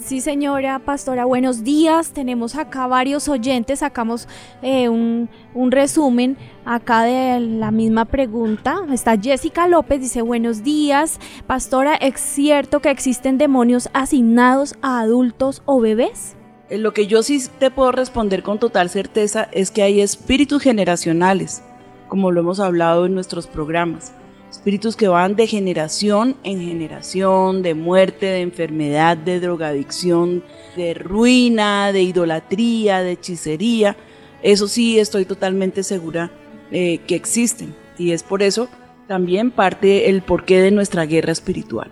Sí, 0.00 0.20
señora 0.20 0.78
pastora, 0.78 1.26
buenos 1.26 1.64
días. 1.64 2.12
Tenemos 2.12 2.56
acá 2.56 2.86
varios 2.86 3.28
oyentes, 3.28 3.80
sacamos 3.80 4.26
eh, 4.62 4.88
un, 4.88 5.28
un 5.54 5.70
resumen 5.70 6.36
acá 6.64 7.02
de 7.02 7.38
la 7.40 7.70
misma 7.70 8.06
pregunta. 8.06 8.80
Está 8.90 9.16
Jessica 9.18 9.68
López, 9.68 10.00
dice 10.00 10.22
buenos 10.22 10.62
días. 10.64 11.20
Pastora, 11.46 11.94
¿es 11.94 12.18
cierto 12.20 12.80
que 12.80 12.90
existen 12.90 13.36
demonios 13.36 13.90
asignados 13.92 14.74
a 14.80 15.00
adultos 15.00 15.62
o 15.66 15.80
bebés? 15.80 16.36
Eh, 16.70 16.78
Lo 16.78 16.94
que 16.94 17.06
yo 17.06 17.22
sí 17.22 17.40
te 17.58 17.70
puedo 17.70 17.92
responder 17.92 18.42
con 18.42 18.58
total 18.58 18.88
certeza 18.88 19.48
es 19.52 19.70
que 19.70 19.82
hay 19.82 20.00
espíritus 20.00 20.62
generacionales, 20.62 21.62
como 22.08 22.32
lo 22.32 22.40
hemos 22.40 22.60
hablado 22.60 23.04
en 23.06 23.14
nuestros 23.14 23.46
programas. 23.46 24.14
Espíritus 24.62 24.94
que 24.94 25.08
van 25.08 25.34
de 25.34 25.48
generación 25.48 26.36
en 26.44 26.60
generación, 26.60 27.62
de 27.62 27.74
muerte, 27.74 28.26
de 28.26 28.42
enfermedad, 28.42 29.16
de 29.16 29.40
drogadicción, 29.40 30.44
de 30.76 30.94
ruina, 30.94 31.90
de 31.90 32.02
idolatría, 32.02 33.02
de 33.02 33.10
hechicería. 33.10 33.96
Eso 34.40 34.68
sí 34.68 35.00
estoy 35.00 35.24
totalmente 35.24 35.82
segura 35.82 36.30
eh, 36.70 36.98
que 37.08 37.16
existen. 37.16 37.74
Y 37.98 38.12
es 38.12 38.22
por 38.22 38.40
eso 38.40 38.68
también 39.08 39.50
parte 39.50 40.08
el 40.08 40.22
porqué 40.22 40.60
de 40.60 40.70
nuestra 40.70 41.06
guerra 41.06 41.32
espiritual. 41.32 41.90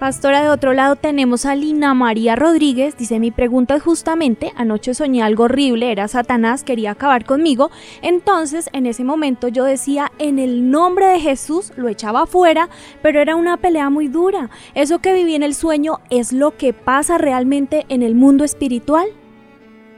Pastora, 0.00 0.40
de 0.40 0.48
otro 0.48 0.72
lado 0.72 0.96
tenemos 0.96 1.44
a 1.44 1.54
Lina 1.54 1.92
María 1.92 2.34
Rodríguez. 2.34 2.96
Dice, 2.96 3.20
mi 3.20 3.30
pregunta 3.30 3.74
es 3.74 3.82
justamente, 3.82 4.50
anoche 4.56 4.94
soñé 4.94 5.22
algo 5.22 5.44
horrible, 5.44 5.92
era 5.92 6.08
Satanás, 6.08 6.64
quería 6.64 6.92
acabar 6.92 7.26
conmigo. 7.26 7.70
Entonces, 8.00 8.70
en 8.72 8.86
ese 8.86 9.04
momento 9.04 9.48
yo 9.48 9.64
decía, 9.64 10.10
en 10.18 10.38
el 10.38 10.70
nombre 10.70 11.04
de 11.04 11.20
Jesús, 11.20 11.74
lo 11.76 11.90
echaba 11.90 12.22
afuera, 12.22 12.70
pero 13.02 13.20
era 13.20 13.36
una 13.36 13.58
pelea 13.58 13.90
muy 13.90 14.08
dura. 14.08 14.48
¿Eso 14.74 15.00
que 15.00 15.12
viví 15.12 15.34
en 15.34 15.42
el 15.42 15.54
sueño 15.54 15.98
es 16.08 16.32
lo 16.32 16.56
que 16.56 16.72
pasa 16.72 17.18
realmente 17.18 17.84
en 17.90 18.02
el 18.02 18.14
mundo 18.14 18.42
espiritual? 18.42 19.06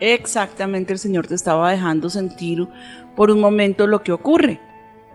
Exactamente, 0.00 0.92
el 0.92 0.98
Señor 0.98 1.28
te 1.28 1.36
estaba 1.36 1.70
dejando 1.70 2.10
sentir 2.10 2.66
por 3.14 3.30
un 3.30 3.38
momento 3.38 3.86
lo 3.86 4.02
que 4.02 4.10
ocurre. 4.10 4.60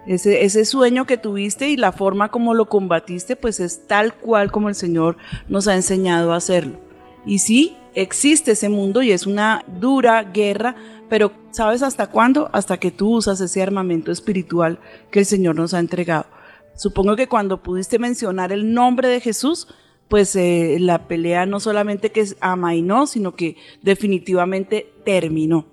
Ese, 0.07 0.63
sueño 0.63 1.05
que 1.05 1.17
tuviste 1.17 1.69
y 1.69 1.75
la 1.75 1.91
forma 1.91 2.29
como 2.29 2.53
lo 2.53 2.69
combatiste, 2.69 3.35
pues 3.35 3.59
es 3.59 3.87
tal 3.87 4.13
cual 4.13 4.51
como 4.51 4.69
el 4.69 4.75
Señor 4.75 5.17
nos 5.49 5.67
ha 5.67 5.75
enseñado 5.75 6.31
a 6.31 6.37
hacerlo. 6.37 6.79
Y 7.25 7.39
sí, 7.39 7.75
existe 7.93 8.51
ese 8.51 8.69
mundo 8.69 9.01
y 9.01 9.11
es 9.11 9.27
una 9.27 9.65
dura 9.67 10.23
guerra, 10.23 10.75
pero 11.09 11.33
¿sabes 11.51 11.83
hasta 11.83 12.07
cuándo? 12.07 12.49
Hasta 12.53 12.77
que 12.77 12.89
tú 12.89 13.17
usas 13.17 13.41
ese 13.41 13.61
armamento 13.61 14.11
espiritual 14.11 14.79
que 15.11 15.19
el 15.19 15.25
Señor 15.25 15.55
nos 15.55 15.73
ha 15.73 15.79
entregado. 15.79 16.25
Supongo 16.73 17.17
que 17.17 17.27
cuando 17.27 17.61
pudiste 17.61 17.99
mencionar 17.99 18.53
el 18.53 18.73
nombre 18.73 19.09
de 19.09 19.19
Jesús, 19.19 19.67
pues 20.07 20.35
eh, 20.37 20.77
la 20.79 21.07
pelea 21.07 21.45
no 21.45 21.59
solamente 21.59 22.13
que 22.13 22.25
amainó, 22.39 23.07
sino 23.07 23.35
que 23.35 23.57
definitivamente 23.81 24.89
terminó. 25.03 25.65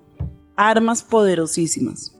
Armas 0.57 1.05
poderosísimas. 1.05 2.13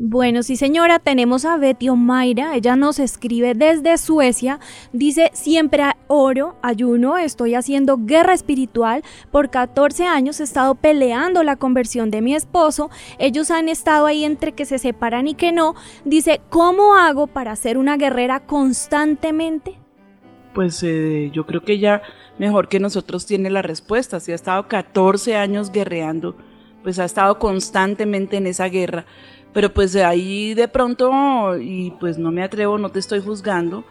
Bueno, 0.00 0.44
sí 0.44 0.54
señora, 0.54 1.00
tenemos 1.00 1.44
a 1.44 1.56
Betty 1.56 1.88
Omaira, 1.88 2.54
ella 2.54 2.76
nos 2.76 3.00
escribe 3.00 3.54
desde 3.54 3.98
Suecia, 3.98 4.60
dice, 4.92 5.32
siempre 5.34 5.82
oro, 6.06 6.54
ayuno, 6.62 7.16
estoy 7.18 7.56
haciendo 7.56 7.98
guerra 7.98 8.32
espiritual, 8.32 9.02
por 9.32 9.50
14 9.50 10.04
años 10.04 10.38
he 10.38 10.44
estado 10.44 10.76
peleando 10.76 11.42
la 11.42 11.56
conversión 11.56 12.12
de 12.12 12.22
mi 12.22 12.36
esposo, 12.36 12.90
ellos 13.18 13.50
han 13.50 13.68
estado 13.68 14.06
ahí 14.06 14.22
entre 14.22 14.52
que 14.52 14.66
se 14.66 14.78
separan 14.78 15.26
y 15.26 15.34
que 15.34 15.50
no, 15.50 15.74
dice, 16.04 16.40
¿cómo 16.48 16.94
hago 16.94 17.26
para 17.26 17.56
ser 17.56 17.76
una 17.76 17.96
guerrera 17.96 18.38
constantemente? 18.46 19.80
Pues 20.54 20.80
eh, 20.84 21.30
yo 21.32 21.44
creo 21.44 21.62
que 21.64 21.80
ya 21.80 22.02
mejor 22.38 22.68
que 22.68 22.78
nosotros 22.78 23.26
tiene 23.26 23.50
la 23.50 23.62
respuesta, 23.62 24.20
si 24.20 24.30
ha 24.30 24.36
estado 24.36 24.68
14 24.68 25.34
años 25.34 25.72
guerreando, 25.72 26.36
pues 26.84 27.00
ha 27.00 27.04
estado 27.04 27.40
constantemente 27.40 28.36
en 28.36 28.46
esa 28.46 28.68
guerra 28.68 29.04
pero 29.52 29.72
pues 29.72 29.96
ahí 29.96 30.54
de 30.54 30.68
pronto, 30.68 31.58
y 31.58 31.92
pues 32.00 32.18
no 32.18 32.30
me 32.30 32.42
atrevo, 32.42 32.78
no 32.78 32.90
te 32.90 32.98
estoy 32.98 33.20
juzgando, 33.20 33.84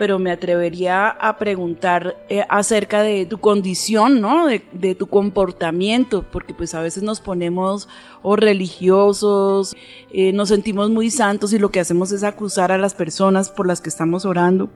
pero 0.00 0.18
me 0.18 0.30
atrevería 0.30 1.08
a 1.08 1.36
preguntar 1.36 2.16
eh, 2.30 2.42
acerca 2.48 3.02
de 3.02 3.26
tu 3.26 3.38
condición, 3.38 4.22
¿no? 4.22 4.46
De, 4.46 4.64
de, 4.72 4.94
tu 4.94 5.06
comportamiento, 5.08 6.22
porque 6.22 6.54
pues 6.54 6.74
a 6.74 6.80
veces 6.80 7.02
nos 7.02 7.20
ponemos 7.20 7.86
o 8.22 8.34
religiosos, 8.34 9.76
eh, 10.10 10.32
nos 10.32 10.48
sentimos 10.48 10.88
muy 10.88 11.10
santos 11.10 11.52
y 11.52 11.58
lo 11.58 11.70
que 11.70 11.80
hacemos 11.80 12.12
es 12.12 12.22
acusar 12.22 12.72
a 12.72 12.78
las 12.78 12.94
personas 12.94 13.50
por 13.50 13.66
las 13.66 13.82
que 13.82 13.90
estamos 13.90 14.24
orando. 14.24 14.70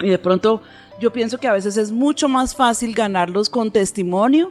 Y 0.00 0.08
de 0.08 0.18
pronto 0.18 0.60
yo 1.00 1.12
pienso 1.12 1.38
que 1.38 1.46
a 1.46 1.52
veces 1.52 1.76
es 1.76 1.92
mucho 1.92 2.28
más 2.28 2.56
fácil 2.56 2.94
ganarlos 2.94 3.48
con 3.48 3.70
testimonio 3.70 4.50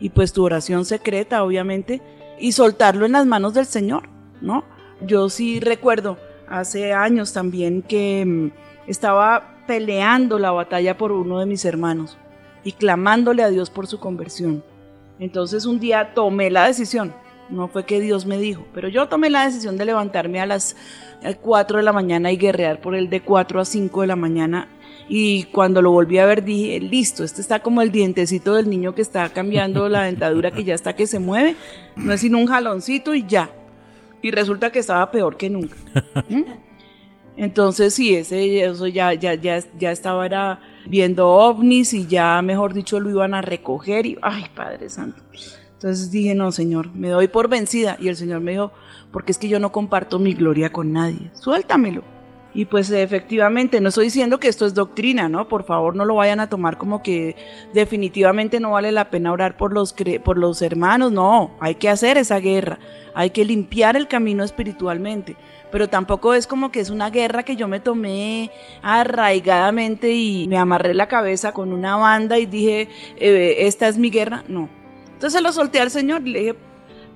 y 0.00 0.10
pues 0.10 0.34
tu 0.34 0.44
oración 0.44 0.84
secreta, 0.84 1.42
obviamente, 1.44 2.02
y 2.38 2.52
soltarlo 2.52 3.06
en 3.06 3.12
las 3.12 3.24
manos 3.24 3.54
del 3.54 3.64
Señor, 3.66 4.08
¿no? 4.40 4.64
Yo 5.06 5.28
sí 5.28 5.58
recuerdo 5.60 6.16
hace 6.48 6.92
años 6.92 7.32
también 7.32 7.82
que 7.82 8.24
mm, 8.24 8.50
estaba 8.88 9.56
peleando 9.66 10.38
la 10.38 10.50
batalla 10.52 10.96
por 10.96 11.12
uno 11.12 11.38
de 11.38 11.46
mis 11.46 11.64
hermanos 11.64 12.18
y 12.64 12.72
clamándole 12.72 13.42
a 13.42 13.48
Dios 13.48 13.70
por 13.70 13.86
su 13.86 13.98
conversión. 13.98 14.62
Entonces 15.18 15.66
un 15.66 15.80
día 15.80 16.14
tomé 16.14 16.50
la 16.50 16.66
decisión, 16.66 17.12
no 17.50 17.68
fue 17.68 17.84
que 17.84 18.00
Dios 18.00 18.26
me 18.26 18.38
dijo, 18.38 18.64
pero 18.72 18.88
yo 18.88 19.08
tomé 19.08 19.28
la 19.30 19.44
decisión 19.44 19.76
de 19.76 19.84
levantarme 19.84 20.40
a 20.40 20.46
las 20.46 20.76
4 21.40 21.78
de 21.78 21.82
la 21.82 21.92
mañana 21.92 22.30
y 22.30 22.36
guerrear 22.36 22.80
por 22.80 22.94
él 22.94 23.10
de 23.10 23.20
4 23.20 23.60
a 23.60 23.64
5 23.64 24.00
de 24.00 24.06
la 24.06 24.16
mañana. 24.16 24.68
Y 25.08 25.44
cuando 25.44 25.82
lo 25.82 25.90
volví 25.90 26.18
a 26.18 26.26
ver 26.26 26.44
dije, 26.44 26.80
listo, 26.80 27.24
este 27.24 27.40
está 27.40 27.60
como 27.60 27.82
el 27.82 27.90
dientecito 27.90 28.54
del 28.54 28.70
niño 28.70 28.94
que 28.94 29.02
está 29.02 29.28
cambiando 29.30 29.88
la 29.88 30.04
dentadura 30.04 30.50
que 30.50 30.64
ya 30.64 30.74
está 30.74 30.94
que 30.94 31.06
se 31.06 31.18
mueve, 31.18 31.56
no 31.96 32.12
es 32.12 32.20
sino 32.20 32.38
un 32.38 32.46
jaloncito 32.46 33.14
y 33.14 33.26
ya, 33.26 33.50
y 34.22 34.30
resulta 34.30 34.70
que 34.70 34.78
estaba 34.78 35.10
peor 35.10 35.36
que 35.36 35.50
nunca. 35.50 35.76
¿Mm? 36.28 36.42
Entonces 37.36 37.94
sí, 37.94 38.14
ese, 38.14 38.64
eso 38.64 38.86
ya, 38.86 39.14
ya, 39.14 39.34
ya, 39.34 39.62
ya 39.78 39.90
estaba 39.90 40.26
era 40.26 40.60
viendo 40.86 41.28
ovnis 41.28 41.94
y 41.94 42.06
ya, 42.06 42.40
mejor 42.42 42.74
dicho, 42.74 43.00
lo 43.00 43.10
iban 43.10 43.34
a 43.34 43.42
recoger 43.42 44.06
y, 44.06 44.18
ay, 44.22 44.46
Padre 44.54 44.88
Santo. 44.88 45.22
Entonces 45.72 46.10
dije, 46.10 46.34
no, 46.34 46.52
Señor, 46.52 46.94
me 46.94 47.08
doy 47.08 47.28
por 47.28 47.48
vencida. 47.48 47.96
Y 48.00 48.08
el 48.08 48.16
Señor 48.16 48.40
me 48.40 48.52
dijo, 48.52 48.72
porque 49.10 49.32
es 49.32 49.38
que 49.38 49.48
yo 49.48 49.58
no 49.58 49.72
comparto 49.72 50.18
mi 50.18 50.34
gloria 50.34 50.70
con 50.70 50.92
nadie, 50.92 51.30
suéltamelo. 51.34 52.04
Y 52.54 52.66
pues 52.66 52.90
efectivamente, 52.90 53.80
no 53.80 53.88
estoy 53.88 54.06
diciendo 54.06 54.38
que 54.38 54.48
esto 54.48 54.66
es 54.66 54.74
doctrina, 54.74 55.28
¿no? 55.28 55.48
Por 55.48 55.64
favor, 55.64 55.96
no 55.96 56.04
lo 56.04 56.16
vayan 56.16 56.38
a 56.38 56.50
tomar 56.50 56.76
como 56.76 57.02
que 57.02 57.34
definitivamente 57.72 58.60
no 58.60 58.72
vale 58.72 58.92
la 58.92 59.08
pena 59.08 59.32
orar 59.32 59.56
por 59.56 59.72
los, 59.72 59.94
por 60.22 60.36
los 60.36 60.60
hermanos, 60.60 61.12
no, 61.12 61.52
hay 61.60 61.76
que 61.76 61.88
hacer 61.88 62.18
esa 62.18 62.40
guerra, 62.40 62.78
hay 63.14 63.30
que 63.30 63.46
limpiar 63.46 63.96
el 63.96 64.06
camino 64.06 64.44
espiritualmente, 64.44 65.34
pero 65.70 65.88
tampoco 65.88 66.34
es 66.34 66.46
como 66.46 66.70
que 66.70 66.80
es 66.80 66.90
una 66.90 67.08
guerra 67.08 67.42
que 67.42 67.56
yo 67.56 67.68
me 67.68 67.80
tomé 67.80 68.50
arraigadamente 68.82 70.12
y 70.12 70.46
me 70.46 70.58
amarré 70.58 70.92
la 70.92 71.08
cabeza 71.08 71.52
con 71.52 71.72
una 71.72 71.96
banda 71.96 72.38
y 72.38 72.44
dije, 72.44 72.90
eh, 73.16 73.56
esta 73.60 73.88
es 73.88 73.96
mi 73.96 74.10
guerra, 74.10 74.44
no. 74.46 74.68
Entonces 75.14 75.40
lo 75.40 75.52
solté 75.52 75.80
al 75.80 75.90
Señor 75.90 76.20
y 76.26 76.30
le 76.32 76.38
dije, 76.40 76.56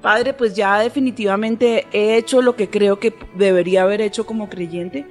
Padre, 0.01 0.33
pues 0.33 0.55
ya 0.55 0.79
definitivamente 0.79 1.87
he 1.93 2.17
hecho 2.17 2.41
lo 2.41 2.55
que 2.55 2.71
creo 2.71 3.01
que 3.01 3.13
debería 3.35 3.83
haber 3.83 4.01
hecho 4.01 4.25
como 4.25 4.49
creyente 4.49 5.05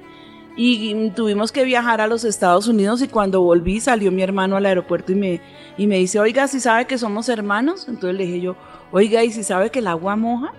y 0.56 1.10
tuvimos 1.10 1.52
que 1.52 1.64
viajar 1.64 2.00
a 2.00 2.06
los 2.06 2.24
Estados 2.24 2.66
Unidos 2.66 3.02
y 3.02 3.08
cuando 3.08 3.42
volví 3.42 3.78
salió 3.78 4.10
mi 4.10 4.22
hermano 4.22 4.56
al 4.56 4.64
aeropuerto 4.64 5.12
y 5.12 5.14
me, 5.14 5.40
y 5.76 5.86
me 5.86 5.98
dice, 5.98 6.18
oiga, 6.18 6.48
si 6.48 6.60
sabe 6.60 6.86
que 6.86 6.96
somos 6.96 7.28
hermanos? 7.28 7.86
Entonces 7.88 8.16
le 8.16 8.24
dije 8.24 8.40
yo, 8.40 8.56
oiga, 8.90 9.22
¿y 9.22 9.30
si 9.30 9.44
sabe 9.44 9.70
que 9.70 9.80
el 9.80 9.86
agua 9.86 10.16
moja? 10.16 10.52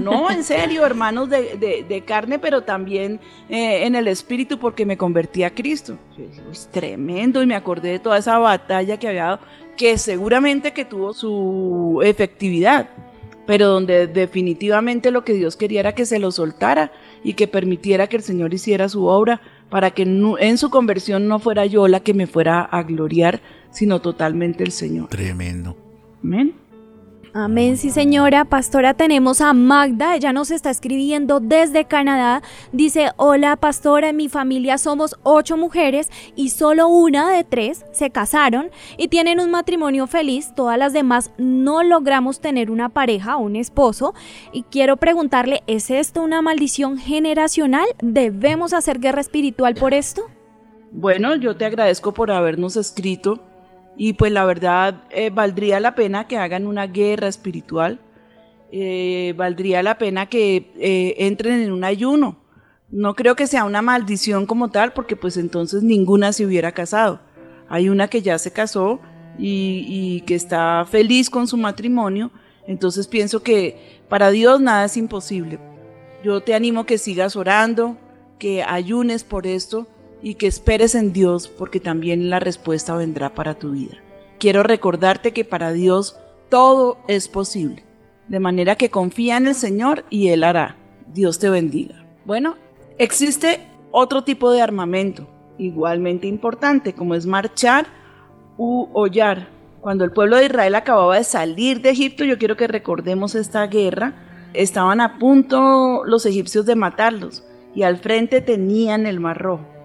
No, 0.00 0.30
en 0.30 0.42
serio, 0.44 0.86
hermanos 0.86 1.28
de, 1.28 1.58
de, 1.58 1.84
de 1.86 2.04
carne, 2.06 2.38
pero 2.38 2.62
también 2.62 3.20
eh, 3.50 3.84
en 3.84 3.94
el 3.94 4.08
espíritu 4.08 4.58
porque 4.58 4.86
me 4.86 4.96
convertí 4.96 5.42
a 5.42 5.54
Cristo. 5.54 5.98
Es 6.50 6.68
tremendo 6.68 7.42
y 7.42 7.46
me 7.46 7.54
acordé 7.54 7.90
de 7.90 7.98
toda 7.98 8.16
esa 8.16 8.38
batalla 8.38 8.98
que 8.98 9.08
había 9.08 9.24
dado, 9.24 9.40
que 9.76 9.98
seguramente 9.98 10.72
que 10.72 10.86
tuvo 10.86 11.12
su 11.12 12.00
efectividad 12.02 12.88
pero 13.46 13.68
donde 13.68 14.08
definitivamente 14.08 15.10
lo 15.10 15.24
que 15.24 15.32
Dios 15.32 15.56
quería 15.56 15.80
era 15.80 15.94
que 15.94 16.04
se 16.04 16.18
lo 16.18 16.32
soltara 16.32 16.92
y 17.26 17.34
que 17.34 17.48
permitiera 17.48 18.06
que 18.06 18.16
el 18.16 18.22
Señor 18.22 18.54
hiciera 18.54 18.88
su 18.88 19.06
obra 19.06 19.40
para 19.68 19.90
que 19.90 20.04
en 20.04 20.58
su 20.58 20.70
conversión 20.70 21.26
no 21.26 21.40
fuera 21.40 21.66
yo 21.66 21.88
la 21.88 21.98
que 21.98 22.14
me 22.14 22.28
fuera 22.28 22.60
a 22.60 22.84
gloriar, 22.84 23.40
sino 23.72 24.00
totalmente 24.00 24.62
el 24.62 24.70
Señor. 24.70 25.08
Tremendo. 25.08 25.76
Amén. 26.22 26.54
Amén, 27.38 27.76
sí 27.76 27.90
señora. 27.90 28.46
Pastora, 28.46 28.94
tenemos 28.94 29.42
a 29.42 29.52
Magda, 29.52 30.16
ella 30.16 30.32
nos 30.32 30.50
está 30.50 30.70
escribiendo 30.70 31.38
desde 31.38 31.84
Canadá. 31.84 32.40
Dice, 32.72 33.10
hola 33.18 33.56
pastora, 33.56 34.08
en 34.08 34.16
mi 34.16 34.30
familia 34.30 34.78
somos 34.78 35.16
ocho 35.22 35.58
mujeres 35.58 36.08
y 36.34 36.48
solo 36.48 36.88
una 36.88 37.28
de 37.30 37.44
tres 37.44 37.84
se 37.92 38.08
casaron 38.08 38.70
y 38.96 39.08
tienen 39.08 39.38
un 39.38 39.50
matrimonio 39.50 40.06
feliz. 40.06 40.54
Todas 40.56 40.78
las 40.78 40.94
demás 40.94 41.30
no 41.36 41.82
logramos 41.82 42.40
tener 42.40 42.70
una 42.70 42.88
pareja, 42.88 43.36
un 43.36 43.56
esposo. 43.56 44.14
Y 44.54 44.62
quiero 44.62 44.96
preguntarle, 44.96 45.62
¿es 45.66 45.90
esto 45.90 46.22
una 46.22 46.40
maldición 46.40 46.96
generacional? 46.96 47.86
¿Debemos 48.00 48.72
hacer 48.72 48.98
guerra 48.98 49.20
espiritual 49.20 49.74
por 49.74 49.92
esto? 49.92 50.22
Bueno, 50.90 51.36
yo 51.36 51.54
te 51.54 51.66
agradezco 51.66 52.14
por 52.14 52.30
habernos 52.30 52.76
escrito 52.76 53.42
y 53.96 54.12
pues 54.12 54.32
la 54.32 54.44
verdad, 54.44 55.04
eh, 55.10 55.30
valdría 55.30 55.80
la 55.80 55.94
pena 55.94 56.26
que 56.28 56.36
hagan 56.36 56.66
una 56.66 56.86
guerra 56.86 57.28
espiritual, 57.28 57.98
eh, 58.70 59.34
valdría 59.36 59.82
la 59.82 59.96
pena 59.96 60.26
que 60.26 60.70
eh, 60.78 61.14
entren 61.18 61.62
en 61.62 61.72
un 61.72 61.84
ayuno. 61.84 62.36
No 62.90 63.14
creo 63.14 63.34
que 63.34 63.46
sea 63.46 63.64
una 63.64 63.82
maldición 63.82 64.46
como 64.46 64.70
tal, 64.70 64.92
porque 64.92 65.16
pues 65.16 65.36
entonces 65.36 65.82
ninguna 65.82 66.32
se 66.32 66.44
hubiera 66.44 66.72
casado. 66.72 67.20
Hay 67.68 67.88
una 67.88 68.08
que 68.08 68.22
ya 68.22 68.38
se 68.38 68.52
casó 68.52 69.00
y, 69.38 69.86
y 69.88 70.20
que 70.22 70.34
está 70.34 70.86
feliz 70.88 71.30
con 71.30 71.48
su 71.48 71.56
matrimonio, 71.56 72.30
entonces 72.66 73.08
pienso 73.08 73.42
que 73.42 74.00
para 74.08 74.30
Dios 74.30 74.60
nada 74.60 74.84
es 74.84 74.96
imposible. 74.96 75.58
Yo 76.22 76.42
te 76.42 76.54
animo 76.54 76.84
que 76.84 76.98
sigas 76.98 77.34
orando, 77.34 77.96
que 78.38 78.62
ayunes 78.62 79.24
por 79.24 79.46
esto 79.46 79.86
y 80.22 80.34
que 80.34 80.46
esperes 80.46 80.94
en 80.94 81.12
Dios 81.12 81.48
porque 81.48 81.80
también 81.80 82.30
la 82.30 82.40
respuesta 82.40 82.96
vendrá 82.96 83.34
para 83.34 83.54
tu 83.54 83.72
vida. 83.72 83.96
Quiero 84.38 84.62
recordarte 84.62 85.32
que 85.32 85.44
para 85.44 85.72
Dios 85.72 86.16
todo 86.48 86.98
es 87.08 87.28
posible, 87.28 87.84
de 88.28 88.40
manera 88.40 88.76
que 88.76 88.90
confía 88.90 89.36
en 89.36 89.46
el 89.48 89.54
Señor 89.54 90.04
y 90.10 90.28
Él 90.28 90.44
hará. 90.44 90.76
Dios 91.12 91.38
te 91.38 91.48
bendiga. 91.48 92.04
Bueno, 92.24 92.56
existe 92.98 93.60
otro 93.90 94.24
tipo 94.24 94.50
de 94.50 94.60
armamento 94.60 95.28
igualmente 95.58 96.26
importante, 96.26 96.92
como 96.92 97.14
es 97.14 97.26
marchar 97.26 97.86
u 98.56 98.88
hollar. 98.92 99.48
Cuando 99.80 100.04
el 100.04 100.12
pueblo 100.12 100.36
de 100.36 100.46
Israel 100.46 100.74
acababa 100.74 101.16
de 101.16 101.24
salir 101.24 101.80
de 101.80 101.90
Egipto, 101.90 102.24
yo 102.24 102.38
quiero 102.38 102.56
que 102.56 102.66
recordemos 102.66 103.34
esta 103.34 103.66
guerra, 103.66 104.14
estaban 104.52 105.00
a 105.00 105.18
punto 105.18 106.04
los 106.04 106.26
egipcios 106.26 106.66
de 106.66 106.74
matarlos 106.74 107.44
y 107.74 107.82
al 107.82 107.98
frente 107.98 108.40
tenían 108.40 109.06
el 109.06 109.20
mar 109.20 109.38
rojo. 109.38 109.75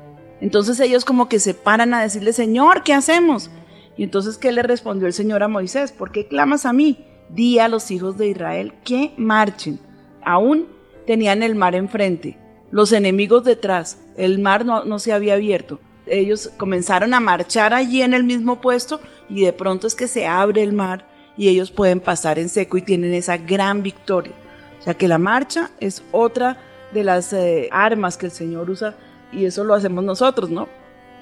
Entonces 0.41 0.79
ellos 0.79 1.05
como 1.05 1.29
que 1.29 1.39
se 1.39 1.53
paran 1.53 1.93
a 1.93 2.01
decirle, 2.01 2.33
Señor, 2.33 2.83
¿qué 2.83 2.93
hacemos? 2.93 3.51
Y 3.95 4.03
entonces, 4.03 4.37
¿qué 4.37 4.51
le 4.51 4.63
respondió 4.63 5.07
el 5.07 5.13
Señor 5.13 5.43
a 5.43 5.47
Moisés? 5.47 5.91
¿Por 5.91 6.11
qué 6.11 6.27
clamas 6.27 6.65
a 6.65 6.73
mí? 6.73 7.05
Di 7.29 7.59
a 7.59 7.67
los 7.67 7.91
hijos 7.91 8.17
de 8.17 8.27
Israel 8.27 8.73
que 8.83 9.13
marchen. 9.17 9.79
Aún 10.23 10.67
tenían 11.05 11.43
el 11.43 11.55
mar 11.55 11.75
enfrente, 11.75 12.37
los 12.71 12.91
enemigos 12.91 13.43
detrás, 13.43 13.99
el 14.17 14.39
mar 14.39 14.65
no, 14.65 14.99
se 14.99 15.13
había 15.13 15.35
abierto. 15.35 15.79
Ellos 16.07 16.51
comenzaron 16.57 17.13
a 17.13 17.19
marchar 17.19 17.73
allí 17.73 18.01
en 18.01 18.13
el 18.13 18.23
mismo 18.23 18.59
puesto 18.59 18.99
y 19.29 19.45
de 19.45 19.53
pronto 19.53 19.87
es 19.87 19.95
que 19.95 20.07
se 20.07 20.25
abre 20.25 20.63
el 20.63 20.73
mar 20.73 21.07
y 21.37 21.47
ellos 21.49 21.71
pueden 21.71 21.99
pasar 21.99 22.39
en 22.39 22.49
seco 22.49 22.77
y 22.77 22.81
tienen 22.81 23.13
esa 23.13 23.37
gran 23.37 23.83
victoria. 23.83 24.33
O 24.79 24.83
sea 24.83 24.93
que 24.95 25.07
la 25.07 25.17
marcha 25.17 25.71
es 25.79 26.03
otra 26.11 26.57
de 26.91 27.03
las 27.03 27.33
eh, 27.33 27.69
armas 27.71 28.17
que 28.17 28.25
el 28.27 28.31
Señor 28.31 28.69
usa 28.69 28.95
y 29.31 29.45
eso 29.45 29.63
lo 29.63 29.73
hacemos 29.73 30.03
nosotros, 30.03 30.49
¿no? 30.49 30.67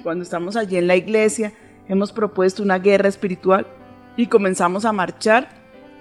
Cuando 0.04 0.24
estamos 0.24 0.56
allí 0.56 0.78
en 0.78 0.88
la 0.88 0.96
iglesia, 0.96 1.54
hemos 1.88 2.12
propuesto 2.12 2.64
una 2.64 2.80
guerra 2.80 3.10
espiritual 3.10 3.68
y 4.16 4.28
comenzamos 4.28 4.86
a 4.86 4.94
marchar. 4.94 5.50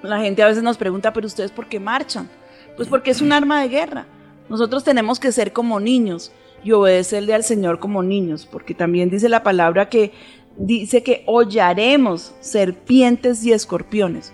La 0.03 0.21
gente 0.21 0.43
a 0.43 0.47
veces 0.47 0.63
nos 0.63 0.79
pregunta, 0.79 1.13
pero 1.13 1.27
ustedes 1.27 1.51
por 1.51 1.69
qué 1.69 1.81
marchan? 1.81 2.29
Pues 2.77 2.89
porque 2.89 3.11
es 3.11 3.21
un 3.21 3.33
arma 3.33 3.61
de 3.61 3.69
guerra. 3.69 4.07
Nosotros 4.49 4.85
tenemos 4.85 5.19
que 5.19 5.33
ser 5.33 5.53
como 5.53 5.81
niños 5.81 6.33
y 6.65 6.73
obedecerle 6.73 7.35
al 7.35 7.45
Señor 7.45 7.81
como 7.81 8.03
niños, 8.03 8.47
porque 8.51 8.75
también 8.75 9.11
dice 9.11 9.29
la 9.29 9.43
palabra 9.43 9.89
que 9.89 10.13
dice 10.57 11.03
que 11.03 11.23
hollaremos 11.27 12.35
serpientes 12.41 13.45
y 13.45 13.53
escorpiones. 13.53 14.33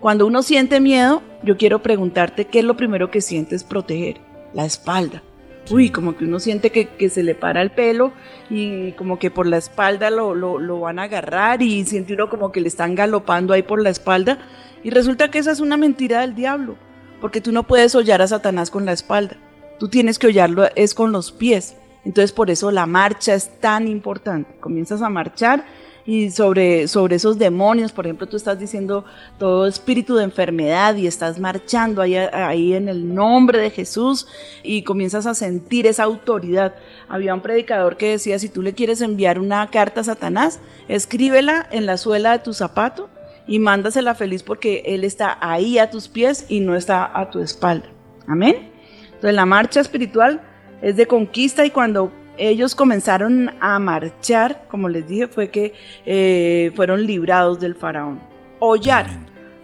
Cuando 0.00 0.26
uno 0.26 0.42
siente 0.42 0.80
miedo, 0.80 1.22
yo 1.42 1.56
quiero 1.56 1.82
preguntarte 1.82 2.46
qué 2.46 2.58
es 2.58 2.64
lo 2.64 2.76
primero 2.76 3.10
que 3.10 3.20
sientes 3.20 3.64
proteger, 3.64 4.20
la 4.52 4.64
espalda. 4.66 5.22
Uy, 5.70 5.90
como 5.90 6.16
que 6.16 6.24
uno 6.24 6.40
siente 6.40 6.70
que, 6.70 6.88
que 6.88 7.08
se 7.08 7.22
le 7.22 7.34
para 7.34 7.62
el 7.62 7.70
pelo 7.70 8.12
y 8.50 8.92
como 8.92 9.18
que 9.18 9.30
por 9.30 9.46
la 9.46 9.56
espalda 9.56 10.10
lo, 10.10 10.34
lo, 10.34 10.58
lo 10.58 10.80
van 10.80 10.98
a 10.98 11.04
agarrar 11.04 11.62
y 11.62 11.84
siente 11.86 12.12
uno 12.12 12.28
como 12.28 12.52
que 12.52 12.60
le 12.60 12.68
están 12.68 12.94
galopando 12.94 13.54
ahí 13.54 13.62
por 13.62 13.80
la 13.80 13.90
espalda. 13.90 14.38
Y 14.82 14.90
resulta 14.90 15.30
que 15.30 15.38
esa 15.38 15.52
es 15.52 15.60
una 15.60 15.78
mentira 15.78 16.20
del 16.20 16.34
diablo, 16.34 16.76
porque 17.20 17.40
tú 17.40 17.50
no 17.50 17.62
puedes 17.62 17.94
hollar 17.94 18.20
a 18.20 18.26
Satanás 18.26 18.70
con 18.70 18.84
la 18.84 18.92
espalda. 18.92 19.36
Tú 19.78 19.88
tienes 19.88 20.18
que 20.18 20.26
hollarlo 20.26 20.68
es 20.76 20.94
con 20.94 21.12
los 21.12 21.32
pies. 21.32 21.76
Entonces 22.04 22.32
por 22.32 22.50
eso 22.50 22.70
la 22.70 22.84
marcha 22.84 23.34
es 23.34 23.58
tan 23.60 23.88
importante. 23.88 24.56
Comienzas 24.60 25.00
a 25.00 25.08
marchar 25.08 25.64
y 26.06 26.30
sobre, 26.30 26.86
sobre 26.86 27.16
esos 27.16 27.38
demonios, 27.38 27.92
por 27.92 28.04
ejemplo, 28.06 28.26
tú 28.26 28.36
estás 28.36 28.58
diciendo 28.58 29.04
todo 29.38 29.66
espíritu 29.66 30.16
de 30.16 30.24
enfermedad 30.24 30.96
y 30.96 31.06
estás 31.06 31.38
marchando 31.38 32.02
ahí, 32.02 32.14
ahí 32.16 32.74
en 32.74 32.88
el 32.88 33.14
nombre 33.14 33.58
de 33.58 33.70
Jesús 33.70 34.26
y 34.62 34.82
comienzas 34.82 35.26
a 35.26 35.34
sentir 35.34 35.86
esa 35.86 36.04
autoridad. 36.04 36.74
Había 37.08 37.34
un 37.34 37.40
predicador 37.40 37.96
que 37.96 38.10
decía, 38.10 38.38
si 38.38 38.50
tú 38.50 38.60
le 38.60 38.74
quieres 38.74 39.00
enviar 39.00 39.38
una 39.38 39.66
carta 39.70 40.02
a 40.02 40.04
Satanás, 40.04 40.60
escríbela 40.88 41.66
en 41.70 41.86
la 41.86 41.96
suela 41.96 42.32
de 42.32 42.40
tu 42.40 42.52
zapato 42.52 43.08
y 43.46 43.58
mándasela 43.58 44.14
feliz 44.14 44.42
porque 44.42 44.82
Él 44.86 45.04
está 45.04 45.38
ahí 45.40 45.78
a 45.78 45.90
tus 45.90 46.08
pies 46.08 46.44
y 46.48 46.60
no 46.60 46.76
está 46.76 47.18
a 47.18 47.30
tu 47.30 47.40
espalda. 47.40 47.88
Amén. 48.26 48.70
Entonces 49.06 49.34
la 49.34 49.46
marcha 49.46 49.80
espiritual 49.80 50.42
es 50.82 50.96
de 50.96 51.06
conquista 51.06 51.64
y 51.64 51.70
cuando 51.70 52.12
ellos 52.36 52.74
comenzaron 52.74 53.50
a 53.60 53.78
marchar, 53.78 54.64
como 54.68 54.88
les 54.88 55.06
dije, 55.06 55.28
fue 55.28 55.50
que 55.50 55.74
eh, 56.04 56.72
fueron 56.74 57.06
librados 57.06 57.60
del 57.60 57.74
faraón. 57.74 58.20
Hollar. 58.58 59.06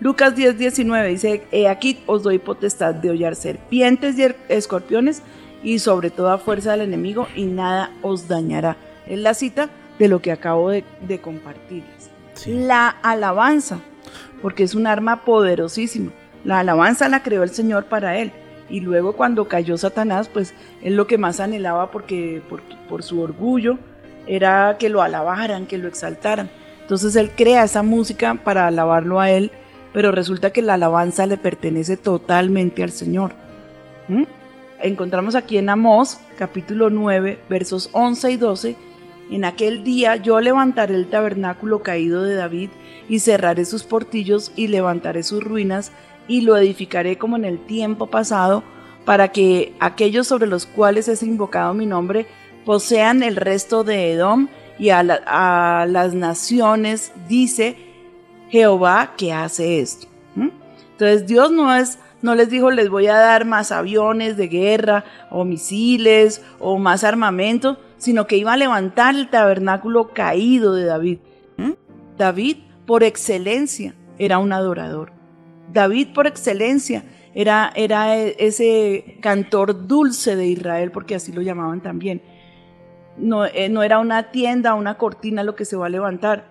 Lucas 0.00 0.34
10, 0.34 0.56
19 0.56 1.08
dice, 1.08 1.42
he 1.52 1.68
aquí 1.68 2.02
os 2.06 2.22
doy 2.22 2.38
potestad 2.38 2.94
de 2.94 3.10
hollar 3.10 3.36
serpientes 3.36 4.18
y 4.18 4.26
escorpiones 4.48 5.22
y 5.62 5.78
sobre 5.78 6.08
toda 6.08 6.38
fuerza 6.38 6.72
del 6.72 6.82
enemigo 6.82 7.28
y 7.36 7.44
nada 7.44 7.90
os 8.00 8.26
dañará. 8.26 8.76
Es 9.06 9.18
la 9.18 9.34
cita 9.34 9.68
de 9.98 10.08
lo 10.08 10.22
que 10.22 10.32
acabo 10.32 10.70
de, 10.70 10.84
de 11.06 11.20
compartirles. 11.20 12.10
Sí. 12.32 12.54
La 12.54 12.88
alabanza, 12.88 13.80
porque 14.40 14.62
es 14.62 14.74
un 14.74 14.86
arma 14.86 15.22
poderosísima. 15.22 16.12
La 16.44 16.60
alabanza 16.60 17.08
la 17.10 17.22
creó 17.22 17.42
el 17.42 17.50
Señor 17.50 17.84
para 17.84 18.16
él. 18.16 18.32
Y 18.70 18.80
luego 18.80 19.14
cuando 19.14 19.48
cayó 19.48 19.76
Satanás, 19.76 20.28
pues 20.28 20.54
él 20.82 20.96
lo 20.96 21.06
que 21.06 21.18
más 21.18 21.40
anhelaba 21.40 21.90
porque, 21.90 22.40
por, 22.48 22.62
por 22.88 23.02
su 23.02 23.20
orgullo 23.20 23.78
era 24.26 24.76
que 24.78 24.88
lo 24.88 25.02
alabaran, 25.02 25.66
que 25.66 25.78
lo 25.78 25.88
exaltaran. 25.88 26.50
Entonces 26.82 27.16
él 27.16 27.30
crea 27.36 27.64
esa 27.64 27.82
música 27.82 28.34
para 28.34 28.66
alabarlo 28.66 29.20
a 29.20 29.30
él, 29.30 29.50
pero 29.92 30.12
resulta 30.12 30.50
que 30.50 30.62
la 30.62 30.74
alabanza 30.74 31.26
le 31.26 31.36
pertenece 31.36 31.96
totalmente 31.96 32.82
al 32.82 32.90
Señor. 32.90 33.32
¿Mm? 34.08 34.24
Encontramos 34.82 35.34
aquí 35.34 35.58
en 35.58 35.68
Amós, 35.68 36.20
capítulo 36.38 36.90
9, 36.90 37.38
versos 37.48 37.90
11 37.92 38.30
y 38.30 38.36
12, 38.36 38.76
en 39.30 39.44
aquel 39.44 39.84
día 39.84 40.16
yo 40.16 40.40
levantaré 40.40 40.96
el 40.96 41.08
tabernáculo 41.08 41.82
caído 41.82 42.22
de 42.22 42.34
David 42.34 42.70
y 43.08 43.20
cerraré 43.20 43.64
sus 43.64 43.84
portillos 43.84 44.50
y 44.56 44.66
levantaré 44.66 45.22
sus 45.22 45.44
ruinas 45.44 45.92
y 46.30 46.42
lo 46.42 46.56
edificaré 46.56 47.18
como 47.18 47.34
en 47.36 47.44
el 47.44 47.58
tiempo 47.58 48.06
pasado, 48.06 48.62
para 49.04 49.28
que 49.32 49.74
aquellos 49.80 50.28
sobre 50.28 50.46
los 50.46 50.64
cuales 50.64 51.08
es 51.08 51.22
invocado 51.24 51.74
mi 51.74 51.86
nombre 51.86 52.26
posean 52.64 53.22
el 53.24 53.34
resto 53.34 53.82
de 53.82 54.12
Edom 54.12 54.46
y 54.78 54.90
a, 54.90 55.02
la- 55.02 55.20
a 55.26 55.86
las 55.86 56.14
naciones, 56.14 57.12
dice 57.28 57.76
Jehová 58.48 59.14
que 59.16 59.32
hace 59.32 59.80
esto. 59.80 60.06
Entonces 60.92 61.26
Dios 61.26 61.50
no 61.50 61.74
es, 61.74 61.98
no 62.22 62.34
les 62.34 62.48
dijo 62.50 62.70
les 62.70 62.88
voy 62.90 63.06
a 63.08 63.14
dar 63.16 63.44
más 63.46 63.72
aviones 63.72 64.36
de 64.36 64.48
guerra 64.48 65.04
o 65.30 65.44
misiles 65.44 66.42
o 66.58 66.78
más 66.78 67.02
armamento, 67.02 67.78
sino 67.96 68.26
que 68.26 68.36
iba 68.36 68.52
a 68.52 68.56
levantar 68.56 69.14
el 69.16 69.28
tabernáculo 69.30 70.10
caído 70.14 70.74
de 70.74 70.84
David. 70.84 71.18
David, 72.18 72.58
por 72.86 73.02
excelencia, 73.02 73.94
era 74.18 74.38
un 74.38 74.52
adorador. 74.52 75.12
David 75.72 76.08
por 76.14 76.26
excelencia 76.26 77.04
era, 77.34 77.72
era 77.74 78.16
ese 78.16 79.18
cantor 79.20 79.86
dulce 79.86 80.36
de 80.36 80.46
Israel, 80.46 80.90
porque 80.90 81.14
así 81.14 81.32
lo 81.32 81.42
llamaban 81.42 81.80
también. 81.80 82.22
No, 83.16 83.44
eh, 83.44 83.68
no 83.68 83.82
era 83.82 83.98
una 83.98 84.30
tienda, 84.30 84.74
una 84.74 84.96
cortina 84.96 85.44
lo 85.44 85.54
que 85.54 85.64
se 85.64 85.76
va 85.76 85.86
a 85.86 85.90
levantar, 85.90 86.50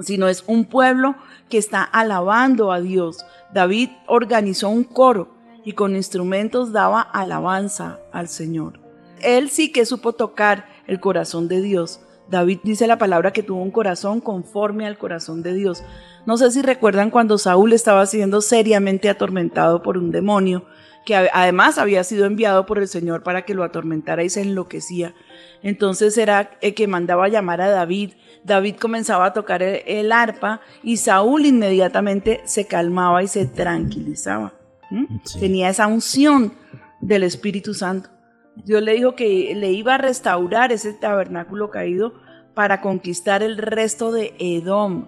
sino 0.00 0.28
es 0.28 0.44
un 0.46 0.64
pueblo 0.64 1.16
que 1.48 1.58
está 1.58 1.82
alabando 1.82 2.72
a 2.72 2.80
Dios. 2.80 3.24
David 3.52 3.90
organizó 4.06 4.68
un 4.68 4.84
coro 4.84 5.34
y 5.64 5.72
con 5.72 5.96
instrumentos 5.96 6.72
daba 6.72 7.00
alabanza 7.00 7.98
al 8.12 8.28
Señor. 8.28 8.80
Él 9.22 9.50
sí 9.50 9.72
que 9.72 9.84
supo 9.84 10.12
tocar 10.12 10.66
el 10.86 11.00
corazón 11.00 11.48
de 11.48 11.60
Dios. 11.60 12.00
David 12.30 12.60
dice 12.62 12.86
la 12.86 12.98
palabra 12.98 13.32
que 13.32 13.42
tuvo 13.42 13.62
un 13.62 13.70
corazón 13.70 14.20
conforme 14.20 14.86
al 14.86 14.98
corazón 14.98 15.42
de 15.42 15.52
Dios. 15.52 15.82
No 16.26 16.36
sé 16.36 16.50
si 16.50 16.62
recuerdan 16.62 17.10
cuando 17.10 17.38
Saúl 17.38 17.72
estaba 17.72 18.06
siendo 18.06 18.40
seriamente 18.40 19.08
atormentado 19.08 19.82
por 19.82 19.98
un 19.98 20.12
demonio, 20.12 20.64
que 21.04 21.16
además 21.16 21.78
había 21.78 22.04
sido 22.04 22.26
enviado 22.26 22.66
por 22.66 22.78
el 22.78 22.86
Señor 22.86 23.22
para 23.22 23.42
que 23.42 23.54
lo 23.54 23.64
atormentara 23.64 24.22
y 24.22 24.30
se 24.30 24.42
enloquecía. 24.42 25.14
Entonces 25.62 26.16
era 26.18 26.52
el 26.60 26.74
que 26.74 26.86
mandaba 26.86 27.28
llamar 27.28 27.60
a 27.60 27.70
David. 27.70 28.12
David 28.44 28.76
comenzaba 28.76 29.26
a 29.26 29.32
tocar 29.32 29.62
el, 29.62 29.82
el 29.86 30.12
arpa 30.12 30.60
y 30.82 30.98
Saúl 30.98 31.46
inmediatamente 31.46 32.42
se 32.44 32.66
calmaba 32.66 33.22
y 33.22 33.28
se 33.28 33.46
tranquilizaba. 33.46 34.54
¿Mm? 34.90 35.04
Sí. 35.24 35.40
Tenía 35.40 35.68
esa 35.68 35.86
unción 35.86 36.54
del 37.00 37.24
Espíritu 37.24 37.74
Santo. 37.74 38.10
Dios 38.56 38.82
le 38.82 38.94
dijo 38.94 39.14
que 39.14 39.54
le 39.54 39.72
iba 39.72 39.94
a 39.94 39.98
restaurar 39.98 40.72
ese 40.72 40.92
tabernáculo 40.92 41.70
caído 41.70 42.14
para 42.54 42.80
conquistar 42.80 43.42
el 43.42 43.58
resto 43.58 44.12
de 44.12 44.34
Edom. 44.38 45.06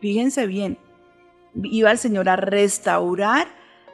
Fíjense 0.00 0.46
bien, 0.46 0.78
iba 1.62 1.90
el 1.90 1.98
Señor 1.98 2.28
a 2.28 2.36
restaurar 2.36 3.48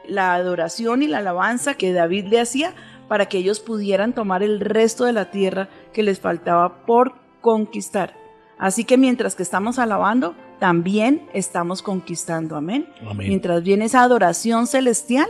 la 0.07 0.35
adoración 0.35 1.03
y 1.03 1.07
la 1.07 1.19
alabanza 1.19 1.75
que 1.75 1.93
David 1.93 2.27
le 2.27 2.41
hacía 2.41 2.75
para 3.09 3.27
que 3.27 3.39
ellos 3.39 3.61
pudieran 3.61 4.13
tomar 4.13 4.43
el 4.43 4.61
resto 4.61 5.05
de 5.05 5.13
la 5.13 5.31
tierra 5.31 5.69
que 5.93 6.03
les 6.03 6.21
faltaba 6.21 6.85
por 6.87 7.15
conquistar. 7.41 8.15
Así 8.59 8.85
que 8.85 8.99
mientras 8.99 9.35
que 9.35 9.43
estamos 9.43 9.79
alabando, 9.79 10.35
también 10.59 11.29
estamos 11.33 11.83
conquistando. 11.83 12.57
Amén. 12.57 12.87
Amén. 13.01 13.29
Mientras 13.29 13.63
viene 13.63 13.87
esa 13.87 14.03
adoración 14.03 14.67
celestial, 14.67 15.29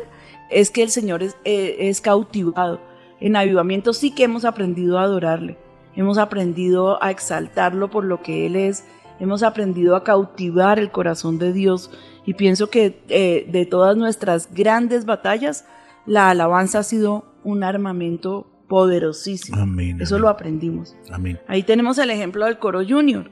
es 0.51 0.71
que 0.71 0.83
el 0.83 0.91
Señor 0.91 1.23
es, 1.23 1.37
eh, 1.45 1.77
es 1.79 2.01
cautivado. 2.01 2.81
En 3.21 3.37
avivamiento 3.37 3.93
sí 3.93 4.13
que 4.13 4.25
hemos 4.25 4.45
aprendido 4.45 4.99
a 4.99 5.03
adorarle. 5.03 5.59
Hemos 5.95 6.19
aprendido 6.19 7.03
a 7.03 7.11
exaltarlo 7.11 7.91
por 7.91 8.05
lo 8.05 8.23
que 8.23 8.47
Él 8.47 8.57
es. 8.57 8.85
Hemos 9.19 9.43
aprendido 9.43 9.97
a 9.97 10.05
cautivar 10.05 10.79
el 10.79 10.91
corazón 10.91 11.39
de 11.39 11.53
Dios. 11.53 11.91
Y 12.25 12.35
pienso 12.35 12.71
que 12.71 13.03
eh, 13.09 13.47
de 13.51 13.67
todas 13.67 13.97
nuestras 13.97 14.53
grandes 14.53 15.05
batallas, 15.05 15.67
la 16.07 16.31
alabanza 16.31 16.79
ha 16.79 16.83
sido 16.83 17.25
un 17.45 17.63
armamento 17.65 18.47
poderosísimo. 18.69 19.61
Amén, 19.61 20.01
Eso 20.01 20.15
amén. 20.15 20.23
lo 20.23 20.29
aprendimos. 20.29 20.97
Amén. 21.11 21.41
Ahí 21.49 21.63
tenemos 21.63 21.99
el 21.99 22.11
ejemplo 22.11 22.47
del 22.47 22.59
coro 22.59 22.81
junior. 22.89 23.31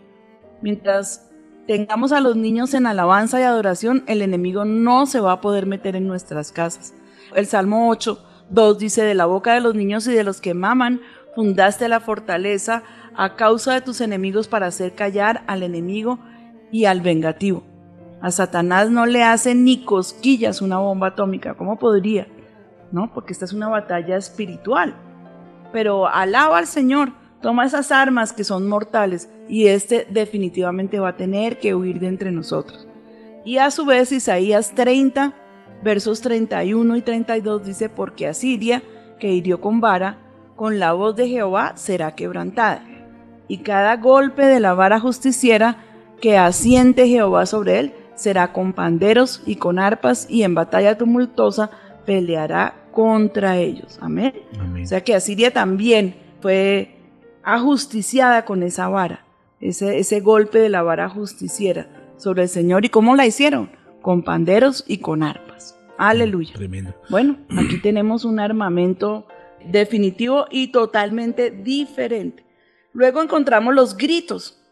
Mientras 0.61 1.31
tengamos 1.67 2.13
a 2.13 2.21
los 2.21 2.35
niños 2.37 2.75
en 2.75 2.87
alabanza 2.87 3.41
y 3.41 3.45
adoración, 3.45 4.03
el 4.09 4.21
enemigo 4.21 4.65
no 4.65 5.07
se 5.07 5.21
va 5.21 5.33
a 5.33 5.41
poder 5.41 5.67
meter 5.67 5.95
en 5.97 6.07
nuestras 6.07 6.51
casas. 6.51 6.93
El 7.35 7.47
Salmo 7.47 7.89
8, 7.89 8.25
2 8.51 8.79
dice, 8.79 9.03
de 9.03 9.15
la 9.15 9.27
boca 9.27 9.55
de 9.55 9.61
los 9.61 9.75
niños 9.75 10.07
y 10.07 10.15
de 10.15 10.25
los 10.25 10.41
que 10.41 10.55
maman, 10.55 11.01
fundaste 11.35 11.89
la 11.89 12.01
fortaleza 12.01 12.83
a 13.17 13.37
causa 13.37 13.75
de 13.75 13.81
tus 13.81 14.01
enemigos 14.01 14.49
para 14.49 14.67
hacer 14.67 14.95
callar 14.95 15.43
al 15.47 15.63
enemigo 15.63 16.19
y 16.71 16.87
al 16.87 17.01
vengativo. 17.01 17.65
A 18.21 18.31
Satanás 18.31 18.91
no 18.91 19.07
le 19.07 19.23
hace 19.23 19.55
ni 19.55 19.85
cosquillas 19.85 20.61
una 20.61 20.79
bomba 20.79 21.09
atómica. 21.09 21.55
¿Cómo 21.55 21.79
podría? 21.79 22.27
¿No? 22.91 23.13
Porque 23.13 23.33
esta 23.33 23.45
es 23.45 23.53
una 23.53 23.69
batalla 23.69 24.17
espiritual 24.17 24.95
pero 25.73 26.09
alaba 26.09 26.59
al 26.59 26.67
Señor, 26.67 27.13
toma 27.41 27.67
esas 27.67 27.93
armas 27.93 28.33
que 28.33 28.45
son 28.45 28.69
mortales 28.69 29.29
y 29.49 29.67
este 29.67 30.07
definitivamente 30.11 30.99
va 30.99 31.11
a 31.11 31.17
tener 31.17 31.59
que 31.59 31.75
huir 31.75 32.01
de 32.01 32.09
entre 32.09 32.33
nosotros. 32.33 32.87
Y 33.45 33.59
a 33.59 33.71
su 33.71 33.85
vez 33.85 34.13
Isaías 34.13 34.73
30, 34.75 35.33
versos 35.83 36.21
31 36.21 36.97
y 36.97 37.03
32 37.03 37.65
dice, 37.65 37.89
porque 37.89 38.27
Asiria, 38.27 38.83
que 39.19 39.33
hirió 39.33 39.61
con 39.61 39.81
vara, 39.81 40.19
con 40.57 40.79
la 40.79 40.93
voz 40.93 41.17
de 41.17 41.29
Jehová 41.29 41.73
será 41.77 42.15
quebrantada. 42.15 42.85
Y 43.47 43.59
cada 43.59 43.97
golpe 43.97 44.45
de 44.45 44.61
la 44.61 44.75
vara 44.75 45.01
justiciera 45.01 45.79
que 46.21 46.37
asiente 46.37 47.09
Jehová 47.09 47.47
sobre 47.47 47.79
él 47.79 47.95
será 48.15 48.53
con 48.53 48.73
panderos 48.73 49.43
y 49.47 49.57
con 49.57 49.79
arpas 49.79 50.27
y 50.29 50.43
en 50.43 50.55
batalla 50.55 50.99
tumultuosa 50.99 51.71
peleará 52.05 52.75
contra 52.91 53.57
ellos. 53.57 53.99
Amén. 54.01 54.35
Amén. 54.59 54.83
O 54.83 54.87
sea 54.87 55.03
que 55.03 55.15
Asiria 55.15 55.53
también 55.53 56.17
fue 56.41 56.97
ajusticiada 57.45 58.45
con 58.45 58.63
esa 58.63 58.89
vara, 58.89 59.25
ese, 59.61 59.99
ese 59.99 60.21
golpe 60.21 60.59
de 60.59 60.69
la 60.69 60.83
vara 60.83 61.09
justiciera 61.09 61.87
sobre 62.17 62.43
el 62.43 62.49
Señor. 62.49 62.85
¿Y 62.85 62.89
cómo 62.89 63.15
la 63.15 63.27
hicieron? 63.27 63.71
Con 64.03 64.23
panderos 64.23 64.85
y 64.87 64.99
con 64.99 65.23
arpas. 65.23 65.48
Aleluya. 65.99 66.55
Tremendo. 66.55 66.95
Bueno, 67.11 67.37
aquí 67.59 67.79
tenemos 67.83 68.25
un 68.25 68.41
armamento 68.41 69.27
definitivo 69.67 70.47
y 70.51 70.69
totalmente 70.69 71.51
diferente. 71.51 72.47
Luego 72.93 73.21
encontramos 73.21 73.75
los 73.75 73.97
gritos. 73.97 74.63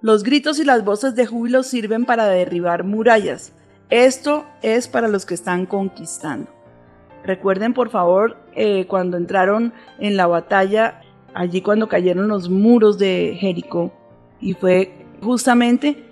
Los 0.00 0.22
gritos 0.22 0.60
y 0.60 0.64
las 0.64 0.84
voces 0.84 1.16
de 1.16 1.26
júbilo 1.26 1.64
sirven 1.64 2.04
para 2.04 2.26
derribar 2.28 2.84
murallas. 2.84 3.52
Esto 3.90 4.46
es 4.62 4.86
para 4.86 5.08
los 5.08 5.26
que 5.26 5.34
están 5.34 5.66
conquistando. 5.66 6.48
Recuerden 7.24 7.74
por 7.74 7.90
favor 7.90 8.36
eh, 8.54 8.86
cuando 8.86 9.16
entraron 9.16 9.72
en 9.98 10.16
la 10.16 10.28
batalla, 10.28 11.00
allí 11.34 11.60
cuando 11.60 11.88
cayeron 11.88 12.28
los 12.28 12.48
muros 12.48 12.98
de 12.98 13.36
Jericó. 13.38 13.92
Y 14.40 14.54
fue 14.54 15.04
justamente 15.20 16.07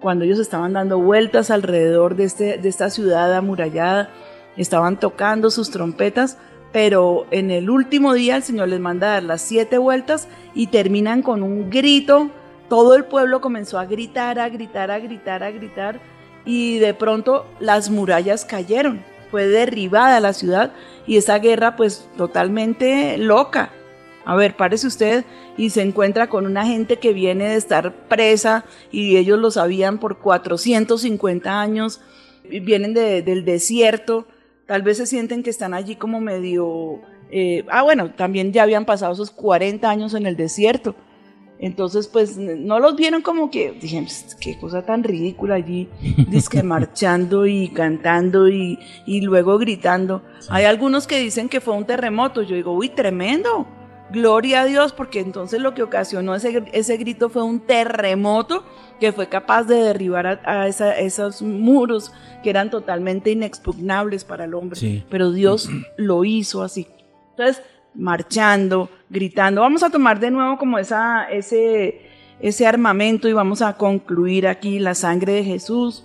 cuando 0.00 0.24
ellos 0.24 0.38
estaban 0.38 0.72
dando 0.72 0.98
vueltas 0.98 1.50
alrededor 1.50 2.16
de, 2.16 2.24
este, 2.24 2.58
de 2.58 2.68
esta 2.68 2.90
ciudad 2.90 3.34
amurallada, 3.34 4.10
estaban 4.56 4.98
tocando 4.98 5.50
sus 5.50 5.70
trompetas, 5.70 6.38
pero 6.72 7.26
en 7.30 7.50
el 7.50 7.70
último 7.70 8.14
día 8.14 8.36
el 8.36 8.42
Señor 8.42 8.68
les 8.68 8.80
manda 8.80 9.08
a 9.08 9.12
dar 9.14 9.22
las 9.22 9.42
siete 9.42 9.78
vueltas 9.78 10.28
y 10.54 10.68
terminan 10.68 11.22
con 11.22 11.42
un 11.42 11.70
grito. 11.70 12.30
Todo 12.68 12.94
el 12.94 13.04
pueblo 13.04 13.40
comenzó 13.40 13.78
a 13.78 13.86
gritar, 13.86 14.38
a 14.38 14.48
gritar, 14.48 14.90
a 14.90 14.98
gritar, 14.98 15.42
a 15.42 15.50
gritar 15.50 16.00
y 16.44 16.78
de 16.78 16.94
pronto 16.94 17.46
las 17.60 17.90
murallas 17.90 18.44
cayeron. 18.44 19.04
Fue 19.30 19.46
derribada 19.46 20.20
la 20.20 20.32
ciudad 20.32 20.72
y 21.06 21.16
esa 21.16 21.38
guerra 21.38 21.76
pues 21.76 22.08
totalmente 22.16 23.18
loca. 23.18 23.70
A 24.26 24.34
ver, 24.34 24.56
párese 24.56 24.86
usted 24.88 25.24
y 25.56 25.70
se 25.70 25.80
encuentra 25.82 26.28
con 26.28 26.44
una 26.46 26.66
gente 26.66 26.98
que 26.98 27.12
viene 27.14 27.48
de 27.48 27.56
estar 27.56 28.08
presa 28.08 28.64
y 28.92 29.16
ellos 29.16 29.38
lo 29.38 29.50
sabían 29.50 29.98
por 29.98 30.18
450 30.18 31.60
años, 31.60 32.00
y 32.48 32.60
vienen 32.60 32.92
de- 32.94 33.22
del 33.22 33.44
desierto, 33.44 34.26
tal 34.66 34.82
vez 34.82 34.98
se 34.98 35.06
sienten 35.06 35.42
que 35.42 35.50
están 35.50 35.74
allí 35.74 35.96
como 35.96 36.20
medio... 36.20 37.00
eh, 37.30 37.64
ah, 37.70 37.82
bueno, 37.82 38.12
también 38.14 38.52
ya 38.52 38.62
habían 38.64 38.84
pasado 38.84 39.12
esos 39.12 39.30
40 39.30 39.88
años 39.90 40.12
en 40.14 40.26
el 40.26 40.36
desierto. 40.36 40.94
Entonces, 41.58 42.06
pues 42.06 42.36
no 42.36 42.78
los 42.80 42.96
vieron 42.96 43.22
como 43.22 43.50
que, 43.50 43.72
dije, 43.80 43.98
"Pst, 44.02 44.34
qué 44.40 44.58
cosa 44.58 44.84
tan 44.84 45.02
ridícula 45.02 45.54
allí, 45.54 45.88
que 46.50 46.62
marchando 46.62 47.46
y 47.46 47.68
cantando 47.68 48.48
y, 48.48 48.78
y 49.06 49.22
luego 49.22 49.56
gritando. 49.58 50.22
Hay 50.50 50.64
algunos 50.66 51.06
que 51.06 51.18
dicen 51.18 51.48
que 51.48 51.60
fue 51.62 51.74
un 51.74 51.86
terremoto. 51.86 52.42
Yo 52.42 52.54
digo, 52.56 52.72
uy, 52.72 52.90
tremendo. 52.90 53.66
Gloria 54.12 54.62
a 54.62 54.64
Dios, 54.66 54.92
porque 54.92 55.18
entonces 55.20 55.60
lo 55.60 55.74
que 55.74 55.82
ocasionó 55.82 56.34
ese, 56.34 56.64
ese 56.72 56.96
grito 56.96 57.28
fue 57.28 57.42
un 57.42 57.60
terremoto 57.60 58.64
que 59.00 59.12
fue 59.12 59.28
capaz 59.28 59.64
de 59.64 59.76
derribar 59.82 60.26
a, 60.26 60.40
a 60.44 60.68
esa- 60.68 60.96
esos 60.96 61.42
muros 61.42 62.12
que 62.42 62.50
eran 62.50 62.70
totalmente 62.70 63.30
inexpugnables 63.32 64.24
para 64.24 64.44
el 64.44 64.54
hombre. 64.54 64.78
Sí. 64.78 65.04
Pero 65.10 65.32
Dios 65.32 65.68
lo 65.96 66.24
hizo 66.24 66.62
así. 66.62 66.86
Entonces, 67.30 67.62
marchando, 67.94 68.88
gritando. 69.10 69.62
Vamos 69.62 69.82
a 69.82 69.90
tomar 69.90 70.20
de 70.20 70.30
nuevo 70.30 70.56
como 70.56 70.78
esa, 70.78 71.24
ese, 71.24 72.08
ese 72.40 72.66
armamento 72.66 73.28
y 73.28 73.32
vamos 73.32 73.60
a 73.60 73.76
concluir 73.76 74.46
aquí 74.46 74.78
la 74.78 74.94
sangre 74.94 75.32
de 75.32 75.44
Jesús. 75.44 76.04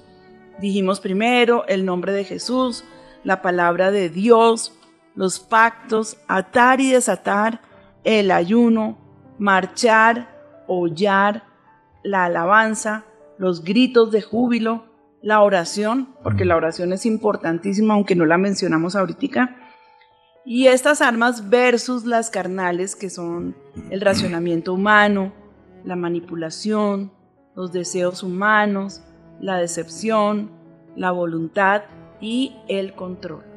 Dijimos 0.60 1.00
primero 1.00 1.66
el 1.68 1.86
nombre 1.86 2.12
de 2.14 2.24
Jesús, 2.24 2.84
la 3.24 3.42
palabra 3.42 3.92
de 3.92 4.10
Dios, 4.10 4.74
los 5.16 5.40
pactos, 5.40 6.18
atar 6.28 6.82
y 6.82 6.92
desatar, 6.92 7.62
el 8.04 8.32
ayuno, 8.32 8.98
marchar, 9.38 10.64
hollar, 10.68 11.44
la 12.04 12.26
alabanza, 12.26 13.06
los 13.38 13.64
gritos 13.64 14.12
de 14.12 14.22
júbilo, 14.22 14.86
la 15.22 15.42
oración, 15.42 16.16
porque 16.24 16.46
la 16.46 16.56
oración 16.56 16.94
es 16.94 17.06
importantísima, 17.06 17.94
aunque 17.94 18.16
no 18.16 18.26
la 18.26 18.38
mencionamos 18.38 18.96
ahorita. 18.96 19.56
Y 20.46 20.68
estas 20.68 21.02
armas 21.02 21.50
versus 21.50 22.06
las 22.06 22.32
carnales, 22.32 22.96
que 22.96 23.10
son 23.10 23.56
el 23.92 24.02
racionamiento 24.02 24.74
humano, 24.74 25.34
la 25.84 25.96
manipulación, 25.96 27.12
los 27.56 27.72
deseos 27.72 28.24
humanos, 28.24 29.04
la 29.40 29.58
decepción, 29.58 30.52
la 30.96 31.12
voluntad 31.12 31.84
y 32.20 32.56
el 32.68 32.94
control. 32.94 33.51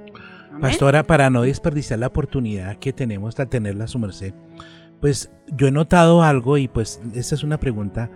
Pastora, 0.61 1.05
para 1.05 1.31
no 1.31 1.43
desperdiciar 1.43 1.99
la 1.99 2.09
oportunidad 2.09 2.77
que 2.77 2.93
tenemos 2.93 3.37
de 3.37 3.47
tenerla 3.47 3.85
a 3.85 3.89
su 3.89 3.99
merced, 3.99 4.35
pues 5.01 5.31
yo 5.53 5.67
he 5.67 5.71
notado 5.71 6.23
algo 6.23 6.59
y 6.59 6.69
pues 6.69 7.01
esta 7.15 7.35
es 7.35 7.43
una 7.43 7.59
pregunta 7.59 8.11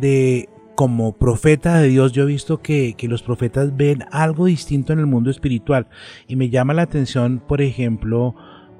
de 0.00 0.48
como 0.74 1.12
profeta 1.12 1.78
de 1.78 1.88
Dios, 1.88 2.12
yo 2.12 2.22
he 2.22 2.26
visto 2.26 2.62
que, 2.62 2.94
que 2.96 3.06
los 3.06 3.22
profetas 3.22 3.76
ven 3.76 4.04
algo 4.12 4.46
distinto 4.46 4.94
en 4.94 4.98
el 4.98 5.06
mundo 5.06 5.30
espiritual. 5.30 5.88
Y 6.26 6.36
me 6.36 6.48
llama 6.48 6.72
la 6.72 6.82
atención, 6.82 7.42
por 7.46 7.60
ejemplo, 7.60 8.34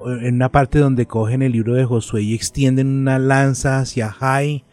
en 0.07 0.37
una 0.37 0.51
parte 0.51 0.79
donde 0.79 1.07
cogen 1.07 1.43
el 1.43 1.53
libro 1.53 1.75
de 1.75 1.85
Josué 1.85 2.23
y 2.23 2.35
extienden 2.35 2.87
una 2.87 3.19
lanza 3.19 3.81
hacia 3.81 4.11
Jai 4.11 4.65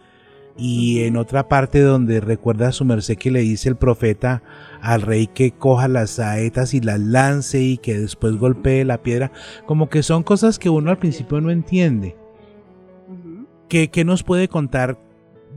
y 0.57 1.03
en 1.03 1.17
otra 1.17 1.47
parte 1.47 1.81
donde 1.81 2.19
recuerda 2.19 2.69
a 2.69 2.71
su 2.71 2.85
merced 2.85 3.17
que 3.17 3.31
le 3.31 3.41
dice 3.41 3.69
el 3.69 3.75
profeta 3.75 4.41
al 4.81 5.01
rey 5.01 5.27
que 5.27 5.51
coja 5.51 5.87
las 5.87 6.11
saetas 6.11 6.73
y 6.73 6.81
las 6.81 6.99
lance 6.99 7.61
y 7.61 7.77
que 7.77 7.97
después 7.97 8.35
golpee 8.37 8.85
la 8.85 9.01
piedra, 9.01 9.31
como 9.65 9.89
que 9.89 10.03
son 10.03 10.23
cosas 10.23 10.59
que 10.59 10.69
uno 10.69 10.89
al 10.91 10.97
principio 10.97 11.41
no 11.41 11.51
entiende. 11.51 12.15
¿Qué, 13.69 13.89
qué 13.89 14.05
nos 14.05 14.23
puede 14.23 14.47
contar 14.47 14.97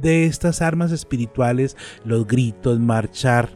de 0.00 0.26
estas 0.26 0.62
armas 0.62 0.90
espirituales, 0.92 1.76
los 2.04 2.26
gritos, 2.26 2.80
marchar 2.80 3.50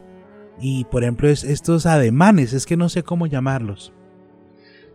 y 0.61 0.85
por 0.85 1.03
ejemplo 1.03 1.27
es- 1.27 1.43
estos 1.43 1.85
ademanes, 1.85 2.53
es 2.53 2.65
que 2.65 2.77
no 2.77 2.87
sé 2.87 3.03
cómo 3.03 3.27
llamarlos? 3.27 3.91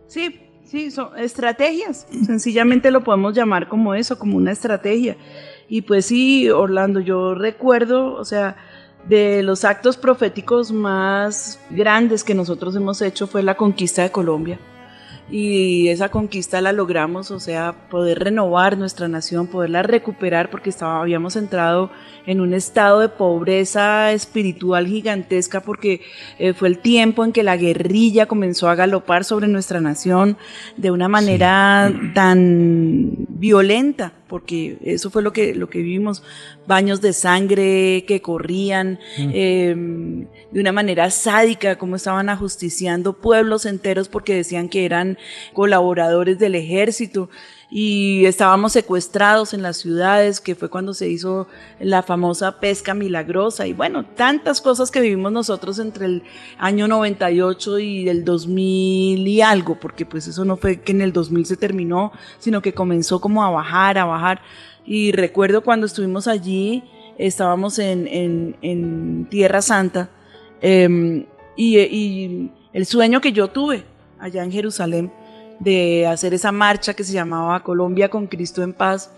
Sí, 0.07 0.39
sí, 0.63 0.89
son 0.91 1.17
estrategias. 1.17 2.07
Sencillamente 2.25 2.89
lo 2.91 3.03
podemos 3.03 3.35
llamar 3.35 3.67
como 3.67 3.93
eso, 3.93 4.17
como 4.17 4.37
una 4.37 4.51
estrategia. 4.51 5.15
Y 5.69 5.83
pues 5.83 6.05
sí, 6.07 6.49
Orlando, 6.49 6.99
yo 6.99 7.35
recuerdo, 7.35 8.13
o 8.15 8.25
sea, 8.25 8.57
de 9.07 9.43
los 9.43 9.65
actos 9.65 9.97
proféticos 9.97 10.71
más 10.71 11.59
grandes 11.69 12.23
que 12.23 12.35
nosotros 12.35 12.75
hemos 12.75 13.01
hecho 13.01 13.27
fue 13.27 13.43
la 13.43 13.55
conquista 13.55 14.03
de 14.03 14.11
Colombia. 14.11 14.59
Y 15.31 15.87
esa 15.87 16.09
conquista 16.09 16.59
la 16.59 16.73
logramos, 16.73 17.31
o 17.31 17.39
sea, 17.39 17.73
poder 17.89 18.19
renovar 18.19 18.77
nuestra 18.77 19.07
nación, 19.07 19.47
poderla 19.47 19.81
recuperar, 19.81 20.49
porque 20.49 20.69
estaba, 20.69 20.99
habíamos 20.99 21.37
entrado 21.37 21.89
en 22.25 22.41
un 22.41 22.53
estado 22.53 22.99
de 22.99 23.07
pobreza 23.07 24.11
espiritual 24.11 24.87
gigantesca, 24.87 25.61
porque 25.61 26.01
eh, 26.37 26.53
fue 26.53 26.67
el 26.67 26.79
tiempo 26.79 27.23
en 27.23 27.31
que 27.31 27.43
la 27.43 27.55
guerrilla 27.55 28.25
comenzó 28.25 28.67
a 28.67 28.75
galopar 28.75 29.23
sobre 29.23 29.47
nuestra 29.47 29.79
nación 29.79 30.37
de 30.75 30.91
una 30.91 31.07
manera 31.07 31.93
tan 32.13 33.11
violenta, 33.29 34.11
porque 34.27 34.79
eso 34.83 35.09
fue 35.09 35.21
lo 35.21 35.31
que, 35.31 35.55
lo 35.55 35.69
que 35.69 35.79
vimos, 35.79 36.23
baños 36.67 36.99
de 36.99 37.13
sangre 37.13 38.03
que 38.05 38.21
corrían, 38.21 38.99
eh, 39.17 40.27
de 40.51 40.59
una 40.59 40.71
manera 40.71 41.09
sádica, 41.09 41.77
cómo 41.77 41.95
estaban 41.95 42.29
ajusticiando 42.29 43.13
pueblos 43.13 43.65
enteros 43.65 44.09
porque 44.09 44.35
decían 44.35 44.69
que 44.69 44.85
eran 44.85 45.17
colaboradores 45.53 46.39
del 46.39 46.55
ejército 46.55 47.29
y 47.73 48.25
estábamos 48.25 48.73
secuestrados 48.73 49.53
en 49.53 49.61
las 49.61 49.77
ciudades, 49.77 50.41
que 50.41 50.55
fue 50.55 50.69
cuando 50.69 50.93
se 50.93 51.07
hizo 51.07 51.47
la 51.79 52.03
famosa 52.03 52.59
pesca 52.59 52.93
milagrosa 52.93 53.65
y 53.65 53.71
bueno, 53.71 54.05
tantas 54.05 54.59
cosas 54.59 54.91
que 54.91 54.99
vivimos 54.99 55.31
nosotros 55.31 55.79
entre 55.79 56.05
el 56.05 56.23
año 56.57 56.89
98 56.89 57.79
y 57.79 58.09
el 58.09 58.25
2000 58.25 59.25
y 59.25 59.41
algo, 59.41 59.79
porque 59.79 60.05
pues 60.05 60.27
eso 60.27 60.43
no 60.43 60.57
fue 60.57 60.81
que 60.81 60.91
en 60.91 60.99
el 60.99 61.13
2000 61.13 61.45
se 61.45 61.55
terminó, 61.55 62.11
sino 62.39 62.61
que 62.61 62.73
comenzó 62.73 63.21
como 63.21 63.41
a 63.41 63.49
bajar, 63.49 63.97
a 63.97 64.03
bajar. 64.03 64.41
Y 64.85 65.13
recuerdo 65.13 65.61
cuando 65.61 65.85
estuvimos 65.85 66.27
allí, 66.27 66.83
estábamos 67.17 67.79
en, 67.79 68.05
en, 68.07 68.57
en 68.61 69.27
Tierra 69.29 69.61
Santa, 69.61 70.09
eh, 70.61 71.25
y, 71.55 72.49
el 72.73 72.85
sueño 72.85 73.19
que 73.19 73.33
yo 73.33 73.49
tuve 73.49 73.83
allá 74.19 74.43
en 74.43 74.51
Jerusalén, 74.51 75.11
de 75.59 76.07
hacer 76.07 76.33
esa 76.33 76.51
marcha 76.51 76.93
que 76.93 77.03
se 77.03 77.13
llamaba 77.13 77.63
Colombia 77.63 78.09
con 78.09 78.27
Cristo 78.27 78.63
en 78.63 78.73
paz, 78.73 79.11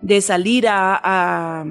de 0.00 0.20
salir 0.20 0.66
a 0.68 1.64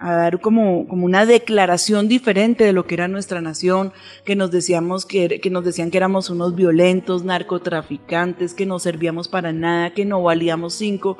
dar 0.00 0.40
como, 0.40 0.86
como, 0.86 1.04
una 1.04 1.26
declaración 1.26 2.08
diferente 2.08 2.64
de 2.64 2.72
lo 2.72 2.86
que 2.86 2.94
era 2.94 3.08
nuestra 3.08 3.40
nación, 3.40 3.92
que 4.24 4.36
nos, 4.36 4.50
decíamos 4.50 5.04
que, 5.04 5.40
que 5.40 5.50
nos 5.50 5.64
decían 5.64 5.90
que 5.90 5.96
éramos 5.98 6.30
unos 6.30 6.54
violentos, 6.54 7.24
narcotraficantes, 7.24 8.54
que 8.54 8.66
no 8.66 8.78
servíamos 8.78 9.28
para 9.28 9.52
nada, 9.52 9.90
que 9.90 10.04
no 10.04 10.22
valíamos 10.22 10.74
cinco, 10.74 11.18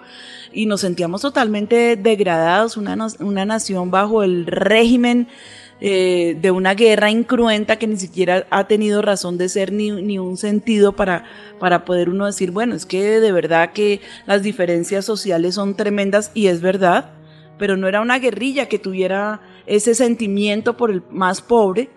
y 0.52 0.66
nos 0.66 0.82
sentíamos 0.82 1.22
totalmente 1.22 1.96
degradados, 1.96 2.76
una, 2.76 2.96
una 3.18 3.44
nación 3.44 3.90
bajo 3.90 4.22
el 4.22 4.46
régimen 4.46 5.28
eh, 5.80 6.36
de 6.40 6.50
una 6.50 6.74
guerra 6.74 7.10
incruenta 7.10 7.76
que 7.76 7.86
ni 7.86 7.96
siquiera 7.96 8.46
ha 8.50 8.66
tenido 8.66 9.00
razón 9.00 9.38
de 9.38 9.48
ser 9.48 9.72
ni, 9.72 9.90
ni, 9.90 10.18
un 10.18 10.36
sentido 10.36 10.94
para, 10.96 11.24
para 11.60 11.84
poder 11.84 12.08
uno 12.08 12.26
decir, 12.26 12.50
bueno, 12.50 12.74
es 12.74 12.84
que 12.84 13.20
de 13.20 13.32
verdad 13.32 13.72
que 13.72 14.00
las 14.26 14.42
diferencias 14.42 15.04
sociales 15.04 15.54
son 15.54 15.76
tremendas 15.76 16.32
y 16.34 16.48
es 16.48 16.60
verdad, 16.60 17.12
pero 17.58 17.76
no 17.76 17.86
era 17.86 18.00
una 18.00 18.18
guerrilla 18.18 18.66
que 18.66 18.78
tuviera 18.78 19.40
ese 19.66 19.94
sentimiento 19.94 20.76
por 20.76 20.90
el 20.90 21.02
más 21.10 21.42
pobre, 21.42 21.90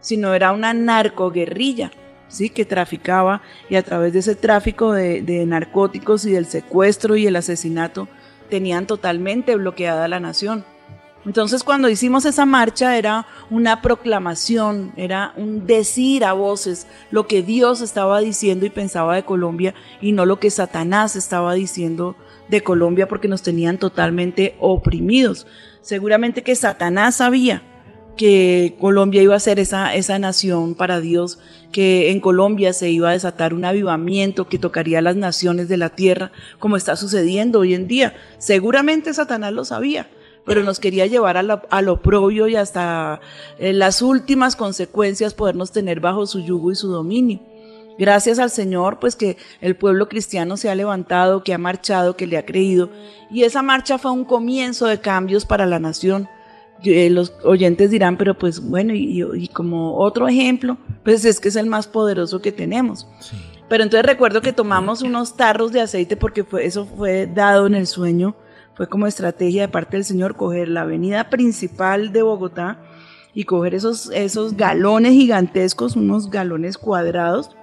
sino 0.00 0.34
era 0.34 0.52
una 0.52 0.74
narcoguerrilla. 0.74 1.92
¿sí? 2.28 2.50
que 2.50 2.66
traficaba 2.66 3.40
y 3.70 3.76
a 3.76 3.82
través 3.82 4.12
de 4.12 4.18
ese 4.18 4.34
tráfico 4.34 4.92
de, 4.92 5.22
de 5.22 5.46
narcóticos 5.46 6.26
y 6.26 6.32
del 6.32 6.44
secuestro 6.44 7.16
y 7.16 7.26
el 7.26 7.36
asesinato 7.36 8.06
tenían 8.50 8.86
totalmente 8.86 9.56
bloqueada 9.56 10.08
la 10.08 10.20
nación. 10.20 10.62
Entonces 11.26 11.64
cuando 11.64 11.88
hicimos 11.88 12.24
esa 12.24 12.46
marcha 12.46 12.96
era 12.96 13.26
una 13.50 13.82
proclamación, 13.82 14.92
era 14.96 15.32
un 15.36 15.66
decir 15.66 16.24
a 16.24 16.32
voces 16.32 16.86
lo 17.10 17.26
que 17.26 17.42
Dios 17.42 17.80
estaba 17.80 18.20
diciendo 18.20 18.64
y 18.64 18.70
pensaba 18.70 19.16
de 19.16 19.24
Colombia 19.24 19.74
y 20.00 20.12
no 20.12 20.26
lo 20.26 20.38
que 20.38 20.50
Satanás 20.50 21.16
estaba 21.16 21.54
diciendo 21.54 22.16
de 22.48 22.62
Colombia 22.62 23.08
porque 23.08 23.28
nos 23.28 23.42
tenían 23.42 23.78
totalmente 23.78 24.56
oprimidos. 24.60 25.46
Seguramente 25.82 26.42
que 26.42 26.54
Satanás 26.54 27.16
sabía 27.16 27.62
que 28.16 28.76
Colombia 28.80 29.22
iba 29.22 29.36
a 29.36 29.40
ser 29.40 29.60
esa, 29.60 29.94
esa 29.94 30.18
nación 30.18 30.74
para 30.74 31.00
Dios, 31.00 31.38
que 31.70 32.10
en 32.10 32.20
Colombia 32.20 32.72
se 32.72 32.90
iba 32.90 33.10
a 33.10 33.12
desatar 33.12 33.54
un 33.54 33.64
avivamiento 33.64 34.48
que 34.48 34.58
tocaría 34.58 34.98
a 34.98 35.02
las 35.02 35.14
naciones 35.14 35.68
de 35.68 35.76
la 35.76 35.90
tierra, 35.90 36.32
como 36.58 36.76
está 36.76 36.96
sucediendo 36.96 37.60
hoy 37.60 37.74
en 37.74 37.86
día. 37.86 38.16
Seguramente 38.38 39.14
Satanás 39.14 39.52
lo 39.52 39.64
sabía 39.64 40.08
pero 40.48 40.64
nos 40.64 40.80
quería 40.80 41.06
llevar 41.06 41.36
a 41.36 41.42
lo, 41.42 41.62
a 41.70 41.82
lo 41.82 42.00
propio 42.00 42.48
y 42.48 42.56
hasta 42.56 43.20
eh, 43.58 43.72
las 43.72 44.02
últimas 44.02 44.56
consecuencias 44.56 45.34
podernos 45.34 45.70
tener 45.70 46.00
bajo 46.00 46.26
su 46.26 46.40
yugo 46.40 46.72
y 46.72 46.74
su 46.74 46.88
dominio. 46.88 47.40
Gracias 47.98 48.38
al 48.38 48.50
Señor, 48.50 48.98
pues 48.98 49.16
que 49.16 49.36
el 49.60 49.76
pueblo 49.76 50.08
cristiano 50.08 50.56
se 50.56 50.70
ha 50.70 50.74
levantado, 50.74 51.42
que 51.42 51.52
ha 51.52 51.58
marchado, 51.58 52.16
que 52.16 52.26
le 52.26 52.38
ha 52.38 52.46
creído. 52.46 52.90
Y 53.30 53.42
esa 53.42 53.62
marcha 53.62 53.98
fue 53.98 54.12
un 54.12 54.24
comienzo 54.24 54.86
de 54.86 55.00
cambios 55.00 55.44
para 55.44 55.66
la 55.66 55.78
nación. 55.78 56.28
Eh, 56.84 57.10
los 57.10 57.34
oyentes 57.42 57.90
dirán, 57.90 58.16
pero 58.16 58.38
pues 58.38 58.60
bueno, 58.60 58.94
y, 58.94 59.24
y, 59.34 59.48
como 59.48 59.96
otro 59.98 60.28
ejemplo, 60.28 60.78
pues 61.04 61.24
es 61.24 61.40
que 61.40 61.48
es 61.48 61.56
el 61.56 61.66
más 61.66 61.88
poderoso 61.88 62.40
que 62.40 62.52
tenemos. 62.52 63.08
Sí. 63.18 63.36
Pero 63.68 63.82
entonces 63.82 64.06
recuerdo 64.06 64.40
que 64.40 64.52
tomamos 64.52 65.02
unos 65.02 65.36
tarros 65.36 65.72
de 65.72 65.82
aceite 65.82 66.16
porque 66.16 66.42
fue, 66.44 66.64
eso 66.64 66.86
fue 66.86 67.26
dado 67.26 67.66
en 67.66 67.74
el 67.74 67.86
sueño 67.86 68.34
fue 68.78 68.88
como 68.88 69.08
estrategia 69.08 69.62
de 69.62 69.68
parte 69.68 69.96
del 69.96 70.04
Señor 70.04 70.36
coger 70.36 70.68
la 70.68 70.82
avenida 70.82 71.30
principal 71.30 72.12
de 72.12 72.22
Bogotá 72.22 72.78
y 73.34 73.42
coger 73.42 73.74
esos, 73.74 74.08
esos 74.12 74.56
galones 74.56 75.14
gigantescos, 75.14 75.96
unos 75.96 76.30
galones 76.30 76.78
cuadrados 76.78 77.56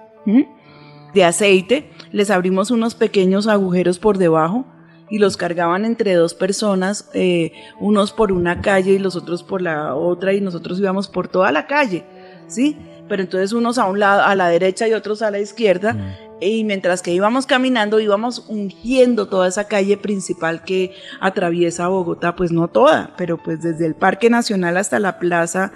de 1.14 1.24
aceite, 1.24 1.90
les 2.12 2.30
abrimos 2.30 2.70
unos 2.70 2.94
pequeños 2.94 3.46
agujeros 3.46 3.98
por 3.98 4.18
debajo 4.18 4.66
y 5.08 5.18
los 5.18 5.38
cargaban 5.38 5.86
entre 5.86 6.12
dos 6.12 6.34
personas, 6.34 7.08
eh, 7.14 7.52
unos 7.80 8.12
por 8.12 8.30
una 8.30 8.60
calle 8.60 8.92
y 8.92 8.98
los 8.98 9.16
otros 9.16 9.42
por 9.42 9.62
la 9.62 9.94
otra 9.94 10.34
y 10.34 10.42
nosotros 10.42 10.78
íbamos 10.78 11.08
por 11.08 11.28
toda 11.28 11.50
la 11.50 11.66
calle, 11.66 12.04
¿sí? 12.46 12.76
Pero 13.08 13.22
entonces 13.22 13.52
unos 13.52 13.78
a 13.78 13.86
un 13.86 14.00
lado, 14.00 14.22
a 14.22 14.34
la 14.34 14.48
derecha 14.48 14.88
y 14.88 14.92
otros 14.92 15.22
a 15.22 15.30
la 15.30 15.38
izquierda. 15.38 15.92
Mm 15.94 16.26
y 16.40 16.64
mientras 16.64 17.02
que 17.02 17.12
íbamos 17.12 17.46
caminando 17.46 17.98
íbamos 17.98 18.44
ungiendo 18.48 19.28
toda 19.28 19.48
esa 19.48 19.68
calle 19.68 19.96
principal 19.96 20.62
que 20.64 20.92
atraviesa 21.20 21.88
Bogotá, 21.88 22.36
pues 22.36 22.52
no 22.52 22.68
toda, 22.68 23.14
pero 23.16 23.42
pues 23.42 23.62
desde 23.62 23.86
el 23.86 23.94
Parque 23.94 24.28
Nacional 24.28 24.76
hasta 24.76 24.98
la 24.98 25.18
plaza 25.18 25.72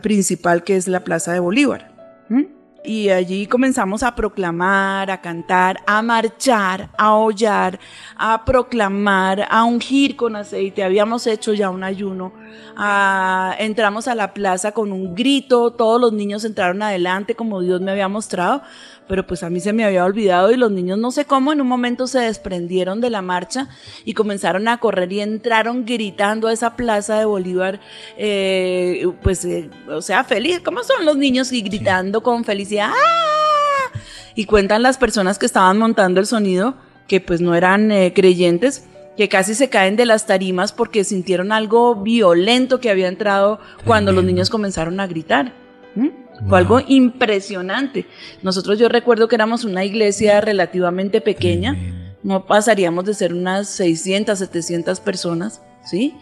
principal 0.00 0.62
que 0.62 0.76
es 0.76 0.88
la 0.88 1.04
Plaza 1.04 1.32
de 1.32 1.40
Bolívar. 1.40 1.92
¿Mm? 2.28 2.61
Y 2.84 3.10
allí 3.10 3.46
comenzamos 3.46 4.02
a 4.02 4.12
proclamar, 4.16 5.08
a 5.08 5.20
cantar, 5.20 5.80
a 5.86 6.02
marchar, 6.02 6.90
a 6.98 7.14
hollar, 7.14 7.78
a 8.16 8.44
proclamar, 8.44 9.46
a 9.48 9.62
ungir 9.62 10.16
con 10.16 10.34
aceite. 10.34 10.82
Habíamos 10.82 11.28
hecho 11.28 11.54
ya 11.54 11.70
un 11.70 11.84
ayuno. 11.84 12.32
A, 12.76 13.54
entramos 13.60 14.08
a 14.08 14.16
la 14.16 14.34
plaza 14.34 14.72
con 14.72 14.90
un 14.90 15.14
grito, 15.14 15.72
todos 15.72 16.00
los 16.00 16.12
niños 16.12 16.44
entraron 16.44 16.82
adelante 16.82 17.36
como 17.36 17.60
Dios 17.60 17.80
me 17.80 17.92
había 17.92 18.08
mostrado, 18.08 18.62
pero 19.08 19.26
pues 19.26 19.42
a 19.42 19.50
mí 19.50 19.60
se 19.60 19.72
me 19.72 19.84
había 19.84 20.04
olvidado 20.04 20.50
y 20.50 20.56
los 20.56 20.70
niños 20.70 20.98
no 20.98 21.10
sé 21.10 21.24
cómo 21.24 21.52
en 21.52 21.60
un 21.60 21.66
momento 21.66 22.06
se 22.06 22.20
desprendieron 22.20 23.00
de 23.00 23.10
la 23.10 23.22
marcha 23.22 23.68
y 24.04 24.14
comenzaron 24.14 24.68
a 24.68 24.78
correr 24.78 25.12
y 25.12 25.20
entraron 25.20 25.84
gritando 25.84 26.48
a 26.48 26.52
esa 26.52 26.76
plaza 26.76 27.18
de 27.18 27.24
Bolívar, 27.24 27.80
eh, 28.16 29.06
pues, 29.22 29.44
eh, 29.44 29.70
o 29.88 30.02
sea, 30.02 30.24
feliz, 30.24 30.60
¿cómo 30.60 30.82
son 30.82 31.04
los 31.04 31.16
niños? 31.16 31.52
Y 31.52 31.62
gritando 31.62 32.20
sí. 32.20 32.24
con 32.24 32.44
felicidad, 32.44 32.90
¡ah! 32.90 33.98
Y 34.34 34.46
cuentan 34.46 34.82
las 34.82 34.98
personas 34.98 35.38
que 35.38 35.46
estaban 35.46 35.78
montando 35.78 36.20
el 36.20 36.26
sonido, 36.26 36.76
que 37.06 37.20
pues 37.20 37.40
no 37.40 37.54
eran 37.54 37.92
eh, 37.92 38.12
creyentes, 38.14 38.86
que 39.16 39.28
casi 39.28 39.54
se 39.54 39.68
caen 39.68 39.96
de 39.96 40.06
las 40.06 40.26
tarimas 40.26 40.72
porque 40.72 41.04
sintieron 41.04 41.52
algo 41.52 41.96
violento 41.96 42.80
que 42.80 42.90
había 42.90 43.08
entrado 43.08 43.60
cuando 43.84 44.12
los 44.12 44.24
niños 44.24 44.48
comenzaron 44.48 45.00
a 45.00 45.06
gritar. 45.06 45.52
¿Mm? 45.94 46.21
Fue 46.42 46.48
wow. 46.48 46.56
algo 46.56 46.80
impresionante. 46.86 48.06
Nosotros 48.42 48.78
yo 48.78 48.88
recuerdo 48.88 49.28
que 49.28 49.36
éramos 49.36 49.64
una 49.64 49.84
iglesia 49.84 50.40
relativamente 50.40 51.20
pequeña, 51.20 51.76
no 52.22 52.46
pasaríamos 52.46 53.04
de 53.04 53.14
ser 53.14 53.32
unas 53.32 53.68
600, 53.68 54.38
700 54.38 55.00
personas, 55.00 55.62
¿sí? 55.84 56.14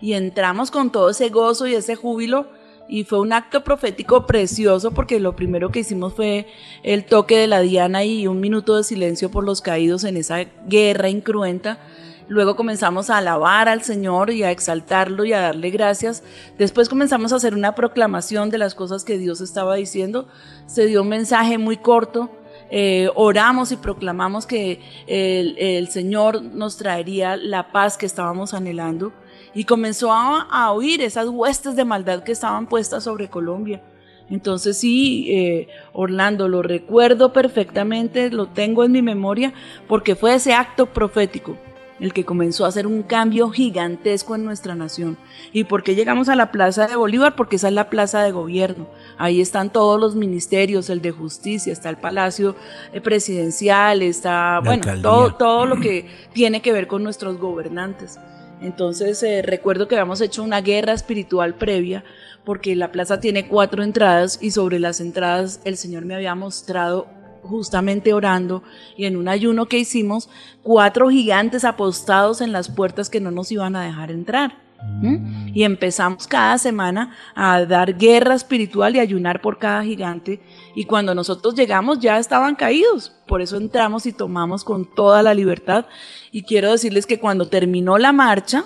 Y 0.00 0.14
entramos 0.14 0.70
con 0.70 0.90
todo 0.90 1.10
ese 1.10 1.28
gozo 1.28 1.66
y 1.66 1.74
ese 1.74 1.94
júbilo 1.94 2.48
y 2.88 3.04
fue 3.04 3.20
un 3.20 3.32
acto 3.32 3.62
profético 3.62 4.26
precioso 4.26 4.90
porque 4.90 5.20
lo 5.20 5.36
primero 5.36 5.70
que 5.70 5.80
hicimos 5.80 6.12
fue 6.14 6.46
el 6.82 7.04
toque 7.04 7.38
de 7.38 7.46
la 7.46 7.60
diana 7.60 8.04
y 8.04 8.26
un 8.26 8.40
minuto 8.40 8.76
de 8.76 8.82
silencio 8.82 9.30
por 9.30 9.44
los 9.44 9.60
caídos 9.60 10.02
en 10.02 10.16
esa 10.16 10.44
guerra 10.66 11.08
incruenta 11.08 11.78
Luego 12.30 12.54
comenzamos 12.54 13.10
a 13.10 13.18
alabar 13.18 13.68
al 13.68 13.82
Señor 13.82 14.30
y 14.30 14.44
a 14.44 14.52
exaltarlo 14.52 15.24
y 15.24 15.32
a 15.32 15.40
darle 15.40 15.70
gracias. 15.70 16.22
Después 16.58 16.88
comenzamos 16.88 17.32
a 17.32 17.36
hacer 17.36 17.54
una 17.54 17.74
proclamación 17.74 18.50
de 18.50 18.58
las 18.58 18.76
cosas 18.76 19.02
que 19.02 19.18
Dios 19.18 19.40
estaba 19.40 19.74
diciendo. 19.74 20.28
Se 20.66 20.86
dio 20.86 21.02
un 21.02 21.08
mensaje 21.08 21.58
muy 21.58 21.76
corto. 21.76 22.30
Eh, 22.70 23.10
oramos 23.16 23.72
y 23.72 23.76
proclamamos 23.78 24.46
que 24.46 24.80
el, 25.08 25.88
Señor 25.88 26.40
nos 26.40 26.76
traería 26.76 27.36
la 27.36 27.72
paz 27.72 27.98
que 27.98 28.06
estábamos 28.06 28.54
anhelando. 28.54 29.12
Y 29.52 29.64
comenzó 29.64 30.12
a, 30.12 30.42
a 30.42 30.70
oír 30.70 31.02
esas 31.02 31.26
huestes 31.26 31.74
de 31.74 31.84
maldad 31.84 32.22
que 32.22 32.30
estaban 32.30 32.68
puestas 32.68 33.02
sobre 33.02 33.28
Colombia. 33.28 33.82
Entonces 34.28 34.78
sí, 34.78 35.26
eh, 35.32 35.66
Orlando, 35.92 36.46
lo 36.46 36.62
recuerdo 36.62 37.32
perfectamente, 37.32 38.30
lo 38.30 38.46
tengo 38.46 38.84
en 38.84 38.92
mi 38.92 39.02
memoria, 39.02 39.52
porque 39.88 40.14
fue 40.14 40.36
ese 40.36 40.54
acto 40.54 40.86
profético 40.86 41.56
el 42.00 42.12
que 42.12 42.24
comenzó 42.24 42.64
a 42.64 42.68
hacer 42.68 42.86
un 42.86 43.02
cambio 43.02 43.50
gigantesco 43.50 44.34
en 44.34 44.44
nuestra 44.44 44.74
nación. 44.74 45.18
¿Y 45.52 45.64
por 45.64 45.82
qué 45.82 45.94
llegamos 45.94 46.28
a 46.28 46.36
la 46.36 46.50
Plaza 46.50 46.86
de 46.86 46.96
Bolívar? 46.96 47.36
Porque 47.36 47.56
esa 47.56 47.68
es 47.68 47.74
la 47.74 47.90
plaza 47.90 48.22
de 48.22 48.32
gobierno. 48.32 48.88
Ahí 49.18 49.40
están 49.40 49.70
todos 49.70 50.00
los 50.00 50.16
ministerios, 50.16 50.90
el 50.90 51.02
de 51.02 51.10
justicia, 51.10 51.72
está 51.72 51.90
el 51.90 51.98
Palacio 51.98 52.56
Presidencial, 53.02 54.02
está, 54.02 54.54
la 54.54 54.60
bueno, 54.60 54.86
todo, 55.02 55.34
todo 55.34 55.66
lo 55.66 55.76
que 55.76 56.06
tiene 56.32 56.62
que 56.62 56.72
ver 56.72 56.86
con 56.86 57.02
nuestros 57.02 57.38
gobernantes. 57.38 58.18
Entonces 58.62 59.22
eh, 59.22 59.42
recuerdo 59.42 59.88
que 59.88 59.94
habíamos 59.94 60.20
hecho 60.20 60.42
una 60.42 60.60
guerra 60.60 60.92
espiritual 60.92 61.54
previa 61.54 62.04
porque 62.44 62.76
la 62.76 62.92
plaza 62.92 63.20
tiene 63.20 63.48
cuatro 63.48 63.82
entradas 63.82 64.38
y 64.40 64.50
sobre 64.50 64.78
las 64.78 65.00
entradas 65.00 65.60
el 65.64 65.76
Señor 65.76 66.04
me 66.04 66.14
había 66.14 66.34
mostrado 66.34 67.06
justamente 67.42 68.12
orando 68.12 68.62
y 68.96 69.06
en 69.06 69.16
un 69.16 69.28
ayuno 69.28 69.66
que 69.66 69.78
hicimos 69.78 70.28
cuatro 70.62 71.10
gigantes 71.10 71.64
apostados 71.64 72.40
en 72.40 72.52
las 72.52 72.68
puertas 72.68 73.10
que 73.10 73.20
no 73.20 73.30
nos 73.30 73.50
iban 73.52 73.76
a 73.76 73.84
dejar 73.84 74.10
entrar. 74.10 74.70
¿Mm? 75.02 75.48
Y 75.54 75.64
empezamos 75.64 76.26
cada 76.26 76.56
semana 76.56 77.14
a 77.34 77.64
dar 77.66 77.98
guerra 77.98 78.34
espiritual 78.34 78.96
y 78.96 79.00
ayunar 79.00 79.40
por 79.42 79.58
cada 79.58 79.82
gigante. 79.82 80.40
Y 80.74 80.84
cuando 80.84 81.14
nosotros 81.14 81.54
llegamos 81.54 82.00
ya 82.00 82.18
estaban 82.18 82.54
caídos. 82.54 83.12
Por 83.26 83.42
eso 83.42 83.56
entramos 83.56 84.06
y 84.06 84.12
tomamos 84.12 84.64
con 84.64 84.86
toda 84.86 85.22
la 85.22 85.34
libertad. 85.34 85.86
Y 86.32 86.42
quiero 86.42 86.72
decirles 86.72 87.06
que 87.06 87.20
cuando 87.20 87.48
terminó 87.48 87.98
la 87.98 88.12
marcha, 88.12 88.64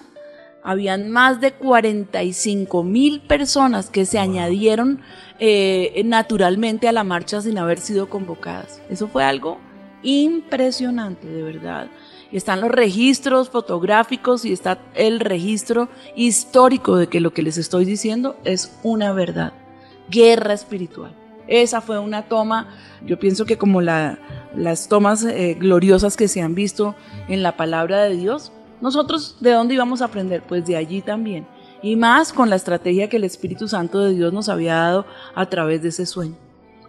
habían 0.64 1.10
más 1.10 1.40
de 1.40 1.52
45 1.52 2.82
mil 2.82 3.20
personas 3.20 3.90
que 3.90 4.06
se 4.06 4.18
añadieron 4.18 5.00
eh, 5.38 6.02
naturalmente 6.04 6.88
a 6.88 6.92
la 6.92 7.04
marcha 7.04 7.40
sin 7.42 7.58
haber 7.58 7.78
sido 7.78 8.08
convocadas. 8.08 8.80
Eso 8.90 9.06
fue 9.06 9.22
algo 9.24 9.58
impresionante, 10.02 11.26
de 11.28 11.42
verdad. 11.42 11.88
Y 12.32 12.36
están 12.36 12.60
los 12.60 12.70
registros 12.70 13.50
fotográficos 13.50 14.44
y 14.44 14.52
está 14.52 14.78
el 14.94 15.20
registro 15.20 15.88
histórico 16.16 16.96
de 16.96 17.06
que 17.08 17.20
lo 17.20 17.32
que 17.32 17.42
les 17.42 17.58
estoy 17.58 17.84
diciendo 17.84 18.36
es 18.44 18.76
una 18.82 19.12
verdad. 19.12 19.52
Guerra 20.10 20.54
espiritual. 20.54 21.14
Esa 21.46 21.80
fue 21.82 21.98
una 21.98 22.22
toma, 22.22 22.68
yo 23.04 23.18
pienso 23.18 23.44
que 23.44 23.58
como 23.58 23.82
la- 23.82 24.18
las 24.56 24.88
tomas 24.88 25.22
eh, 25.24 25.56
gloriosas 25.60 26.16
que 26.16 26.26
se 26.28 26.40
han 26.40 26.54
visto 26.54 26.94
en 27.28 27.42
la 27.42 27.56
palabra 27.56 28.02
de 28.04 28.16
Dios, 28.16 28.50
nosotros 28.80 29.36
de 29.40 29.52
dónde 29.52 29.74
íbamos 29.74 30.02
a 30.02 30.06
aprender? 30.06 30.42
Pues 30.46 30.66
de 30.66 30.76
allí 30.76 31.02
también. 31.02 31.46
Y 31.82 31.96
más 31.96 32.32
con 32.32 32.48
la 32.48 32.56
estrategia 32.56 33.08
que 33.08 33.16
el 33.16 33.24
Espíritu 33.24 33.68
Santo 33.68 34.00
de 34.00 34.14
Dios 34.14 34.32
nos 34.32 34.48
había 34.48 34.74
dado 34.74 35.06
a 35.34 35.46
través 35.50 35.82
de 35.82 35.88
ese 35.88 36.06
sueño. 36.06 36.36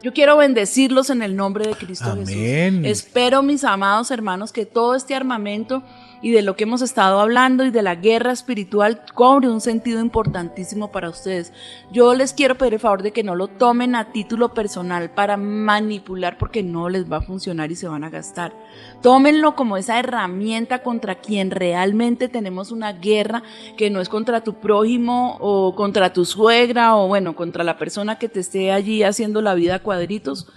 Yo 0.02 0.14
quiero 0.14 0.38
bendecirlos 0.38 1.10
en 1.10 1.24
el 1.24 1.36
nombre 1.36 1.68
de 1.68 1.74
Cristo 1.74 2.12
Amén. 2.12 2.28
Jesús. 2.28 2.86
Espero, 2.86 3.42
mis 3.42 3.64
amados 3.64 4.12
hermanos, 4.12 4.54
que 4.54 4.66
todo 4.66 4.94
este 4.94 5.16
armamento 5.16 5.82
y 6.22 6.32
de 6.32 6.42
lo 6.42 6.56
que 6.56 6.64
hemos 6.64 6.82
estado 6.82 7.20
hablando 7.20 7.66
y 7.66 7.72
de 7.72 7.82
la 7.82 7.96
guerra 7.96 8.32
espiritual 8.32 9.02
cobre 9.14 9.50
un 9.50 9.62
sentido 9.62 10.00
importantísimo 10.00 10.92
para 10.92 11.10
ustedes. 11.10 11.54
Yo 11.92 12.14
les 12.16 12.34
quiero 12.34 12.56
pedir 12.56 12.76
el 12.76 12.80
favor 12.80 13.04
de 13.04 13.12
que 13.12 13.24
no 13.24 13.36
lo 13.36 13.48
tomen 13.48 13.96
a 13.96 14.12
título 14.12 14.54
personal 14.54 15.12
para 15.12 15.38
manipular 15.38 16.38
porque 16.38 16.64
no 16.64 16.90
les 16.90 17.12
va 17.12 17.18
a 17.18 17.22
funcionar 17.22 17.72
y 17.72 17.76
se 17.76 17.88
van 17.88 18.04
a 18.04 18.10
gastar. 18.10 18.54
Tómenlo 19.02 19.56
como 19.56 19.78
esa 19.78 20.00
herramienta 20.00 20.84
contra 20.84 21.16
quien 21.16 21.52
realmente 21.52 22.28
tenemos 22.28 22.72
una 22.72 22.94
guerra 22.94 23.44
que 23.78 23.90
no 23.90 24.02
es 24.02 24.10
contra 24.10 24.42
tu 24.42 24.56
prójimo 24.56 25.38
o 25.40 25.76
contra 25.76 26.14
tu 26.14 26.26
suegra 26.26 26.96
o 26.96 27.08
bueno, 27.08 27.36
contra 27.36 27.64
la 27.64 27.78
persona 27.78 28.18
que 28.18 28.30
te 28.30 28.40
esté 28.40 28.72
allí 28.72 29.04
haciendo 29.04 29.42
la 29.42 29.54
vida 29.54 29.76
a 29.76 29.80
cuadritos. 29.80 30.48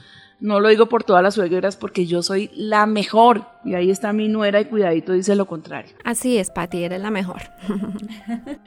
No 0.40 0.60
lo 0.60 0.68
digo 0.68 0.86
por 0.86 1.02
todas 1.02 1.22
las 1.22 1.34
suegras 1.34 1.76
porque 1.76 2.06
yo 2.06 2.22
soy 2.22 2.50
la 2.54 2.86
mejor 2.86 3.44
y 3.64 3.74
ahí 3.74 3.90
está 3.90 4.12
mi 4.12 4.28
nuera 4.28 4.60
y 4.60 4.66
cuidadito 4.66 5.12
dice 5.12 5.34
lo 5.34 5.46
contrario. 5.46 5.96
Así 6.04 6.38
es, 6.38 6.50
Pati, 6.50 6.84
eres 6.84 7.00
la 7.00 7.10
mejor. 7.10 7.42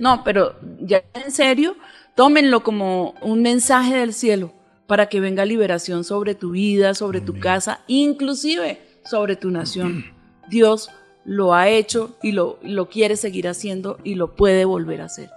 No, 0.00 0.24
pero 0.24 0.56
ya 0.80 1.02
en 1.12 1.30
serio, 1.30 1.76
tómenlo 2.14 2.62
como 2.62 3.14
un 3.20 3.42
mensaje 3.42 3.96
del 3.96 4.14
cielo 4.14 4.52
para 4.86 5.08
que 5.08 5.20
venga 5.20 5.44
liberación 5.44 6.04
sobre 6.04 6.34
tu 6.34 6.52
vida, 6.52 6.94
sobre 6.94 7.20
tu 7.20 7.38
casa, 7.38 7.80
inclusive 7.86 8.80
sobre 9.04 9.36
tu 9.36 9.50
nación. 9.50 10.06
Dios 10.48 10.90
lo 11.24 11.54
ha 11.54 11.68
hecho 11.68 12.16
y 12.22 12.32
lo, 12.32 12.58
lo 12.62 12.88
quiere 12.88 13.16
seguir 13.16 13.48
haciendo 13.48 13.98
y 14.04 14.14
lo 14.14 14.34
puede 14.34 14.64
volver 14.64 15.02
a 15.02 15.06
hacer. 15.06 15.30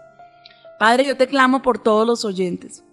Padre, 0.78 1.06
yo 1.06 1.18
te 1.18 1.28
clamo 1.28 1.62
por 1.62 1.80
todos 1.80 2.08
los 2.08 2.24
oyentes. 2.24 2.84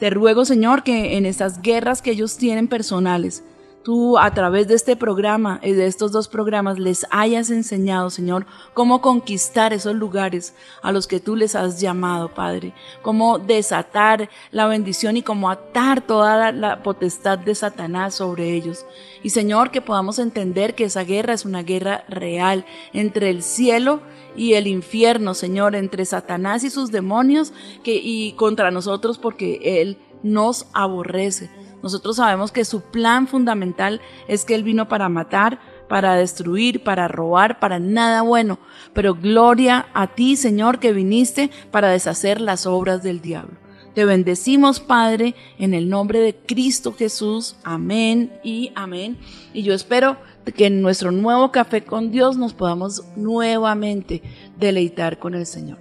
Te 0.00 0.08
ruego, 0.08 0.46
Señor, 0.46 0.82
que 0.82 1.18
en 1.18 1.26
estas 1.26 1.60
guerras 1.60 2.00
que 2.00 2.12
ellos 2.12 2.38
tienen 2.38 2.68
personales, 2.68 3.44
tú 3.82 4.16
a 4.16 4.32
través 4.32 4.66
de 4.66 4.74
este 4.74 4.96
programa 4.96 5.60
y 5.62 5.72
de 5.72 5.86
estos 5.86 6.10
dos 6.10 6.26
programas 6.26 6.78
les 6.78 7.06
hayas 7.10 7.50
enseñado, 7.50 8.08
Señor, 8.08 8.46
cómo 8.72 9.02
conquistar 9.02 9.74
esos 9.74 9.94
lugares 9.94 10.54
a 10.82 10.90
los 10.90 11.06
que 11.06 11.20
tú 11.20 11.36
les 11.36 11.54
has 11.54 11.82
llamado, 11.82 12.32
Padre, 12.32 12.72
cómo 13.02 13.38
desatar 13.38 14.30
la 14.52 14.66
bendición 14.66 15.18
y 15.18 15.22
cómo 15.22 15.50
atar 15.50 16.00
toda 16.00 16.50
la, 16.50 16.82
potestad 16.82 17.38
de 17.38 17.54
Satanás 17.54 18.14
sobre 18.14 18.54
ellos. 18.54 18.86
Y 19.22 19.30
Señor, 19.30 19.70
que 19.70 19.82
podamos 19.82 20.18
entender 20.18 20.74
que 20.74 20.84
esa 20.84 21.04
guerra 21.04 21.34
es 21.34 21.44
una 21.44 21.62
guerra 21.62 22.04
real 22.08 22.64
entre 22.94 23.28
el 23.28 23.42
cielo 23.42 24.00
y 24.00 24.19
el 24.54 24.66
infierno, 24.66 25.34
Señor, 25.34 25.74
entre 25.74 26.04
Satanás 26.04 26.64
y 26.64 26.70
sus 26.70 26.90
demonios 26.90 27.52
que, 27.84 28.00
y 28.02 28.32
contra 28.32 28.70
nosotros 28.70 29.18
porque 29.18 29.80
Él 29.80 29.98
nos 30.22 30.66
aborrece. 30.72 31.50
Nosotros 31.82 32.16
sabemos 32.16 32.52
que 32.52 32.64
su 32.64 32.82
plan 32.82 33.26
fundamental 33.26 34.00
es 34.28 34.44
que 34.44 34.54
Él 34.54 34.62
vino 34.62 34.88
para 34.88 35.08
matar, 35.08 35.60
para 35.88 36.14
destruir, 36.14 36.82
para 36.84 37.08
robar, 37.08 37.58
para 37.58 37.78
nada 37.78 38.22
bueno. 38.22 38.58
Pero 38.92 39.14
gloria 39.14 39.88
a 39.94 40.08
ti, 40.08 40.36
Señor, 40.36 40.78
que 40.78 40.92
viniste 40.92 41.50
para 41.70 41.88
deshacer 41.88 42.40
las 42.40 42.66
obras 42.66 43.02
del 43.02 43.20
diablo. 43.20 43.56
Te 43.94 44.04
bendecimos, 44.04 44.78
Padre, 44.78 45.34
en 45.58 45.74
el 45.74 45.88
nombre 45.88 46.20
de 46.20 46.34
Cristo 46.34 46.94
Jesús. 46.96 47.56
Amén 47.64 48.32
y 48.44 48.70
amén. 48.76 49.18
Y 49.52 49.62
yo 49.62 49.74
espero 49.74 50.16
que 50.44 50.66
en 50.66 50.80
nuestro 50.82 51.12
nuevo 51.12 51.52
café 51.52 51.84
con 51.84 52.10
Dios 52.10 52.36
nos 52.36 52.54
podamos 52.54 53.04
nuevamente 53.16 54.22
deleitar 54.58 55.18
con 55.18 55.34
el 55.34 55.46
Señor. 55.46 55.78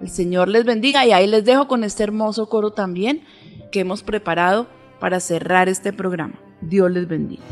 El 0.00 0.08
Señor 0.08 0.48
les 0.48 0.64
bendiga 0.64 1.04
y 1.04 1.12
ahí 1.12 1.26
les 1.26 1.44
dejo 1.44 1.68
con 1.68 1.84
este 1.84 2.02
hermoso 2.02 2.48
coro 2.48 2.72
también 2.72 3.22
que 3.70 3.80
hemos 3.80 4.02
preparado 4.02 4.66
para 4.98 5.20
cerrar 5.20 5.68
este 5.68 5.92
programa. 5.92 6.34
Dios 6.60 6.90
les 6.90 7.06
bendiga. 7.06 7.42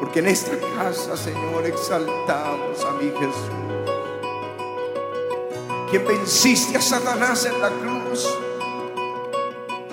Porque 0.00 0.20
en 0.20 0.28
esta 0.28 0.52
casa, 0.76 1.16
Señor, 1.16 1.64
exaltamos 1.66 2.84
a 2.84 2.92
mi 2.92 3.10
Jesús. 3.10 3.50
Quien 5.90 6.06
venciste 6.06 6.78
a 6.78 6.80
Satanás 6.80 7.44
en 7.46 7.60
la 7.60 7.68
cruz. 7.70 8.28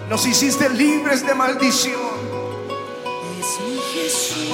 Nos 0.10 0.26
hiciste 0.26 0.70
libres 0.70 1.26
de 1.26 1.34
maldición. 1.36 2.27
Es 3.48 3.62
mi 3.62 3.78
Jesús, 3.94 4.50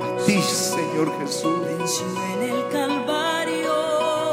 A 0.00 0.24
ti, 0.26 0.40
Señor 0.42 1.12
Jesús. 1.18 1.60
venció 1.66 2.06
en 2.34 2.42
el 2.54 2.68
Calvario. 2.70 3.74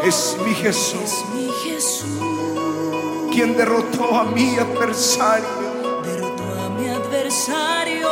Es 0.04 0.38
mi 0.46 0.54
Jesús. 0.54 1.02
Es 1.04 1.26
mi 1.34 1.50
Jesús, 1.64 3.32
Quien 3.34 3.58
derrotó 3.58 4.16
a 4.16 4.26
mi 4.26 4.58
adversario. 4.60 5.48
derrotó 6.06 6.44
a 6.44 6.70
mi 6.78 6.88
adversario. 6.88 8.10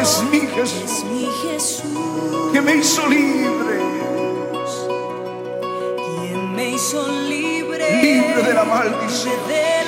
Es 0.00 0.22
mi 0.30 0.38
Es 0.38 0.50
Jesús. 0.54 1.04
mi 1.10 1.26
Jesús, 1.42 2.52
Que 2.52 2.60
me 2.60 2.76
hizo 2.76 3.06
libre. 3.08 3.80
quien 6.22 6.54
me 6.54 6.70
hizo 6.70 7.08
libre. 7.08 8.00
Libre 8.00 8.42
de 8.44 8.54
la 8.54 8.64
maldición. 8.64 9.34
libre 9.34 9.54
de 9.56 9.84